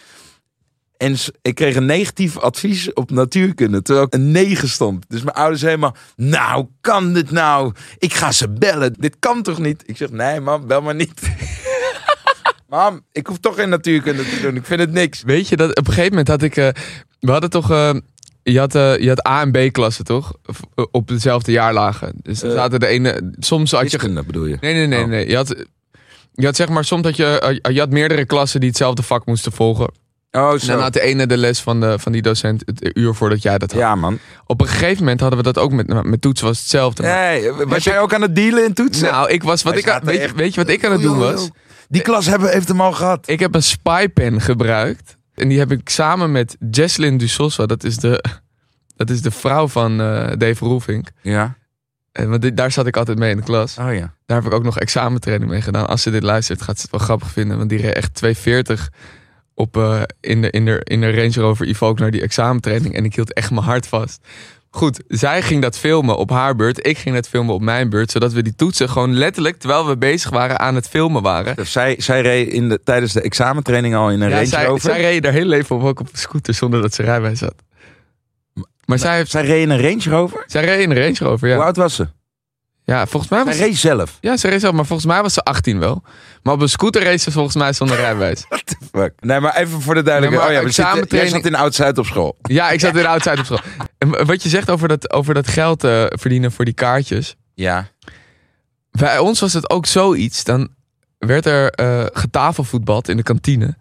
En 0.97 1.17
ik 1.43 1.55
kreeg 1.55 1.77
een 1.77 1.87
negatief 1.87 2.39
advies 2.39 2.93
op 2.93 3.11
natuurkunde, 3.11 3.83
terwijl 3.83 4.07
ik 4.07 4.15
een 4.15 4.31
9 4.31 4.69
stond. 4.69 5.05
Dus 5.09 5.23
mijn 5.23 5.37
ouders 5.37 5.63
helemaal, 5.63 5.97
nou, 6.17 6.67
kan 6.81 7.13
dit 7.13 7.31
nou? 7.31 7.73
Ik 7.99 8.13
ga 8.15 8.33
ze 8.33 8.49
bellen. 8.51 8.93
Dit 8.99 9.17
kan 9.19 9.43
toch 9.43 9.59
niet? 9.59 9.83
Ik 9.87 9.97
zeg, 9.97 10.11
nee 10.11 10.41
mam, 10.41 10.67
bel 10.67 10.83
maar 10.83 10.95
niet. 10.95 11.21
mam, 12.69 13.01
ik 13.13 13.27
hoef 13.27 13.39
toch 13.39 13.55
geen 13.55 13.69
natuurkunde 13.69 14.23
te 14.29 14.41
doen. 14.41 14.57
Ik 14.57 14.65
vind 14.67 14.81
het 14.81 14.93
niks. 14.93 15.23
Weet 15.23 15.49
je 15.49 15.57
dat 15.57 15.71
op 15.71 15.77
een 15.87 15.93
gegeven 15.93 16.11
moment 16.11 16.29
had 16.29 16.43
ik. 16.43 16.57
eh, 16.57 16.69
we 17.21 17.31
hadden 17.31 17.51
toch. 17.51 17.71
eh, 17.71 17.95
je, 18.53 18.59
had, 18.59 18.75
eh, 18.75 18.99
je 18.99 19.09
had 19.09 19.27
A 19.29 19.41
en 19.41 19.51
B 19.51 19.73
klassen 19.73 20.05
toch? 20.05 20.33
Eh, 20.75 20.85
Op 20.91 21.09
dezelfde 21.09 21.53
jaarlagen. 21.53 22.13
Dus 22.23 22.41
dan 22.41 22.51
Eh, 22.51 22.57
zaten 22.57 22.81
de 22.81 22.87
ene. 22.87 23.33
Soms 23.39 23.71
had 23.71 23.91
je. 23.91 24.23
Bedoel 24.27 24.47
je? 24.47 24.57
Nee, 24.61 24.75
nee, 24.75 24.87
nee, 24.87 25.03
Oh. 25.03 25.09
nee. 25.09 25.29
Je 25.29 25.37
had, 25.37 25.55
je 26.33 26.45
had 26.45 26.57
zeg 26.57 26.69
maar 26.69 26.85
soms 26.85 27.03
dat 27.03 27.17
je. 27.17 27.61
Je 27.73 27.79
had 27.79 27.91
meerdere 27.91 28.25
klassen 28.25 28.61
die 28.61 28.69
hetzelfde 28.69 29.03
vak 29.03 29.27
moesten 29.27 29.53
volgen. 29.53 29.89
Oh, 30.31 30.53
En 30.53 30.61
zo. 30.61 30.73
dan 30.73 30.81
had 30.83 30.93
de 30.93 31.01
ene 31.01 31.27
de 31.27 31.37
les 31.37 31.61
van, 31.61 31.81
de, 31.81 31.99
van 31.99 32.13
die 32.13 32.23
docent 32.23 32.63
het 32.67 32.97
uur 32.97 33.15
voordat 33.15 33.43
jij 33.43 33.59
dat 33.59 33.71
had. 33.73 33.81
Ja, 33.81 33.95
man. 33.95 34.19
Op 34.47 34.61
een 34.61 34.67
gegeven 34.67 34.99
moment 34.99 35.21
hadden 35.21 35.39
we 35.39 35.45
dat 35.45 35.59
ook 35.59 35.73
met, 35.73 36.05
met 36.05 36.21
toetsen 36.21 36.47
was 36.47 36.59
hetzelfde. 36.59 37.03
Nee, 37.03 37.51
was 37.53 37.85
jij 37.85 38.01
ook 38.01 38.15
aan 38.15 38.23
het 38.23 38.35
dealen 38.37 38.65
in 38.65 38.73
toetsen? 38.75 39.11
Nou, 39.11 39.31
ik 39.31 39.43
was 39.43 39.63
wat 39.63 39.77
ik 39.77 39.89
aan- 39.89 40.05
weet, 40.05 40.19
echt- 40.21 40.35
weet 40.35 40.55
je 40.55 40.61
wat 40.61 40.71
ik 40.71 40.85
aan 40.85 40.93
het 40.93 41.01
doen 41.03 41.19
was? 41.19 41.51
Die 41.89 42.03
klas 42.03 42.27
hebben, 42.27 42.51
heeft 42.51 42.69
hem 42.69 42.81
al 42.81 42.93
gehad. 42.93 43.29
Ik 43.29 43.41
heb 43.41 43.55
een 43.55 43.63
spypen 43.63 44.41
gebruikt. 44.41 45.17
En 45.35 45.49
die 45.49 45.59
heb 45.59 45.73
ik 45.73 45.89
samen 45.89 46.33
met 46.33 46.57
Jesslyn 46.71 47.17
Dusoswa. 47.17 47.67
Dat 47.67 47.85
is 47.85 47.97
de, 47.97 48.25
dat 48.97 49.11
is 49.11 49.23
de 49.23 49.31
vrouw 49.31 49.69
van 49.69 50.01
eh, 50.01 50.33
Dave 50.39 50.65
Roelvink. 50.65 51.09
Ja. 51.23 51.57
En 52.13 52.29
want 52.31 52.43
dit- 52.43 52.57
daar 52.57 52.71
zat 52.71 52.87
ik 52.87 52.97
altijd 52.97 53.19
mee 53.19 53.31
in 53.31 53.37
de 53.37 53.43
klas. 53.43 53.79
Oh 53.79 53.95
ja. 53.95 54.15
Daar 54.27 54.37
heb 54.43 54.47
ik 54.47 54.53
ook 54.53 54.63
nog 54.65 54.79
examentraining 54.79 55.51
mee 55.51 55.61
gedaan. 55.63 55.87
Als 55.89 56.03
ze 56.03 56.11
dit 56.11 56.23
luistert, 56.23 56.63
gaat 56.63 56.77
ze 56.77 56.83
het 56.83 56.91
wel 56.91 57.01
grappig 57.01 57.31
vinden. 57.31 57.57
Want 57.57 57.69
die 57.69 57.81
reed 57.81 57.95
echt 57.95 58.15
240 58.15 58.91
op, 59.55 59.77
eh, 59.77 60.03
in, 60.21 60.43
de, 60.43 60.51
in, 60.51 60.65
de, 60.65 60.81
in 60.85 61.01
de 61.01 61.11
Range 61.11 61.33
Rover 61.41 61.67
Evoque 61.67 62.03
naar 62.03 62.11
die 62.11 62.23
examentraining. 62.23 62.95
En 62.95 63.05
ik 63.05 63.15
hield 63.15 63.33
echt 63.33 63.51
mijn 63.51 63.63
hart 63.65 63.87
vast. 63.87 64.27
Goed, 64.75 65.01
zij 65.09 65.43
ging 65.43 65.63
dat 65.63 65.79
filmen 65.79 66.17
op 66.17 66.31
haar 66.31 66.57
beurt. 66.57 66.87
Ik 66.87 66.99
ging 66.99 67.15
dat 67.15 67.29
filmen 67.29 67.55
op 67.55 67.61
mijn 67.63 67.91
beurt. 67.91 68.11
Zodat 68.11 68.33
we 68.33 68.43
die 68.43 68.55
toetsen 68.55 68.89
gewoon 68.89 69.15
letterlijk, 69.15 69.59
terwijl 69.59 69.87
we 69.87 69.97
bezig 69.97 70.31
waren, 70.31 70.59
aan 70.59 70.75
het 70.75 70.89
filmen 70.89 71.23
waren. 71.23 71.57
Dus 71.57 71.73
zij, 71.73 71.95
zij 71.99 72.21
reed 72.21 72.49
in 72.49 72.69
de, 72.69 72.81
tijdens 72.85 73.13
de 73.13 73.21
examentraining 73.21 73.95
al 73.95 74.11
in 74.11 74.21
een 74.21 74.29
Ja, 74.29 74.35
Range 74.35 74.47
zij, 74.47 74.65
Rover. 74.65 74.91
zij 74.91 75.01
reed 75.01 75.25
haar 75.25 75.33
hele 75.33 75.49
leven 75.49 75.77
op, 75.77 75.83
ook 75.83 76.01
op 76.01 76.09
een 76.13 76.19
scooter 76.19 76.55
zonder 76.55 76.83
dat 76.83 76.95
ze 76.95 77.03
rijbewijs 77.03 77.41
had. 77.41 77.55
Maar 78.85 78.99
zij, 78.99 79.17
heeft, 79.17 79.31
Zij 79.31 79.45
reed 79.45 79.63
in 79.63 79.71
een 79.71 79.81
Range 79.81 80.03
Rover? 80.17 80.45
zij 80.47 80.65
reed 80.65 80.81
in 80.81 80.91
een 80.91 80.97
Range 81.03 81.17
Rover, 81.19 81.49
Hoe 81.49 81.59
ja. 81.59 81.65
oud 81.65 81.77
was 81.77 81.95
ze? 81.95 82.09
Ja, 82.85 83.07
volgens 83.07 83.31
mij 83.31 83.45
was 83.45 83.57
reed 83.57 83.77
zelf. 83.77 84.19
Ja, 84.21 84.37
ze 84.37 84.49
reed 84.49 84.61
zelf, 84.61 84.75
maar 84.75 84.87
volgens 84.87 85.09
mij 85.09 85.23
was 85.23 85.33
ze 85.33 85.43
18 85.43 85.79
wel. 85.79 86.03
Maar 86.43 86.55
op 86.55 86.61
een 86.61 86.69
scooter 86.69 87.03
reed 87.03 87.21
ze 87.21 87.31
volgens 87.31 87.55
mij 87.55 87.73
zonder 87.73 87.97
rijbewijs. 87.97 88.45
Fuck. 88.93 89.13
Nee, 89.21 89.41
maar 89.41 89.57
even 89.57 89.81
voor 89.81 89.95
de 89.95 90.03
duidelijkheid. 90.03 90.49
Nee, 90.49 90.59
oh 90.59 90.63
ja, 90.63 90.69
we 90.69 90.97
zitten, 90.97 91.19
jij 91.19 91.29
zat 91.29 91.45
in 91.47 91.55
Oud-Zuid 91.55 91.99
op 91.99 92.07
school. 92.07 92.37
Ja, 92.43 92.71
ik 92.71 92.81
zat 92.81 92.97
in 92.97 93.03
de 93.03 93.09
oudside 93.09 93.39
op 93.39 93.45
school. 93.45 93.61
En 93.99 94.27
wat 94.27 94.43
je 94.43 94.49
zegt 94.49 94.71
over 94.71 94.89
dat, 94.89 95.13
over 95.13 95.35
dat 95.35 95.49
geld 95.49 95.85
eh, 95.85 96.05
verdienen 96.09 96.53
voor 96.53 96.65
die 96.65 96.75
kaartjes. 96.75 97.37
Ja. 97.55 97.89
Bij 98.91 99.19
ons 99.19 99.41
was 99.41 99.53
het 99.53 99.71
ook 99.71 99.87
zoiets. 99.87 100.45
Dan 100.45 100.69
werd 101.19 101.47
er 101.47 101.71
eh 101.71 102.05
getafelvoetbald 102.13 103.09
in 103.09 103.17
de 103.17 103.23
kantine. 103.23 103.77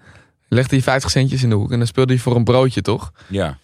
Legde 0.48 0.76
je 0.76 0.84
50 0.84 1.12
centjes 1.12 1.44
in 1.44 1.50
de 1.50 1.56
hoek 1.56 1.72
en 1.72 1.78
dan 1.78 1.88
speelde 1.88 2.14
je 2.14 2.20
voor 2.20 2.36
een 2.36 2.44
broodje, 2.44 2.82
toch? 2.82 3.12
Ja. 3.28 3.58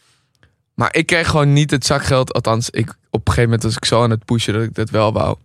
Maar 0.79 0.95
ik 0.95 1.05
kreeg 1.05 1.27
gewoon 1.29 1.53
niet 1.53 1.71
het 1.71 1.85
zakgeld. 1.85 2.33
Althans, 2.33 2.69
ik, 2.69 2.89
op 2.89 2.95
een 3.27 3.33
gegeven 3.33 3.43
moment 3.43 3.63
was 3.63 3.75
ik 3.75 3.85
zo 3.85 4.03
aan 4.03 4.09
het 4.09 4.25
pushen 4.25 4.53
dat 4.53 4.63
ik 4.63 4.75
dat 4.75 4.89
wel 4.89 5.13
wou. 5.13 5.37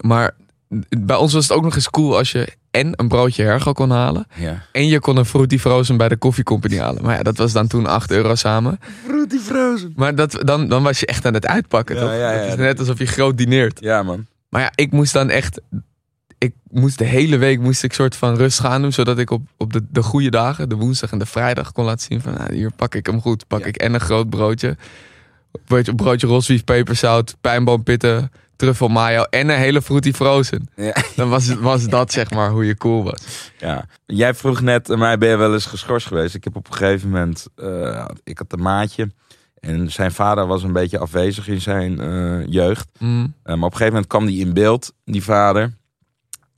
Maar 0.00 0.34
bij 0.98 1.16
ons 1.16 1.32
was 1.32 1.48
het 1.48 1.56
ook 1.56 1.62
nog 1.62 1.74
eens 1.74 1.90
cool 1.90 2.16
als 2.16 2.32
je 2.32 2.48
en 2.70 2.92
een 2.96 3.08
broodje 3.08 3.42
hergo 3.42 3.72
kon 3.72 3.90
halen. 3.90 4.26
Ja. 4.34 4.62
En 4.72 4.86
je 4.86 5.00
kon 5.00 5.16
een 5.16 5.24
Fruity 5.24 5.58
Frozen 5.58 5.96
bij 5.96 6.08
de 6.08 6.16
koffiecompany 6.16 6.78
halen. 6.78 7.02
Maar 7.02 7.16
ja, 7.16 7.22
dat 7.22 7.36
was 7.36 7.52
dan 7.52 7.66
toen 7.66 7.86
8 7.86 8.10
euro 8.10 8.34
samen. 8.34 8.78
Fruity 9.06 9.38
Frozen. 9.38 9.92
Maar 9.96 10.14
dat, 10.14 10.38
dan, 10.44 10.68
dan 10.68 10.82
was 10.82 11.00
je 11.00 11.06
echt 11.06 11.26
aan 11.26 11.34
het 11.34 11.46
uitpakken, 11.46 11.94
Ja, 11.94 12.00
toch? 12.00 12.10
ja, 12.10 12.16
ja. 12.32 12.38
Het 12.38 12.48
is 12.48 12.56
net 12.56 12.78
alsof 12.78 12.98
je 12.98 13.06
groot 13.06 13.36
dineert. 13.38 13.80
Ja, 13.80 14.02
man. 14.02 14.26
Maar 14.48 14.60
ja, 14.60 14.72
ik 14.74 14.92
moest 14.92 15.12
dan 15.12 15.30
echt... 15.30 15.60
Ik 16.42 16.54
moest 16.70 16.98
de 16.98 17.04
hele 17.04 17.36
week 17.36 17.60
moest 17.60 17.82
ik 17.82 17.92
soort 17.92 18.16
van 18.16 18.34
rust 18.36 18.60
gaan 18.60 18.82
doen. 18.82 18.92
Zodat 18.92 19.18
ik 19.18 19.30
op, 19.30 19.42
op 19.56 19.72
de, 19.72 19.82
de 19.90 20.02
goede 20.02 20.30
dagen, 20.30 20.68
de 20.68 20.74
woensdag 20.74 21.12
en 21.12 21.18
de 21.18 21.26
vrijdag, 21.26 21.72
kon 21.72 21.84
laten 21.84 22.06
zien 22.08 22.20
van... 22.20 22.32
Nou, 22.34 22.54
hier 22.54 22.70
pak 22.76 22.94
ik 22.94 23.06
hem 23.06 23.20
goed. 23.20 23.46
Pak 23.46 23.60
Ja. 23.60 23.66
ik 23.66 23.76
en 23.76 23.94
een 23.94 24.00
groot 24.00 24.30
broodje. 24.30 24.76
Broodje, 25.64 25.94
broodje 25.94 26.26
rosbief, 26.26 26.64
peperzout, 26.64 27.36
pijnboompitten, 27.40 28.30
truffel 28.56 28.88
mayo 28.88 29.22
en 29.22 29.48
een 29.48 29.58
hele 29.58 29.82
Fruity 29.82 30.12
Frozen. 30.12 30.68
Ja. 30.76 30.94
Dan 31.16 31.28
was, 31.28 31.46
het- 31.46 31.60
was 31.60 31.88
dat 31.88 32.12
zeg 32.12 32.30
maar 32.30 32.50
hoe 32.50 32.66
je 32.66 32.76
cool 32.76 33.02
was. 33.04 33.50
Ja. 33.58 33.86
Jij 34.06 34.34
vroeg 34.34 34.60
net 34.60 34.90
aan 34.90 34.98
mij, 34.98 35.18
ben 35.18 35.28
je 35.28 35.36
wel 35.36 35.52
eens 35.52 35.66
geschorst 35.66 36.06
geweest? 36.06 36.34
Ik 36.34 36.44
heb 36.44 36.56
op 36.56 36.66
een 36.66 36.74
gegeven 36.74 37.08
moment, 37.10 37.46
eh, 37.56 38.04
ik 38.24 38.38
had 38.38 38.52
een 38.52 38.62
maatje. 38.62 39.10
En 39.60 39.90
zijn 39.92 40.12
vader 40.12 40.46
was 40.46 40.62
een 40.62 40.72
beetje 40.72 40.98
afwezig 40.98 41.48
in 41.48 41.60
zijn 41.60 42.00
eh, 42.00 42.46
jeugd. 42.46 42.88
Mm. 42.98 43.34
Eh, 43.42 43.54
maar 43.54 43.54
op 43.54 43.62
een 43.62 43.70
gegeven 43.70 43.92
moment 43.92 44.06
kwam 44.06 44.26
die 44.26 44.40
in 44.46 44.52
beeld, 44.52 44.92
die 45.04 45.22
vader. 45.22 45.72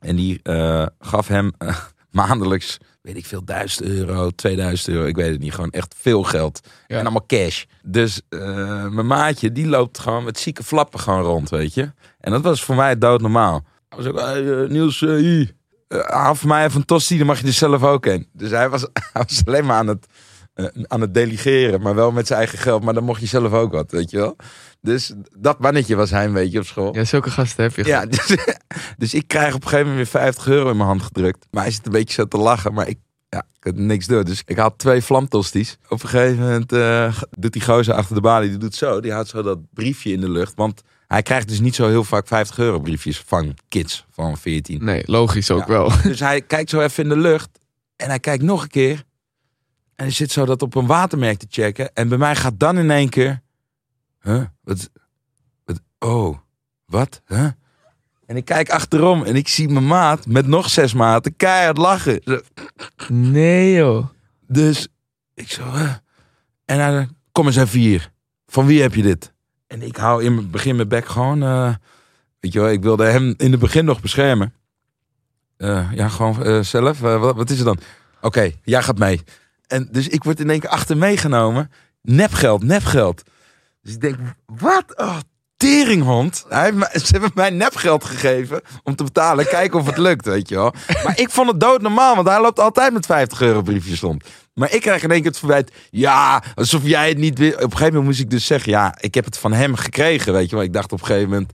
En 0.05 0.15
die 0.15 0.39
eh, 0.43 0.85
gaf 0.99 1.27
hem 1.27 1.51
eh, 1.57 1.77
maandelijks, 2.11 2.77
weet 3.01 3.17
ik 3.17 3.25
veel, 3.25 3.45
1000 3.45 3.87
euro, 3.87 4.29
2000 4.29 4.95
euro. 4.95 5.05
Ik 5.05 5.15
weet 5.15 5.31
het 5.31 5.39
niet, 5.39 5.53
gewoon 5.53 5.71
echt 5.71 5.95
veel 5.97 6.23
geld. 6.23 6.59
Ja. 6.87 6.95
En 6.95 7.01
allemaal 7.01 7.25
cash. 7.25 7.63
Dus 7.83 8.21
eh, 8.29 8.39
mijn 8.87 9.07
maatje, 9.07 9.51
die 9.51 9.67
loopt 9.67 9.99
gewoon 9.99 10.23
met 10.23 10.39
zieke 10.39 10.63
flappen 10.63 10.99
gewoon 10.99 11.21
rond, 11.21 11.49
weet 11.49 11.73
je. 11.73 11.91
En 12.19 12.31
dat 12.31 12.41
was 12.41 12.63
voor 12.63 12.75
mij 12.75 12.97
doodnormaal. 12.97 13.65
Hij 13.89 13.97
was 13.97 14.07
ook, 14.07 14.19
hey, 14.19 14.67
Niels, 14.69 14.99
hier. 14.99 15.53
Haal 15.87 16.35
voor 16.35 16.49
mij 16.49 16.65
even 16.65 16.79
een 16.79 16.85
tosti, 16.85 17.17
dan 17.17 17.27
mag 17.27 17.39
je 17.39 17.47
er 17.47 17.53
zelf 17.53 17.83
ook 17.83 18.05
in. 18.05 18.29
Dus 18.33 18.49
hij 18.49 18.69
was, 18.69 18.81
hij 19.13 19.23
was 19.27 19.41
alleen 19.45 19.65
maar 19.65 19.77
aan 19.77 19.87
het, 19.87 20.07
eh, 20.55 20.65
aan 20.87 21.01
het 21.01 21.13
delegeren, 21.13 21.81
maar 21.81 21.95
wel 21.95 22.11
met 22.11 22.27
zijn 22.27 22.39
eigen 22.39 22.57
geld. 22.57 22.83
Maar 22.83 22.93
dan 22.93 23.03
mocht 23.03 23.21
je 23.21 23.27
zelf 23.27 23.51
ook 23.51 23.71
wat, 23.71 23.91
weet 23.91 24.11
je 24.11 24.17
wel. 24.17 24.35
Dus 24.81 25.13
dat 25.37 25.59
mannetje 25.59 25.95
was 25.95 26.09
hij 26.09 26.25
een 26.25 26.33
beetje 26.33 26.59
op 26.59 26.65
school. 26.65 26.95
Ja, 26.95 27.03
zulke 27.03 27.29
gasten 27.31 27.63
heb 27.63 27.75
je. 27.75 27.85
Ja, 27.85 28.05
dus, 28.05 28.35
dus 28.97 29.13
ik 29.13 29.27
krijg 29.27 29.53
op 29.55 29.61
een 29.63 29.67
gegeven 29.69 29.91
moment 29.91 30.11
weer 30.11 30.21
50 30.21 30.47
euro 30.47 30.69
in 30.69 30.75
mijn 30.77 30.87
hand 30.89 31.01
gedrukt. 31.01 31.45
Maar 31.51 31.63
hij 31.63 31.71
zit 31.71 31.85
een 31.85 31.91
beetje 31.91 32.13
zo 32.13 32.25
te 32.27 32.37
lachen, 32.37 32.73
maar 32.73 32.87
ik, 32.87 32.97
ja, 33.29 33.37
ik 33.39 33.59
kan 33.59 33.85
niks 33.85 34.05
doen. 34.07 34.23
Dus 34.23 34.41
ik 34.45 34.57
had 34.57 34.77
twee 34.77 35.01
vlamtosties. 35.01 35.77
Op 35.89 36.03
een 36.03 36.09
gegeven 36.09 36.43
moment 36.43 36.71
eh, 36.71 37.17
doet 37.39 37.53
die 37.53 37.61
gozer 37.63 37.93
achter 37.93 38.15
de 38.15 38.21
balie, 38.21 38.49
die 38.49 38.57
doet 38.57 38.75
zo. 38.75 38.99
Die 38.99 39.11
houdt 39.11 39.29
zo 39.29 39.41
dat 39.41 39.59
briefje 39.73 40.11
in 40.11 40.21
de 40.21 40.29
lucht. 40.29 40.53
Want 40.55 40.81
hij 41.07 41.21
krijgt 41.21 41.47
dus 41.47 41.59
niet 41.59 41.75
zo 41.75 41.87
heel 41.87 42.03
vaak 42.03 42.27
50 42.27 42.57
euro 42.57 42.79
briefjes 42.79 43.23
van 43.25 43.53
kids 43.69 44.05
van 44.11 44.37
14. 44.37 44.83
Nee, 44.85 45.03
logisch 45.05 45.51
ook 45.51 45.59
Ja. 45.59 45.67
wel. 45.67 45.91
Dus 46.03 46.19
hij 46.19 46.41
kijkt 46.41 46.69
zo 46.69 46.81
even 46.81 47.03
in 47.03 47.09
de 47.09 47.17
lucht. 47.17 47.49
En 47.95 48.07
hij 48.07 48.19
kijkt 48.19 48.43
nog 48.43 48.61
een 48.63 48.69
keer. 48.69 49.03
En 49.95 50.05
hij 50.05 50.13
zit 50.13 50.31
zo 50.31 50.45
dat 50.45 50.61
op 50.61 50.75
een 50.75 50.85
watermerk 50.85 51.37
te 51.37 51.47
checken. 51.49 51.93
En 51.93 52.07
bij 52.07 52.17
mij 52.17 52.35
gaat 52.35 52.59
dan 52.59 52.77
in 52.77 52.91
één 52.91 53.09
keer... 53.09 53.41
Huh? 54.21 54.43
Wat? 54.61 54.89
wat 55.65 55.81
oh, 55.99 56.37
wat? 56.85 57.21
Huh? 57.25 57.49
En 58.25 58.35
ik 58.35 58.45
kijk 58.45 58.69
achterom 58.69 59.23
en 59.23 59.35
ik 59.35 59.47
zie 59.47 59.69
mijn 59.69 59.87
maat 59.87 60.27
met 60.27 60.47
nog 60.47 60.69
zes 60.69 60.93
maten 60.93 61.35
keihard 61.35 61.77
lachen. 61.77 62.21
Nee 63.07 63.73
joh. 63.73 64.07
Dus 64.47 64.87
ik 65.33 65.51
zo... 65.51 65.71
huh? 65.71 65.93
En 66.65 66.79
hij 66.79 67.07
kom 67.31 67.45
eens 67.45 67.55
even 67.55 67.79
hier. 67.79 68.11
Van 68.47 68.65
wie 68.65 68.81
heb 68.81 68.93
je 68.93 69.01
dit? 69.01 69.33
En 69.67 69.81
ik 69.81 69.95
hou 69.95 70.23
in 70.23 70.37
het 70.37 70.51
begin 70.51 70.75
mijn 70.75 70.87
bek 70.87 71.05
gewoon... 71.05 71.43
eh, 71.43 71.73
weet 72.39 72.53
je 72.53 72.59
wel, 72.59 72.69
ik 72.69 72.81
wilde 72.81 73.05
hem 73.05 73.33
in 73.37 73.51
het 73.51 73.59
begin 73.59 73.85
nog 73.85 74.01
beschermen. 74.01 74.53
Eh, 75.57 75.91
ja, 75.93 76.09
gewoon 76.09 76.43
eh, 76.43 76.59
zelf. 76.59 76.99
Wat, 76.99 77.35
wat 77.35 77.49
is 77.49 77.59
er 77.59 77.65
dan? 77.65 77.79
Oké, 78.21 78.51
jij 78.63 78.83
gaat 78.83 78.97
mee. 78.97 79.21
En 79.67 79.87
dus 79.91 80.07
ik 80.07 80.23
word 80.23 80.39
in 80.39 80.49
één 80.49 80.59
keer 80.59 80.69
achter 80.69 80.97
meegenomen. 80.97 81.71
Nepgeld, 82.01 82.63
nepgeld. 82.63 83.23
Dus 83.81 83.93
ik 83.93 84.01
denk, 84.01 84.17
wat? 84.45 84.83
Oh, 84.95 85.17
teringhond. 85.57 86.45
Hij 86.49 86.73
ze 86.91 87.11
hebben 87.11 87.31
mij 87.33 87.49
nepgeld 87.49 88.05
gegeven 88.05 88.61
om 88.83 88.95
te 88.95 89.03
betalen. 89.03 89.47
Kijken 89.47 89.79
of 89.79 89.85
het 89.85 89.97
lukt, 89.97 90.25
weet 90.25 90.49
je 90.49 90.55
wel. 90.55 90.73
Maar 91.03 91.19
ik 91.19 91.29
vond 91.29 91.47
het 91.47 91.59
doodnormaal, 91.59 92.15
want 92.15 92.27
hij 92.27 92.41
loopt 92.41 92.59
altijd 92.59 92.93
met 92.93 93.05
50 93.05 93.41
euro 93.41 93.61
briefjes 93.61 93.99
rond. 93.99 94.23
Maar 94.53 94.73
ik 94.73 94.81
krijg 94.81 95.03
in 95.03 95.11
één 95.11 95.21
keer 95.21 95.29
het 95.29 95.39
verwijt. 95.39 95.71
Ja, 95.89 96.43
alsof 96.55 96.83
jij 96.83 97.09
het 97.09 97.17
niet 97.17 97.37
wil. 97.37 97.51
Op 97.51 97.61
een 97.61 97.71
gegeven 97.71 97.85
moment 97.85 98.05
moest 98.05 98.19
ik 98.19 98.29
dus 98.29 98.45
zeggen. 98.45 98.71
Ja, 98.71 98.95
ik 98.99 99.13
heb 99.13 99.25
het 99.25 99.37
van 99.37 99.53
hem 99.53 99.75
gekregen. 99.75 100.33
Weet 100.33 100.49
je 100.49 100.55
wel. 100.55 100.65
Ik 100.65 100.73
dacht 100.73 100.91
op 100.91 100.99
een 100.99 101.05
gegeven 101.05 101.29
moment. 101.29 101.51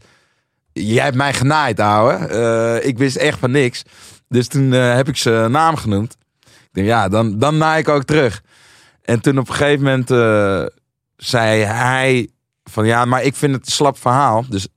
Jij 0.74 1.04
hebt 1.04 1.16
mij 1.16 1.34
genaaid, 1.34 1.80
ouwe. 1.80 2.14
Eh, 2.14 2.88
ik 2.88 2.98
wist 2.98 3.16
echt 3.16 3.40
van 3.40 3.52
niks. 3.52 3.84
Dus 4.28 4.48
toen 4.48 4.74
eh, 4.74 4.96
heb 4.96 5.08
ik 5.08 5.18
zijn 5.18 5.52
naam 5.52 5.76
genoemd. 5.76 6.18
Denk, 6.72 6.88
ja, 6.88 7.08
dan, 7.08 7.40
dan 7.40 7.58
naai 7.58 7.80
ik 7.80 7.90
ook 7.90 8.04
terug. 8.04 8.44
En 9.02 9.22
toen 9.22 9.38
op 9.38 9.50
een 9.50 9.56
gegeven 9.56 9.84
moment 9.84 10.12
eh, 10.12 10.66
zei 11.18 11.64
hij 11.64 12.30
van 12.64 12.86
ja, 12.86 13.06
maar 13.06 13.24
ik 13.24 13.36
vind 13.36 13.54
het 13.54 13.66
een 13.66 13.72
slap 13.72 13.98
verhaal. 13.98 14.46
Dus, 14.50 14.68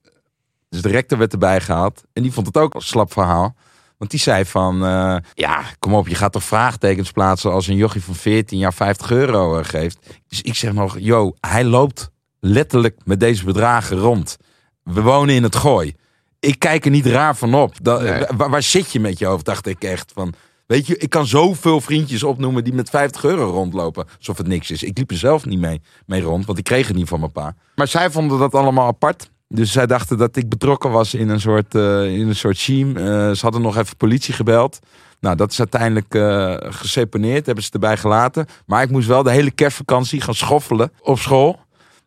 dus 0.69 0.81
de 0.81 0.89
rector 0.89 1.17
werd 1.17 1.33
erbij 1.33 1.61
gehaald. 1.61 2.03
En 2.13 2.21
die 2.21 2.31
vond 2.31 2.47
het 2.47 2.57
ook 2.57 2.73
een 2.73 2.81
slap 2.81 3.13
verhaal. 3.13 3.55
Want 3.97 4.11
die 4.11 4.19
zei 4.19 4.45
van, 4.45 4.85
eh, 4.85 5.17
ja, 5.33 5.63
kom 5.79 5.93
op, 5.93 6.07
je 6.07 6.15
gaat 6.15 6.31
toch 6.31 6.43
vraagtekens 6.43 7.11
plaatsen 7.11 7.51
als 7.51 7.67
een 7.67 7.75
jochie 7.75 8.03
van 8.03 8.15
14 8.15 8.57
jaar 8.57 8.73
50 8.73 9.11
euro 9.11 9.57
eh, 9.57 9.65
geeft. 9.65 9.99
Dus 10.27 10.41
ik 10.41 10.55
zeg 10.55 10.73
nog, 10.73 10.95
yo, 10.99 11.33
hij 11.39 11.63
loopt 11.63 12.09
letterlijk 12.39 12.99
met 13.03 13.19
deze 13.19 13.45
bedragen 13.45 13.97
rond. 13.97 14.37
We 14.83 15.01
wonen 15.01 15.35
in 15.35 15.43
het 15.43 15.55
gooi. 15.55 15.95
Ik 16.39 16.59
kijk 16.59 16.85
er 16.85 16.91
niet 16.91 17.05
raar 17.05 17.35
van 17.35 17.53
op. 17.53 17.79
Nee. 17.81 18.25
waar, 18.37 18.49
waar 18.49 18.63
zit 18.63 18.91
je 18.91 18.99
met 18.99 19.19
je 19.19 19.25
hoofd, 19.25 19.45
dacht 19.45 19.65
ik 19.65 19.83
echt. 19.83 20.11
Van, 20.15 20.33
weet 20.67 20.87
je, 20.87 20.97
ik 20.97 21.09
kan 21.09 21.27
zoveel 21.27 21.81
vriendjes 21.81 22.23
opnoemen 22.23 22.63
die 22.63 22.73
met 22.73 22.89
50 22.89 23.23
euro 23.23 23.49
rondlopen. 23.49 24.05
Alsof 24.17 24.37
het 24.37 24.47
niks 24.47 24.71
is. 24.71 24.83
Ik 24.83 24.97
liep 24.97 25.11
er 25.11 25.17
zelf 25.17 25.45
niet 25.45 25.59
mee, 25.59 25.81
mee 26.05 26.21
rond, 26.21 26.45
want 26.45 26.57
ik 26.57 26.63
kreeg 26.63 26.87
het 26.87 26.95
niet 26.95 27.07
van 27.07 27.19
mijn 27.19 27.31
pa. 27.31 27.55
Maar 27.75 27.87
zij 27.87 28.11
vonden 28.11 28.39
dat 28.39 28.55
allemaal 28.55 28.87
apart. 28.87 29.29
Dus 29.47 29.71
zij 29.71 29.85
dachten 29.85 30.17
dat 30.17 30.35
ik 30.35 30.49
betrokken 30.49 30.91
was 30.91 31.13
in 31.13 31.29
een 31.29 31.39
soort, 31.39 31.75
eh, 31.75 32.17
in 32.17 32.27
een 32.27 32.35
soort 32.35 32.65
team. 32.65 32.97
Eh, 32.97 33.03
ze 33.03 33.39
hadden 33.41 33.61
nog 33.61 33.77
even 33.77 33.97
politie 33.97 34.33
gebeld. 34.33 34.79
Nou, 35.19 35.35
dat 35.35 35.51
is 35.51 35.59
uiteindelijk 35.59 36.15
eh 36.15 36.55
geseponeerd, 36.59 37.45
hebben 37.45 37.63
ze 37.63 37.69
erbij 37.71 37.97
gelaten. 37.97 38.45
Maar 38.65 38.83
ik 38.83 38.89
moest 38.89 39.07
wel 39.07 39.23
de 39.23 39.31
hele 39.31 39.51
kerstvakantie 39.51 40.21
gaan 40.21 40.35
schoffelen 40.35 40.91
op 41.01 41.19
school. 41.19 41.59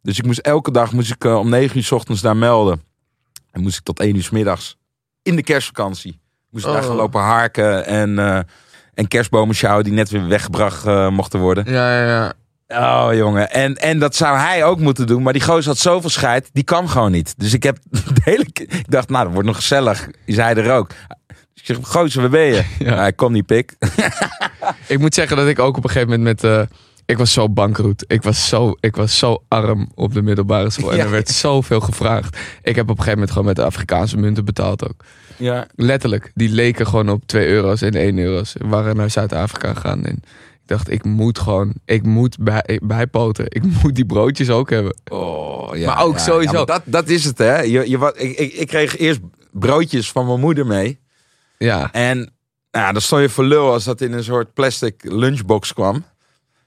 Dus 0.03 0.19
ik 0.19 0.27
moest 0.27 0.39
elke 0.39 0.71
dag 0.71 0.93
moest 0.93 1.11
ik, 1.11 1.25
om 1.25 1.49
9 1.49 1.77
uur 1.77 1.83
's 1.85 1.93
ochtends 1.93 2.21
daar 2.21 2.37
melden. 2.37 2.83
En 3.51 3.61
moest 3.61 3.79
ik 3.79 3.85
tot 3.85 4.01
1 4.01 4.17
uur 4.17 4.23
's 4.23 4.31
middags 4.31 4.77
in 5.23 5.37
de 5.37 5.43
kerstvakantie. 5.43 6.21
Moest 6.51 6.65
ik 6.67 6.73
daar 6.73 6.81
Oh. 6.83 6.87
gaan 6.89 6.97
lopen 6.97 7.21
harken 7.21 7.87
en, 7.87 8.19
eh 8.19 8.39
en 8.95 9.09
kerstbomen 9.09 9.55
sjouwen 9.55 9.85
die 9.85 9.93
net 9.93 10.11
weer 10.11 10.29
weggebracht 10.29 10.87
eh, 10.87 11.09
mochten 11.09 11.41
worden. 11.41 11.65
Ja, 11.73 11.99
ja, 12.05 12.07
ja. 12.69 13.07
Oh 13.07 13.15
jongen, 13.15 13.51
en, 13.51 13.75
en 13.77 13.99
dat 13.99 14.17
zou 14.17 14.39
hij 14.39 14.65
ook 14.65 14.79
moeten 14.81 15.07
doen. 15.07 15.23
Maar 15.23 15.33
die 15.33 15.43
gozer 15.43 15.67
had 15.67 15.79
zoveel 15.79 16.11
scheid, 16.11 16.51
die 16.53 16.65
kwam 16.65 16.89
gewoon 16.89 17.11
niet. 17.11 17.35
Dus 17.37 17.53
ik 17.53 17.63
heb 17.63 17.79
de 18.15 18.21
hele 18.25 18.47
Ik 18.55 18.91
dacht, 18.91 19.09
nou, 19.09 19.25
dat 19.25 19.33
wordt 19.33 19.49
nog 19.49 19.57
gezellig. 19.57 20.09
Is 20.25 20.37
hij 20.37 20.55
er 20.55 20.73
ook? 20.73 20.89
Dus 21.29 21.37
ik 21.55 21.65
zeg, 21.65 21.77
gozer, 21.83 22.21
waar 22.21 22.31
ben 22.31 22.45
je? 22.47 22.65
Ja. 22.85 23.07
Ik 23.07 23.17
kom 23.17 23.33
niet, 23.33 23.47
pik. 23.47 23.77
Ik 24.87 24.99
moet 24.99 25.15
zeggen 25.15 25.37
dat 25.37 25.47
ik 25.47 25.59
ook 25.59 25.77
op 25.77 25.85
een 25.85 25.91
gegeven 25.91 26.19
moment 26.19 26.43
met... 26.43 26.53
eh, 26.53 26.77
ik 27.07 27.19
was 27.19 27.33
zo 27.33 27.49
bankroet. 27.49 28.05
Ik 28.07 28.23
was 28.23 28.49
zo, 28.49 28.75
ik 28.81 28.97
was 28.97 29.19
zo 29.19 29.43
arm 29.49 29.91
op 29.95 30.15
de 30.15 30.23
middelbare 30.23 30.71
school. 30.71 30.91
En 30.91 30.97
Ja. 30.97 31.05
er 31.05 31.11
werd 31.11 31.29
zoveel 31.29 31.81
gevraagd. 31.81 32.37
Ik 32.63 32.75
heb 32.77 32.85
op 32.85 32.89
een 32.91 32.97
gegeven 32.97 33.11
moment 33.13 33.31
gewoon 33.31 33.47
met 33.47 33.57
de 33.57 33.63
Afrikaanse 33.65 34.17
munten 34.17 34.45
betaald 34.45 34.89
ook. 34.89 35.05
Ja. 35.39 35.67
Letterlijk. 35.75 36.31
Die 36.35 36.49
leken 36.49 36.87
gewoon 36.87 37.09
op 37.09 37.23
2 37.27 37.47
euro's 37.49 37.83
en 37.83 37.95
1 37.95 38.19
euro's. 38.19 38.53
We 38.59 38.67
waren 38.67 38.97
naar 38.97 39.11
Zuid-Afrika 39.11 39.75
gegaan. 39.75 40.05
En 40.05 40.13
ik 40.63 40.67
dacht, 40.67 40.91
ik 40.91 41.05
moet 41.05 41.39
gewoon... 41.39 41.73
Ik 41.85 42.03
moet 42.03 42.37
bij, 42.41 42.81
bijpoten. 42.83 43.45
Ik 43.49 43.63
moet 43.83 43.95
die 43.95 44.07
broodjes 44.07 44.51
ook 44.51 44.71
hebben. 44.71 44.97
Oh, 45.11 45.77
ja, 45.77 45.95
Maar 45.95 46.05
ook 46.05 46.17
ja. 46.17 46.23
sowieso- 46.23 46.53
Ja, 46.53 46.57
maar 46.57 46.67
dat, 46.67 46.83
dat 46.85 47.09
is 47.09 47.25
het, 47.25 47.39
hè. 47.39 47.61
Je, 47.61 47.91
je, 47.91 47.99
wat, 47.99 48.21
ik, 48.23 48.39
ik, 48.39 48.53
ik 48.53 48.67
kreeg 48.67 48.97
eerst 48.97 49.21
broodjes 49.53 50.11
van 50.13 50.27
mijn 50.27 50.41
moeder 50.41 50.67
mee. 50.67 50.99
Ja. 51.59 51.93
En 51.93 52.33
nou, 52.71 52.93
dan 52.93 53.03
stond 53.03 53.23
je 53.23 53.29
voor 53.29 53.45
lul 53.45 53.73
als 53.73 53.85
dat 53.85 54.01
in 54.01 54.13
een 54.13 54.25
soort 54.25 54.53
plastic 54.55 54.95
lunchbox 55.13 55.73
kwam. 55.73 56.05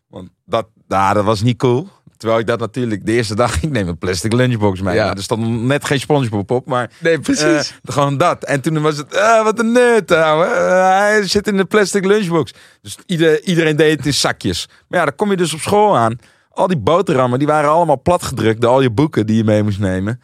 Want 0.08 0.30
dat, 0.46 0.68
nou, 0.88 1.14
dat 1.14 1.24
was 1.26 1.42
niet 1.42 1.58
cool. 1.58 1.88
Terwijl 2.22 2.42
ik 2.42 2.48
dat 2.48 2.60
natuurlijk 2.60 3.06
de 3.06 3.12
eerste 3.12 3.36
dag, 3.36 3.56
ik 3.64 3.70
neem 3.70 3.88
een 3.88 3.98
plastic 3.98 4.34
lunchbox 4.34 4.82
mee. 4.82 4.96
Ja. 4.96 5.04
Nou, 5.04 5.18
er 5.18 5.24
stond 5.24 5.62
net 5.62 5.86
geen 5.86 6.00
SpongeBob 6.00 6.52
op, 6.52 6.66
maar 6.68 6.92
Nee, 7.00 7.20
precies. 7.20 7.44
eh, 7.44 7.94
gewoon 7.94 8.18
dat. 8.18 8.44
En 8.44 8.62
toen 8.62 8.82
was 8.82 8.98
het, 8.98 9.14
eh, 9.14 9.44
wat 9.44 9.60
een 9.60 9.72
nut, 9.72 10.12
ouwe. 10.12 10.46
Eh, 10.46 10.98
hij 10.98 11.28
zit 11.28 11.48
in 11.48 11.58
de 11.58 11.66
plastic 11.66 12.06
lunchbox. 12.06 12.54
Dus 12.82 12.98
ieder, 13.06 13.44
iedereen 13.44 13.76
deed 13.76 13.98
het 13.98 14.06
in 14.06 14.14
zakjes. 14.14 14.68
Maar 14.88 15.00
ja, 15.00 15.06
dan 15.06 15.16
kom 15.16 15.30
je 15.30 15.38
dus 15.38 15.54
op 15.54 15.60
school 15.60 15.98
aan. 15.98 16.16
Al 16.50 16.68
die 16.68 16.78
boterhammen, 16.78 17.40
die 17.40 17.48
waren 17.48 17.70
allemaal 17.70 18.02
platgedrukt. 18.02 18.66
Al 18.66 18.82
je 18.82 18.90
boeken 18.92 19.26
die 19.26 19.38
je 19.38 19.44
mee 19.44 19.64
moest 19.64 19.80
nemen. 19.80 20.22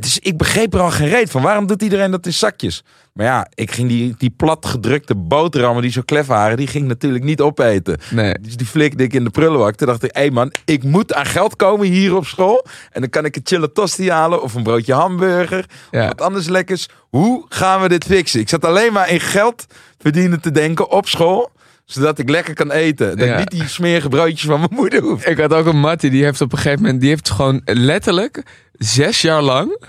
Dus 0.00 0.18
ik 0.18 0.36
begreep 0.36 0.74
er 0.74 0.80
al 0.80 0.90
geen 0.90 1.08
reet 1.08 1.30
van. 1.30 1.42
Waarom 1.42 1.66
doet 1.66 1.82
iedereen 1.82 2.10
dat 2.10 2.26
in 2.26 2.32
zakjes? 2.32 2.84
Maar 3.12 3.26
ja, 3.26 3.46
ik 3.54 3.70
ging 3.70 3.88
die, 3.88 4.14
die 4.18 4.30
platgedrukte 4.30 5.14
boterhammen 5.14 5.82
die 5.82 5.90
zo 5.90 6.02
klef 6.04 6.26
waren, 6.26 6.56
die 6.56 6.66
ging 6.66 6.86
natuurlijk 6.86 7.24
niet 7.24 7.40
opeten. 7.40 7.98
nee. 8.10 8.34
Dus 8.40 8.56
die 8.56 8.66
flikte 8.66 9.02
ik 9.02 9.12
in 9.12 9.24
de 9.24 9.30
prullenbak. 9.30 9.74
Toen 9.74 9.86
dacht 9.86 10.02
ik, 10.02 10.10
hé 10.16 10.30
man, 10.30 10.52
ik 10.64 10.82
moet 10.82 11.14
aan 11.14 11.26
geld 11.26 11.56
komen 11.56 11.86
hier 11.86 12.16
op 12.16 12.26
school. 12.26 12.66
En 12.90 13.00
dan 13.00 13.10
kan 13.10 13.24
ik 13.24 13.36
een 13.36 13.42
chille 13.44 13.72
tosti 13.72 14.10
halen 14.10 14.42
of 14.42 14.54
een 14.54 14.62
broodje 14.62 14.94
hamburger. 14.94 15.64
Ja. 15.90 16.06
Wat 16.06 16.20
anders 16.20 16.48
lekkers. 16.48 16.88
Hoe 17.08 17.44
gaan 17.48 17.80
we 17.80 17.88
dit 17.88 18.04
fixen? 18.04 18.40
Ik 18.40 18.48
zat 18.48 18.64
alleen 18.64 18.92
maar 18.92 19.10
in 19.10 19.20
geld 19.20 19.66
verdienen 19.98 20.40
te 20.40 20.50
denken 20.50 20.90
op 20.90 21.08
school. 21.08 21.50
Zodat 21.90 22.18
ik 22.18 22.28
lekker 22.30 22.54
kan 22.54 22.70
eten. 22.70 23.16
Dat 23.16 23.28
Ja. 23.28 23.38
niet 23.38 23.50
die 23.50 23.68
smerige 23.68 24.08
broodjes 24.08 24.42
van 24.44 24.58
mijn 24.58 24.74
moeder 24.74 25.02
hoef. 25.02 25.26
Ik 25.26 25.38
had 25.38 25.52
ook 25.54 25.66
een 25.66 25.80
mattie, 25.80 26.10
die 26.10 26.24
heeft 26.24 26.40
op 26.40 26.52
een 26.52 26.58
gegeven 26.58 26.82
moment... 26.82 27.00
Die 27.00 27.08
heeft 27.10 27.30
gewoon 27.30 27.60
letterlijk 27.64 28.42
zes 28.72 29.22
jaar 29.22 29.42
lang... 29.42 29.84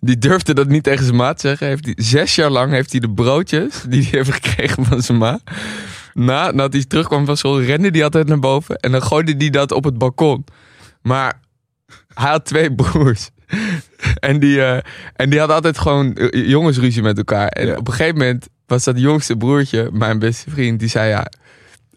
Die 0.00 0.18
durfde 0.18 0.54
dat 0.54 0.68
niet 0.68 0.82
tegen 0.82 1.04
zijn 1.04 1.16
maat 1.16 1.40
zeggen. 1.40 1.66
Heeft 1.66 1.84
die, 1.84 1.94
zes 1.96 2.34
jaar 2.34 2.50
lang 2.50 2.72
heeft 2.72 2.90
hij 2.90 3.00
de 3.00 3.10
broodjes 3.10 3.82
die 3.88 4.02
hij 4.02 4.10
heeft 4.10 4.32
gekregen 4.32 4.84
van 4.84 5.02
zijn 5.02 5.18
ma. 5.18 5.38
Na, 6.14 6.44
nadat 6.50 6.72
hij 6.72 6.84
terugkwam 6.84 7.26
van 7.26 7.36
school, 7.36 7.62
rende 7.62 7.88
hij 7.88 8.04
altijd 8.04 8.28
naar 8.28 8.38
boven. 8.38 8.76
En 8.76 8.92
dan 8.92 9.02
gooide 9.02 9.34
hij 9.38 9.50
dat 9.50 9.72
op 9.72 9.84
het 9.84 9.98
balkon. 9.98 10.44
Maar 11.02 11.40
hij 12.14 12.30
had 12.30 12.44
twee 12.44 12.74
broers. 12.74 13.30
En 14.18 14.38
die, 14.40 14.62
eh, 14.64 14.78
en 15.16 15.30
die 15.30 15.38
hadden 15.38 15.56
altijd 15.56 15.78
gewoon 15.78 16.14
eh, 16.14 16.48
jongensruzie 16.48 17.02
met 17.02 17.16
elkaar. 17.18 17.48
En 17.48 17.66
Ja. 17.66 17.76
op 17.76 17.88
een 17.88 17.94
gegeven 17.94 18.18
moment 18.18 18.48
was 18.66 18.84
dat 18.84 19.00
jongste 19.00 19.36
broertje, 19.36 19.88
mijn 19.92 20.18
beste 20.18 20.50
vriend, 20.50 20.78
die 20.78 20.88
zei 20.88 21.08
ja, 21.08 21.26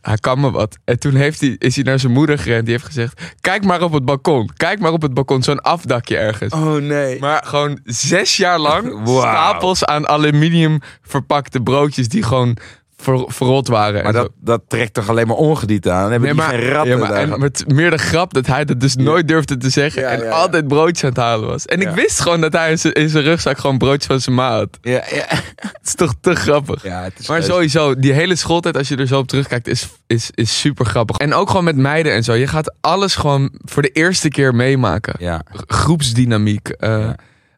hij 0.01 0.17
kan 0.17 0.39
me 0.39 0.51
wat. 0.51 0.77
En 0.85 0.99
toen 0.99 1.15
heeft 1.15 1.41
hij, 1.41 1.55
is 1.57 1.75
hij 1.75 1.83
naar 1.83 1.99
zijn 1.99 2.13
moeder 2.13 2.39
gerend. 2.39 2.63
Die 2.63 2.73
heeft 2.73 2.85
gezegd, 2.85 3.35
kijk 3.41 3.63
maar 3.63 3.81
op 3.81 3.91
het 3.91 4.05
balkon. 4.05 4.49
Kijk 4.57 4.79
maar 4.79 4.91
op 4.91 5.01
het 5.01 5.13
balkon, 5.13 5.43
zo'n 5.43 5.61
afdakje 5.61 6.17
ergens. 6.17 6.53
Oh 6.53 6.75
nee. 6.75 7.19
Maar 7.19 7.43
gewoon 7.45 7.79
zes 7.83 8.37
jaar 8.37 8.59
lang 8.59 8.99
stapels 9.07 9.85
aan 9.85 10.07
aluminium 10.07 10.79
verpakte 11.01 11.61
broodjes 11.61 12.07
die 12.07 12.23
gewoon 12.23 12.57
ver- 12.97 13.25
verrot 13.27 13.67
waren. 13.67 14.03
Maar 14.03 14.13
dat, 14.13 14.29
dat 14.39 14.61
trekt 14.67 14.93
toch 14.93 15.09
alleen 15.09 15.27
maar 15.27 15.35
ongedierte 15.35 15.91
aan? 15.91 16.01
Dan 16.01 16.11
hebben 16.11 16.35
Nee, 16.35 16.37
die 16.37 16.47
maar, 16.47 16.59
geen 16.59 16.69
ratten 16.71 16.97
ja, 16.97 17.07
maar, 17.07 17.11
en 17.13 17.39
met 17.39 17.63
meer 17.67 17.89
de 17.91 17.97
grap 17.97 18.33
dat 18.33 18.45
hij 18.47 18.65
dat 18.65 18.79
dus 18.79 18.95
nooit 18.95 19.27
durfde 19.27 19.57
te 19.57 19.69
zeggen. 19.69 20.01
Ja, 20.01 20.07
en 20.09 20.31
altijd 20.31 20.67
broodjes 20.67 21.03
aan 21.03 21.09
het 21.09 21.17
halen 21.17 21.47
was. 21.47 21.65
En 21.65 21.81
ik 21.81 21.89
wist 21.89 22.19
gewoon 22.19 22.41
dat 22.41 22.53
hij 22.53 22.69
in 22.71 23.09
zijn- 23.09 23.23
rugzak 23.23 23.57
gewoon 23.57 23.77
broodjes 23.77 24.05
van 24.05 24.19
zijn 24.21 24.35
ma 24.35 24.49
had. 24.57 24.77
Ja, 24.81 24.91
ja. 25.11 25.25
Het 25.77 25.79
is 25.83 25.95
toch 25.95 26.13
te 26.21 26.35
grappig. 26.35 26.83
ja 26.83 27.03
het 27.03 27.19
is 27.19 27.27
Maar 27.27 27.43
sowieso, 27.43 27.95
die 27.99 28.11
hele 28.13 28.35
schooltijd, 28.35 28.77
als 28.77 28.87
je 28.87 28.95
er 28.95 29.07
zo 29.07 29.19
op 29.19 29.27
terugkijkt, 29.27 29.67
is, 29.67 29.87
is, 30.07 30.29
is 30.33 30.59
super 30.59 30.85
grappig. 30.85 31.17
En 31.17 31.33
ook 31.33 31.49
gewoon 31.49 31.63
met 31.63 31.75
meiden 31.75 32.13
en 32.13 32.23
zo. 32.23 32.33
Je 32.33 32.47
gaat 32.47 32.73
alles 32.81 33.15
gewoon 33.15 33.51
voor 33.65 33.81
de 33.81 33.89
eerste 33.89 34.29
keer 34.29 34.55
meemaken. 34.55 35.13
Ja. 35.19 35.41
Groepsdynamiek. 35.67 36.75
Ja. 36.79 37.15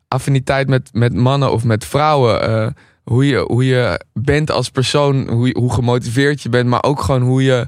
Affiniteit 0.08 0.68
met, 0.68 0.90
met 0.94 1.14
mannen 1.14 1.52
of 1.52 1.64
met 1.64 1.86
vrouwen. 1.86 2.42
eh, 2.42 2.68
hoe, 3.10 3.28
je, 3.28 3.38
hoe 3.38 3.66
je 3.66 4.02
bent 4.14 4.52
als 4.52 4.70
persoon. 4.70 5.30
Hoe, 5.30 5.56
hoe 5.58 5.74
gemotiveerd 5.74 6.42
je 6.42 6.50
bent. 6.50 6.70
Maar 6.70 6.84
ook 6.84 7.02
gewoon 7.02 7.22
hoe 7.22 7.44
je, 7.44 7.68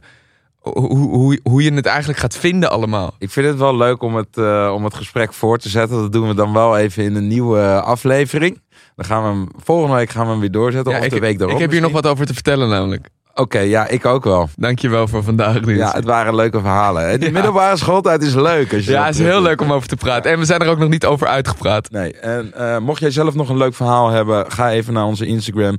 hoe, 0.60 0.90
hoe, 0.98 1.40
hoe 1.44 1.64
je 1.64 1.74
het 1.74 1.86
eigenlijk 1.86 2.20
gaat 2.20 2.38
vinden 2.38 2.72
allemaal. 2.72 3.16
Ik 3.18 3.30
vind 3.30 3.48
het 3.48 3.58
wel 3.58 3.76
leuk 3.76 4.02
om 4.02 4.16
het, 4.16 4.38
eh, 4.38 4.72
om 4.76 4.84
het 4.84 4.94
gesprek 4.94 5.34
voor 5.34 5.58
te 5.58 5.70
zetten. 5.70 5.98
Dat 5.98 6.12
doen 6.12 6.28
we 6.28 6.34
dan 6.34 6.54
wel 6.54 6.78
even 6.78 7.04
in 7.04 7.16
een 7.16 7.28
nieuwe 7.28 7.82
aflevering. 7.82 8.62
Dan 8.96 9.06
gaan 9.06 9.24
we 9.24 9.30
hem, 9.30 9.48
volgende 9.64 9.96
week 9.96 10.10
gaan 10.10 10.26
we 10.26 10.32
hem 10.32 10.40
weer 10.40 10.52
doorzetten. 10.52 10.92
Ja, 10.92 11.00
of 11.00 11.06
ik, 11.06 11.12
de 11.12 11.20
week 11.20 11.38
daarop 11.38 11.56
ik 11.56 11.62
heb 11.62 11.72
hier 11.72 11.82
nog 11.82 11.92
wat 11.92 12.08
over 12.08 12.26
te 12.26 12.34
vertellen 12.34 12.70
namelijk. 12.70 13.10
Oké, 13.36 13.60
ja, 13.60 13.88
ik 13.88 14.06
ook 14.06 14.24
wel. 14.24 14.50
Dankjewel 14.56 15.08
voor 15.08 15.24
vandaag. 15.24 15.62
Niels. 15.62 15.78
Ja, 15.78 15.92
het 15.92 16.06
waren 16.06 16.36
leuke 16.36 16.60
verhalen. 16.60 17.20
Ja. 17.20 17.32
middelbare 17.32 17.78
schooltijd 17.78 18.24
is 18.24 18.34
leuk. 18.34 18.74
Als 18.74 18.86
je 18.86 18.92
Ja, 18.92 19.06
het 19.06 19.16
is 19.16 19.26
heel 19.26 19.42
leuk 19.42 19.62
om 19.62 19.74
over 19.74 19.88
te 19.88 19.96
praten. 19.96 20.32
En 20.32 20.40
we 20.40 20.46
zijn 20.46 20.62
er 20.62 20.68
ook 20.70 20.78
nog 20.78 20.90
niet 20.90 21.06
over 21.06 21.28
uitgepraat. 21.28 21.92
Nee, 21.92 22.14
en 22.14 22.54
eh, 22.54 22.78
mocht 22.78 23.00
jij 23.00 23.12
zelf 23.12 23.34
nog 23.34 23.50
een 23.50 23.58
leuk 23.58 23.74
verhaal 23.74 24.10
hebben, 24.10 24.52
ga 24.52 24.72
even 24.72 24.94
naar 24.94 25.06
onze 25.06 25.26
Instagram, 25.26 25.78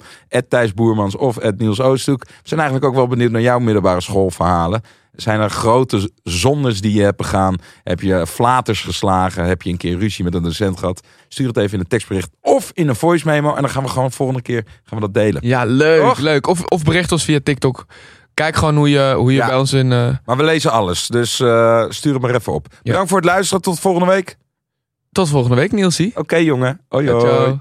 Thijs 0.48 0.74
Boermans 0.74 1.16
of 1.16 1.38
Niels 1.56 1.80
Oosthoek. 1.80 2.24
We 2.24 2.32
zijn 2.42 2.60
eigenlijk 2.60 2.90
ook 2.90 2.96
wel 2.96 3.08
benieuwd 3.08 3.30
naar 3.30 3.40
jouw 3.40 3.58
middelbare 3.58 4.00
schoolverhalen. 4.00 4.82
Zijn 5.12 5.40
er 5.40 5.50
grote 5.50 6.10
zondes 6.22 6.80
die 6.80 6.92
je 6.94 7.02
hebt 7.02 7.16
begaan? 7.16 7.54
Heb 7.82 8.00
je 8.00 8.26
flaters 8.26 8.80
geslagen? 8.80 9.44
Heb 9.44 9.62
je 9.62 9.70
een 9.70 9.76
keer 9.76 9.98
ruzie 9.98 10.24
met 10.24 10.34
een 10.34 10.42
docent 10.42 10.78
gehad? 10.78 11.06
Stuur 11.28 11.46
het 11.46 11.56
even 11.56 11.72
in 11.72 11.80
een 11.80 11.86
tekstbericht 11.86 12.30
of 12.40 12.70
in 12.74 12.88
een 12.88 12.96
voice 12.96 13.26
memo. 13.26 13.54
En 13.54 13.60
dan 13.62 13.70
gaan 13.70 13.82
we 13.82 13.88
gewoon 13.88 14.12
volgende 14.12 14.42
keer 14.42 14.64
gaan 14.84 14.98
we 14.98 15.04
dat 15.04 15.14
delen. 15.14 15.46
Ja, 15.46 15.64
leuk, 15.64 16.18
leuk. 16.18 16.46
Of, 16.46 16.62
of 16.64 16.82
bericht 16.82 17.12
ons 17.12 17.24
via 17.24 17.40
TikTok. 17.42 17.86
Kijk 18.34 18.56
gewoon 18.56 18.76
hoe 18.76 18.90
je, 18.90 19.14
hoe 19.16 19.30
je 19.32 19.36
Ja. 19.38 19.46
bij 19.46 19.56
ons 19.56 19.72
in... 19.72 19.92
eh, 19.92 20.08
Maar 20.24 20.36
we 20.36 20.42
lezen 20.44 20.70
alles, 20.72 21.06
dus 21.06 21.40
eh, 21.40 21.84
stuur 21.88 22.12
het 22.12 22.22
maar 22.22 22.34
even 22.34 22.52
op. 22.52 22.66
Bedankt 22.82 23.08
voor 23.08 23.18
het 23.18 23.26
luisteren. 23.26 23.62
Tot 23.62 23.80
volgende 23.80 24.06
week. 24.06 24.36
Tot 25.12 25.28
volgende 25.28 25.56
week, 25.56 25.72
Nielsie. 25.72 26.12
Oké 26.16 26.36
jongen. 26.36 26.80
Hoi 26.88 27.10
hoi. 27.10 27.58